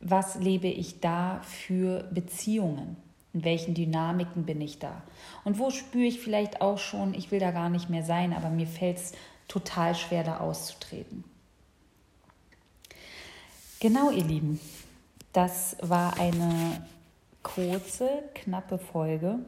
was 0.00 0.36
lebe 0.36 0.68
ich 0.68 1.00
da 1.00 1.40
für 1.42 2.04
Beziehungen? 2.12 2.96
In 3.34 3.44
welchen 3.44 3.74
Dynamiken 3.74 4.44
bin 4.44 4.60
ich 4.60 4.78
da? 4.78 5.02
Und 5.44 5.58
wo 5.58 5.70
spüre 5.70 6.06
ich 6.06 6.20
vielleicht 6.20 6.60
auch 6.60 6.78
schon, 6.78 7.14
ich 7.14 7.30
will 7.30 7.40
da 7.40 7.50
gar 7.50 7.68
nicht 7.68 7.90
mehr 7.90 8.02
sein, 8.02 8.32
aber 8.32 8.48
mir 8.48 8.66
fällt 8.66 8.96
es 8.96 9.12
total 9.48 9.94
schwer, 9.94 10.24
da 10.24 10.38
auszutreten. 10.38 11.24
Genau, 13.80 14.10
ihr 14.10 14.24
Lieben, 14.24 14.60
das 15.32 15.76
war 15.80 16.18
eine 16.18 16.82
kurze, 17.42 18.08
knappe 18.34 18.78
Folge 18.78 19.38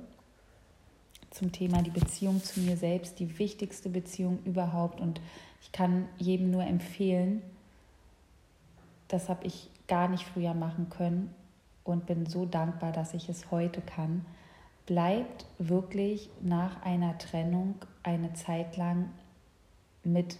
zum 1.30 1.52
Thema 1.52 1.82
die 1.82 1.90
Beziehung 1.90 2.42
zu 2.42 2.60
mir 2.60 2.76
selbst, 2.76 3.18
die 3.18 3.38
wichtigste 3.38 3.88
Beziehung 3.88 4.40
überhaupt. 4.44 5.00
Und 5.00 5.20
ich 5.62 5.72
kann 5.72 6.08
jedem 6.18 6.50
nur 6.50 6.64
empfehlen, 6.64 7.42
das 9.08 9.28
habe 9.28 9.46
ich 9.46 9.68
gar 9.88 10.08
nicht 10.08 10.24
früher 10.24 10.54
machen 10.54 10.88
können 10.88 11.34
und 11.84 12.06
bin 12.06 12.26
so 12.26 12.46
dankbar, 12.46 12.92
dass 12.92 13.14
ich 13.14 13.28
es 13.28 13.50
heute 13.50 13.80
kann. 13.80 14.24
Bleibt 14.86 15.46
wirklich 15.58 16.30
nach 16.40 16.82
einer 16.82 17.18
Trennung 17.18 17.74
eine 18.02 18.32
Zeit 18.34 18.76
lang 18.76 19.10
mit 20.04 20.36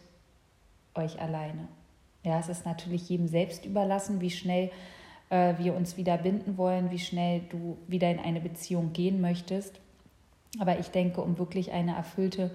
euch 0.95 1.21
alleine. 1.21 1.69
Ja, 2.25 2.39
es 2.39 2.49
ist 2.49 2.67
natürlich 2.67 3.09
jedem 3.09 3.29
selbst 3.29 3.65
überlassen, 3.65 4.21
wie 4.21 4.31
schnell 4.31 4.71
äh, 5.31 5.55
wir 5.59 5.75
uns 5.75 5.97
wieder 5.97 6.19
binden 6.19 6.59
wollen, 6.59 6.91
wie 6.91 6.99
schnell 6.99 7.43
du 7.49 7.79
wieder 7.87 8.11
in 8.11 8.19
eine 8.19 8.41
Beziehung 8.41 8.93
gehen 8.93 9.21
möchtest. 9.21 9.81
Aber 10.59 10.79
ich 10.79 10.91
denke, 10.91 11.21
um 11.21 11.39
wirklich 11.39 11.73
eine 11.73 11.95
erfüllte, 11.95 12.51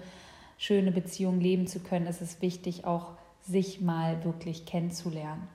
schöne 0.58 0.92
Beziehung 0.92 1.40
leben 1.40 1.66
zu 1.66 1.80
können, 1.80 2.06
ist 2.06 2.20
es 2.20 2.42
wichtig, 2.42 2.84
auch 2.84 3.12
sich 3.42 3.80
mal 3.80 4.24
wirklich 4.24 4.66
kennenzulernen. 4.66 5.48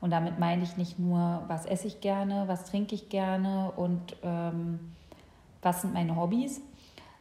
Und 0.00 0.10
damit 0.10 0.38
meine 0.38 0.62
ich 0.62 0.76
nicht 0.76 0.98
nur, 0.98 1.44
was 1.48 1.64
esse 1.64 1.86
ich 1.86 2.00
gerne, 2.00 2.44
was 2.48 2.64
trinke 2.64 2.94
ich 2.94 3.08
gerne 3.08 3.72
und 3.76 4.16
ähm, 4.22 4.92
was 5.62 5.82
sind 5.82 5.94
meine 5.94 6.16
Hobbys, 6.16 6.60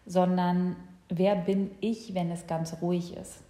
sondern 0.05 0.75
wer 1.09 1.35
bin 1.35 1.71
ich, 1.79 2.13
wenn 2.13 2.31
es 2.31 2.47
ganz 2.47 2.81
ruhig 2.81 3.15
ist. 3.15 3.41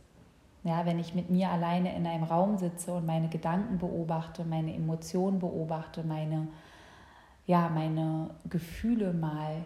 Ja, 0.64 0.86
wenn 0.86 1.00
ich 1.00 1.14
mit 1.14 1.30
mir 1.30 1.50
alleine 1.50 1.96
in 1.96 2.08
einem 2.08 2.24
Raum 2.24 2.58
sitze 2.58 2.94
und 2.94 3.06
meine 3.06 3.30
Gedanken 3.30 3.78
beobachte, 3.78 4.44
meine 4.44 4.74
Emotionen 4.74 5.40
beobachte, 5.40 6.04
meine, 6.04 6.48
ja, 7.46 7.70
meine 7.70 8.32
Gefühle 8.50 9.14
mal 9.14 9.64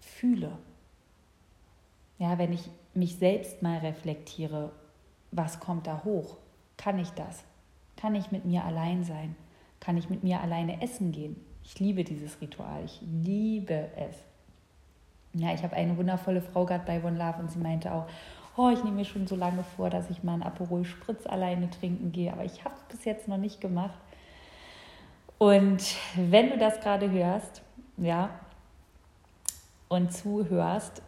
fühle. 0.00 0.52
Ja, 2.18 2.38
wenn 2.38 2.52
ich 2.52 2.68
mich 2.94 3.16
selbst 3.16 3.62
mal 3.62 3.78
reflektiere, 3.78 4.72
was 5.32 5.60
kommt 5.60 5.86
da 5.86 6.02
hoch? 6.04 6.36
Kann 6.76 6.98
ich 6.98 7.10
das? 7.10 7.44
Kann 7.96 8.14
ich 8.14 8.30
mit 8.30 8.44
mir 8.44 8.64
allein 8.64 9.04
sein? 9.04 9.36
Kann 9.80 9.96
ich 9.96 10.08
mit 10.08 10.24
mir 10.24 10.40
alleine 10.40 10.82
essen 10.82 11.12
gehen? 11.12 11.36
Ich 11.62 11.78
liebe 11.78 12.04
dieses 12.04 12.40
Ritual. 12.40 12.84
Ich 12.84 13.00
liebe 13.02 13.88
es. 13.96 14.16
Ja, 15.34 15.52
ich 15.52 15.62
habe 15.62 15.76
eine 15.76 15.96
wundervolle 15.96 16.40
Frau 16.40 16.64
gerade 16.64 16.84
bei 16.86 17.02
One 17.02 17.18
Love 17.18 17.40
und 17.40 17.50
sie 17.50 17.58
meinte 17.58 17.92
auch, 17.92 18.06
oh, 18.56 18.70
ich 18.70 18.82
nehme 18.82 18.96
mir 18.96 19.04
schon 19.04 19.26
so 19.26 19.36
lange 19.36 19.62
vor, 19.76 19.90
dass 19.90 20.08
ich 20.08 20.22
mal 20.22 20.34
einen 20.34 20.42
Aperol 20.42 20.84
Spritz 20.84 21.26
alleine 21.26 21.68
trinken 21.68 22.12
gehe, 22.12 22.32
aber 22.32 22.44
ich 22.44 22.64
habe 22.64 22.74
es 22.74 22.96
bis 22.96 23.04
jetzt 23.04 23.28
noch 23.28 23.36
nicht 23.36 23.60
gemacht. 23.60 23.98
Und 25.38 25.96
wenn 26.16 26.48
du 26.50 26.56
das 26.56 26.80
gerade 26.80 27.10
hörst, 27.10 27.62
ja, 27.98 28.30
und 29.88 30.12
zuhörst, 30.12 31.02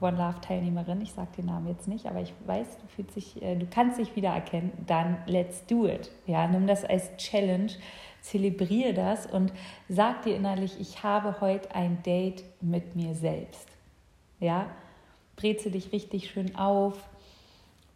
One 0.00 0.16
Love 0.16 0.40
Teilnehmerin, 0.40 1.02
ich 1.02 1.12
sage 1.12 1.28
den 1.36 1.46
Namen 1.46 1.68
jetzt 1.68 1.86
nicht, 1.86 2.06
aber 2.06 2.20
ich 2.20 2.32
weiß, 2.46 2.78
du 2.78 2.86
fühlst 2.86 3.16
dich, 3.16 3.42
äh, 3.42 3.56
du 3.56 3.66
kannst 3.66 3.98
dich 3.98 4.16
wiedererkennen, 4.16 4.72
dann 4.86 5.18
let's 5.26 5.66
do 5.66 5.86
it. 5.86 6.10
Ja, 6.26 6.46
nimm 6.46 6.66
das 6.66 6.84
als 6.84 7.16
Challenge, 7.16 7.70
zelebriere 8.22 8.94
das 8.94 9.26
und 9.26 9.52
sag 9.88 10.22
dir 10.22 10.36
innerlich, 10.36 10.80
ich 10.80 11.02
habe 11.02 11.40
heute 11.40 11.74
ein 11.74 12.02
Date 12.02 12.44
mit 12.60 12.96
mir 12.96 13.14
selbst. 13.14 13.68
Ja, 14.38 14.66
breze 15.36 15.70
dich 15.70 15.92
richtig 15.92 16.30
schön 16.30 16.56
auf 16.56 17.08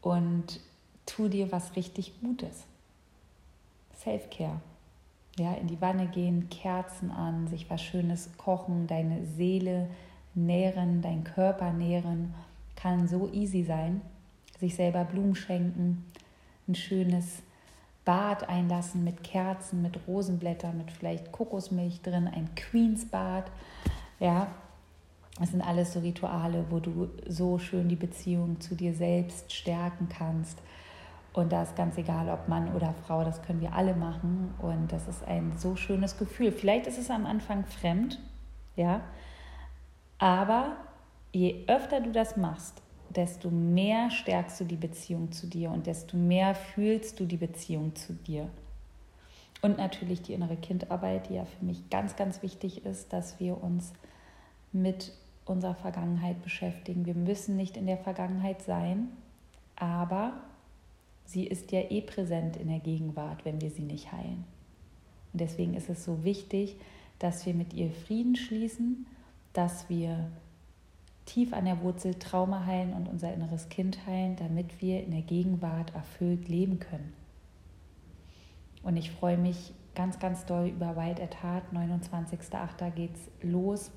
und 0.02 0.60
tu 1.06 1.28
dir 1.28 1.50
was 1.52 1.74
richtig 1.76 2.20
Gutes. 2.20 2.66
Self-Care. 3.96 4.60
Ja, 5.38 5.54
in 5.54 5.66
die 5.66 5.80
Wanne 5.80 6.06
gehen, 6.06 6.48
Kerzen 6.48 7.10
an, 7.10 7.48
sich 7.48 7.68
was 7.68 7.82
Schönes 7.82 8.30
kochen, 8.36 8.86
deine 8.86 9.24
Seele 9.24 9.88
nähren, 10.34 11.02
dein 11.02 11.24
Körper 11.24 11.72
nähren, 11.72 12.34
kann 12.76 13.08
so 13.08 13.30
easy 13.32 13.64
sein. 13.64 14.00
Sich 14.58 14.74
selber 14.74 15.04
Blumen 15.04 15.34
schenken, 15.34 16.04
ein 16.68 16.74
schönes 16.74 17.42
Bad 18.04 18.48
einlassen 18.48 19.02
mit 19.02 19.24
Kerzen, 19.24 19.82
mit 19.82 19.98
Rosenblättern, 20.06 20.76
mit 20.76 20.90
vielleicht 20.90 21.32
Kokosmilch 21.32 22.02
drin, 22.02 22.28
ein 22.28 22.54
Queensbad. 22.54 23.50
Ja, 24.20 24.48
das 25.38 25.50
sind 25.50 25.62
alles 25.62 25.92
so 25.92 26.00
Rituale, 26.00 26.64
wo 26.70 26.78
du 26.78 27.08
so 27.26 27.58
schön 27.58 27.88
die 27.88 27.96
Beziehung 27.96 28.60
zu 28.60 28.74
dir 28.74 28.94
selbst 28.94 29.52
stärken 29.52 30.08
kannst. 30.08 30.58
Und 31.32 31.50
da 31.50 31.64
ist 31.64 31.74
ganz 31.74 31.98
egal, 31.98 32.28
ob 32.28 32.46
Mann 32.46 32.72
oder 32.74 32.94
Frau, 33.06 33.24
das 33.24 33.42
können 33.42 33.60
wir 33.60 33.72
alle 33.72 33.94
machen. 33.94 34.54
Und 34.58 34.92
das 34.92 35.08
ist 35.08 35.26
ein 35.26 35.52
so 35.58 35.74
schönes 35.74 36.16
Gefühl. 36.16 36.52
Vielleicht 36.52 36.86
ist 36.86 36.98
es 36.98 37.10
am 37.10 37.26
Anfang 37.26 37.64
fremd, 37.64 38.20
ja, 38.76 39.00
aber 40.18 40.76
je 41.32 41.64
öfter 41.66 42.00
du 42.00 42.12
das 42.12 42.36
machst, 42.36 42.82
desto 43.14 43.50
mehr 43.50 44.10
stärkst 44.10 44.60
du 44.60 44.64
die 44.64 44.76
Beziehung 44.76 45.32
zu 45.32 45.46
dir 45.46 45.70
und 45.70 45.86
desto 45.86 46.16
mehr 46.16 46.54
fühlst 46.54 47.20
du 47.20 47.26
die 47.26 47.36
Beziehung 47.36 47.94
zu 47.94 48.12
dir. 48.12 48.48
Und 49.62 49.78
natürlich 49.78 50.20
die 50.22 50.34
innere 50.34 50.56
Kindarbeit, 50.56 51.28
die 51.28 51.34
ja 51.34 51.44
für 51.44 51.64
mich 51.64 51.88
ganz, 51.90 52.16
ganz 52.16 52.42
wichtig 52.42 52.84
ist, 52.84 53.12
dass 53.12 53.40
wir 53.40 53.62
uns 53.62 53.92
mit 54.72 55.12
unserer 55.46 55.74
Vergangenheit 55.74 56.42
beschäftigen. 56.42 57.06
Wir 57.06 57.14
müssen 57.14 57.56
nicht 57.56 57.76
in 57.76 57.86
der 57.86 57.96
Vergangenheit 57.96 58.62
sein, 58.62 59.08
aber 59.76 60.34
sie 61.24 61.46
ist 61.46 61.72
ja 61.72 61.80
eh 61.90 62.02
präsent 62.02 62.56
in 62.56 62.68
der 62.68 62.80
Gegenwart, 62.80 63.44
wenn 63.44 63.60
wir 63.60 63.70
sie 63.70 63.82
nicht 63.82 64.12
heilen. 64.12 64.44
Und 65.32 65.40
deswegen 65.40 65.74
ist 65.74 65.88
es 65.88 66.04
so 66.04 66.24
wichtig, 66.24 66.76
dass 67.18 67.46
wir 67.46 67.54
mit 67.54 67.72
ihr 67.72 67.90
Frieden 67.90 68.36
schließen 68.36 69.06
dass 69.54 69.88
wir 69.88 70.30
tief 71.24 71.54
an 71.54 71.64
der 71.64 71.80
Wurzel 71.80 72.14
Trauma 72.14 72.66
heilen 72.66 72.92
und 72.92 73.08
unser 73.08 73.32
inneres 73.32 73.70
Kind 73.70 74.06
heilen, 74.06 74.36
damit 74.36 74.82
wir 74.82 75.02
in 75.02 75.10
der 75.10 75.22
Gegenwart 75.22 75.94
erfüllt 75.94 76.48
leben 76.48 76.78
können. 76.78 77.14
Und 78.82 78.98
ich 78.98 79.10
freue 79.10 79.38
mich 79.38 79.72
ganz, 79.94 80.18
ganz 80.18 80.44
doll 80.44 80.66
über 80.68 80.96
Wild 80.96 81.20
at 81.20 81.42
Heart. 81.42 81.64
29.08. 81.72 82.90
geht's 82.90 83.30
los. 83.40 83.90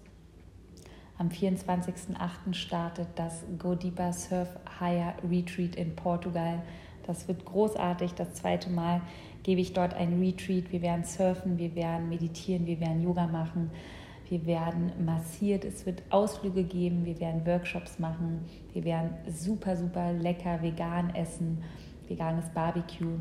Am 1.17 1.29
24.08. 1.29 2.53
startet 2.53 3.07
das 3.15 3.43
Go 3.57 3.75
Deeper 3.75 4.13
Surf 4.13 4.49
Higher 4.79 5.15
Retreat 5.27 5.75
in 5.75 5.95
Portugal. 5.95 6.61
Das 7.05 7.27
wird 7.27 7.43
großartig. 7.43 8.13
Das 8.13 8.35
zweite 8.35 8.69
Mal 8.69 9.01
gebe 9.43 9.59
ich 9.59 9.73
dort 9.73 9.93
ein 9.95 10.19
Retreat. 10.19 10.71
Wir 10.71 10.81
werden 10.81 11.03
surfen, 11.03 11.57
wir 11.57 11.73
werden 11.73 12.07
meditieren, 12.07 12.67
wir 12.67 12.79
werden 12.79 13.01
Yoga 13.01 13.27
machen. 13.27 13.71
Wir 14.29 14.45
werden 14.45 14.91
massiert, 15.05 15.63
es 15.63 15.85
wird 15.85 16.03
Ausflüge 16.09 16.63
geben, 16.63 17.05
wir 17.05 17.19
werden 17.19 17.45
Workshops 17.45 17.97
machen, 17.97 18.41
wir 18.73 18.83
werden 18.83 19.11
super, 19.29 19.77
super 19.77 20.11
lecker 20.11 20.61
vegan 20.61 21.15
essen, 21.15 21.63
veganes 22.07 22.49
Barbecue. 22.49 23.19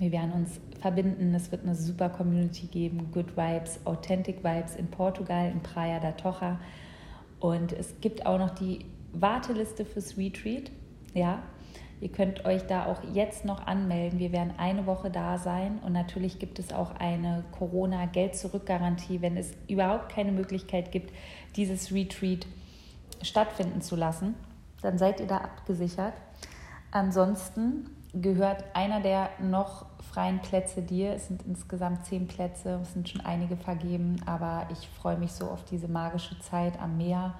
Wir 0.00 0.10
werden 0.10 0.32
uns 0.32 0.60
verbinden, 0.80 1.32
es 1.34 1.52
wird 1.52 1.62
eine 1.62 1.76
super 1.76 2.08
Community 2.08 2.66
geben, 2.66 3.10
Good 3.12 3.36
Vibes, 3.36 3.78
Authentic 3.84 4.42
Vibes 4.42 4.74
in 4.74 4.88
Portugal, 4.88 5.50
in 5.50 5.60
Praia 5.60 6.00
da 6.00 6.12
Tocha. 6.12 6.58
Und 7.38 7.72
es 7.72 8.00
gibt 8.00 8.26
auch 8.26 8.38
noch 8.38 8.50
die 8.50 8.80
Warteliste 9.12 9.84
fürs 9.84 10.18
Retreat. 10.18 10.72
Ja, 11.14 11.42
Ihr 12.00 12.10
könnt 12.10 12.44
euch 12.44 12.66
da 12.66 12.86
auch 12.86 13.02
jetzt 13.12 13.44
noch 13.44 13.66
anmelden. 13.66 14.18
Wir 14.18 14.32
werden 14.32 14.54
eine 14.58 14.86
Woche 14.86 15.10
da 15.10 15.38
sein 15.38 15.78
und 15.84 15.92
natürlich 15.92 16.38
gibt 16.38 16.58
es 16.58 16.72
auch 16.72 16.96
eine 16.96 17.44
Corona-Geld-Zurück-Garantie, 17.52 19.22
wenn 19.22 19.36
es 19.36 19.52
überhaupt 19.68 20.10
keine 20.10 20.32
Möglichkeit 20.32 20.92
gibt, 20.92 21.12
dieses 21.56 21.92
Retreat 21.92 22.46
stattfinden 23.22 23.80
zu 23.80 23.96
lassen. 23.96 24.34
Dann 24.82 24.98
seid 24.98 25.20
ihr 25.20 25.26
da 25.26 25.38
abgesichert. 25.38 26.14
Ansonsten 26.90 27.90
gehört 28.12 28.64
einer 28.74 29.00
der 29.00 29.30
noch 29.40 29.86
freien 30.12 30.40
Plätze 30.40 30.82
dir. 30.82 31.14
Es 31.14 31.28
sind 31.28 31.42
insgesamt 31.46 32.06
zehn 32.06 32.28
Plätze, 32.28 32.80
es 32.82 32.92
sind 32.92 33.08
schon 33.08 33.20
einige 33.22 33.56
vergeben, 33.56 34.16
aber 34.26 34.68
ich 34.70 34.88
freue 34.88 35.16
mich 35.16 35.32
so 35.32 35.46
auf 35.46 35.64
diese 35.64 35.88
magische 35.88 36.38
Zeit 36.38 36.80
am 36.80 36.96
Meer 36.96 37.34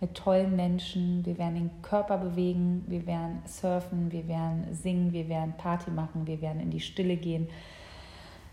mit 0.00 0.14
tollen 0.14 0.56
Menschen. 0.56 1.24
Wir 1.26 1.38
werden 1.38 1.54
den 1.54 1.82
Körper 1.82 2.18
bewegen, 2.18 2.84
wir 2.86 3.06
werden 3.06 3.42
surfen, 3.46 4.10
wir 4.10 4.26
werden 4.28 4.66
singen, 4.72 5.12
wir 5.12 5.28
werden 5.28 5.54
Party 5.56 5.90
machen, 5.90 6.26
wir 6.26 6.40
werden 6.40 6.60
in 6.60 6.70
die 6.70 6.80
Stille 6.80 7.16
gehen. 7.16 7.48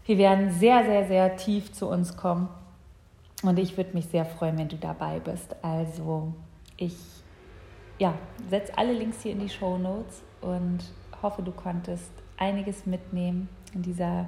Wir 0.05 0.17
werden 0.17 0.51
sehr, 0.51 0.85
sehr, 0.85 1.07
sehr 1.07 1.35
tief 1.35 1.73
zu 1.73 1.87
uns 1.87 2.15
kommen. 2.15 2.49
Und 3.43 3.59
ich 3.59 3.77
würde 3.77 3.93
mich 3.93 4.07
sehr 4.07 4.25
freuen, 4.25 4.57
wenn 4.57 4.67
du 4.67 4.77
dabei 4.77 5.19
bist. 5.19 5.55
Also 5.61 6.33
ich 6.75 6.95
ja, 7.99 8.13
setze 8.49 8.77
alle 8.77 8.93
Links 8.93 9.21
hier 9.21 9.33
in 9.33 9.39
die 9.39 9.49
Show 9.49 9.77
Notes 9.77 10.21
und 10.41 10.79
hoffe, 11.21 11.41
du 11.41 11.51
konntest 11.51 12.11
einiges 12.37 12.85
mitnehmen 12.85 13.49
in 13.73 13.81
dieser 13.81 14.27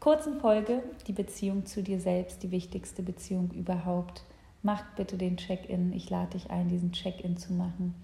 kurzen 0.00 0.40
Folge. 0.40 0.82
Die 1.06 1.12
Beziehung 1.12 1.66
zu 1.66 1.82
dir 1.82 2.00
selbst, 2.00 2.42
die 2.42 2.50
wichtigste 2.50 3.02
Beziehung 3.02 3.50
überhaupt. 3.52 4.22
Mach 4.62 4.82
bitte 4.96 5.16
den 5.16 5.36
Check-in. 5.36 5.92
Ich 5.92 6.10
lade 6.10 6.32
dich 6.32 6.50
ein, 6.50 6.68
diesen 6.68 6.92
Check-in 6.92 7.36
zu 7.36 7.52
machen 7.52 7.94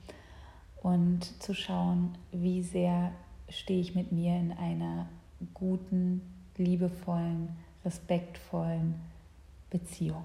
und 0.82 1.42
zu 1.42 1.54
schauen, 1.54 2.16
wie 2.30 2.62
sehr 2.62 3.12
stehe 3.48 3.80
ich 3.80 3.94
mit 3.94 4.12
mir 4.12 4.36
in 4.36 4.52
einer 4.52 5.08
guten, 5.52 6.22
liebevollen, 6.56 7.48
respektvollen 7.84 8.94
Beziehung. 9.70 10.24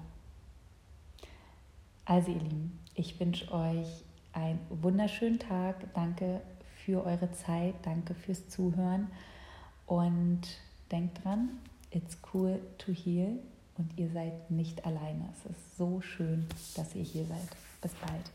Also 2.04 2.30
ihr 2.30 2.40
Lieben, 2.40 2.78
ich 2.94 3.18
wünsche 3.18 3.52
euch 3.52 4.04
einen 4.32 4.60
wunderschönen 4.68 5.38
Tag. 5.38 5.92
Danke 5.94 6.40
für 6.84 7.04
eure 7.04 7.32
Zeit, 7.32 7.74
danke 7.82 8.14
fürs 8.14 8.48
Zuhören 8.48 9.08
und 9.86 10.42
denkt 10.90 11.24
dran, 11.24 11.50
it's 11.90 12.18
cool 12.32 12.60
to 12.78 12.92
heal 12.92 13.38
und 13.80 13.98
ihr 13.98 14.10
seid 14.10 14.50
nicht 14.50 14.84
alleine. 14.84 15.24
Es 15.32 15.50
ist 15.50 15.76
so 15.78 16.02
schön, 16.02 16.46
dass 16.76 16.94
ihr 16.94 17.02
hier 17.02 17.24
seid. 17.24 17.48
Bis 17.80 17.92
bald. 17.94 18.30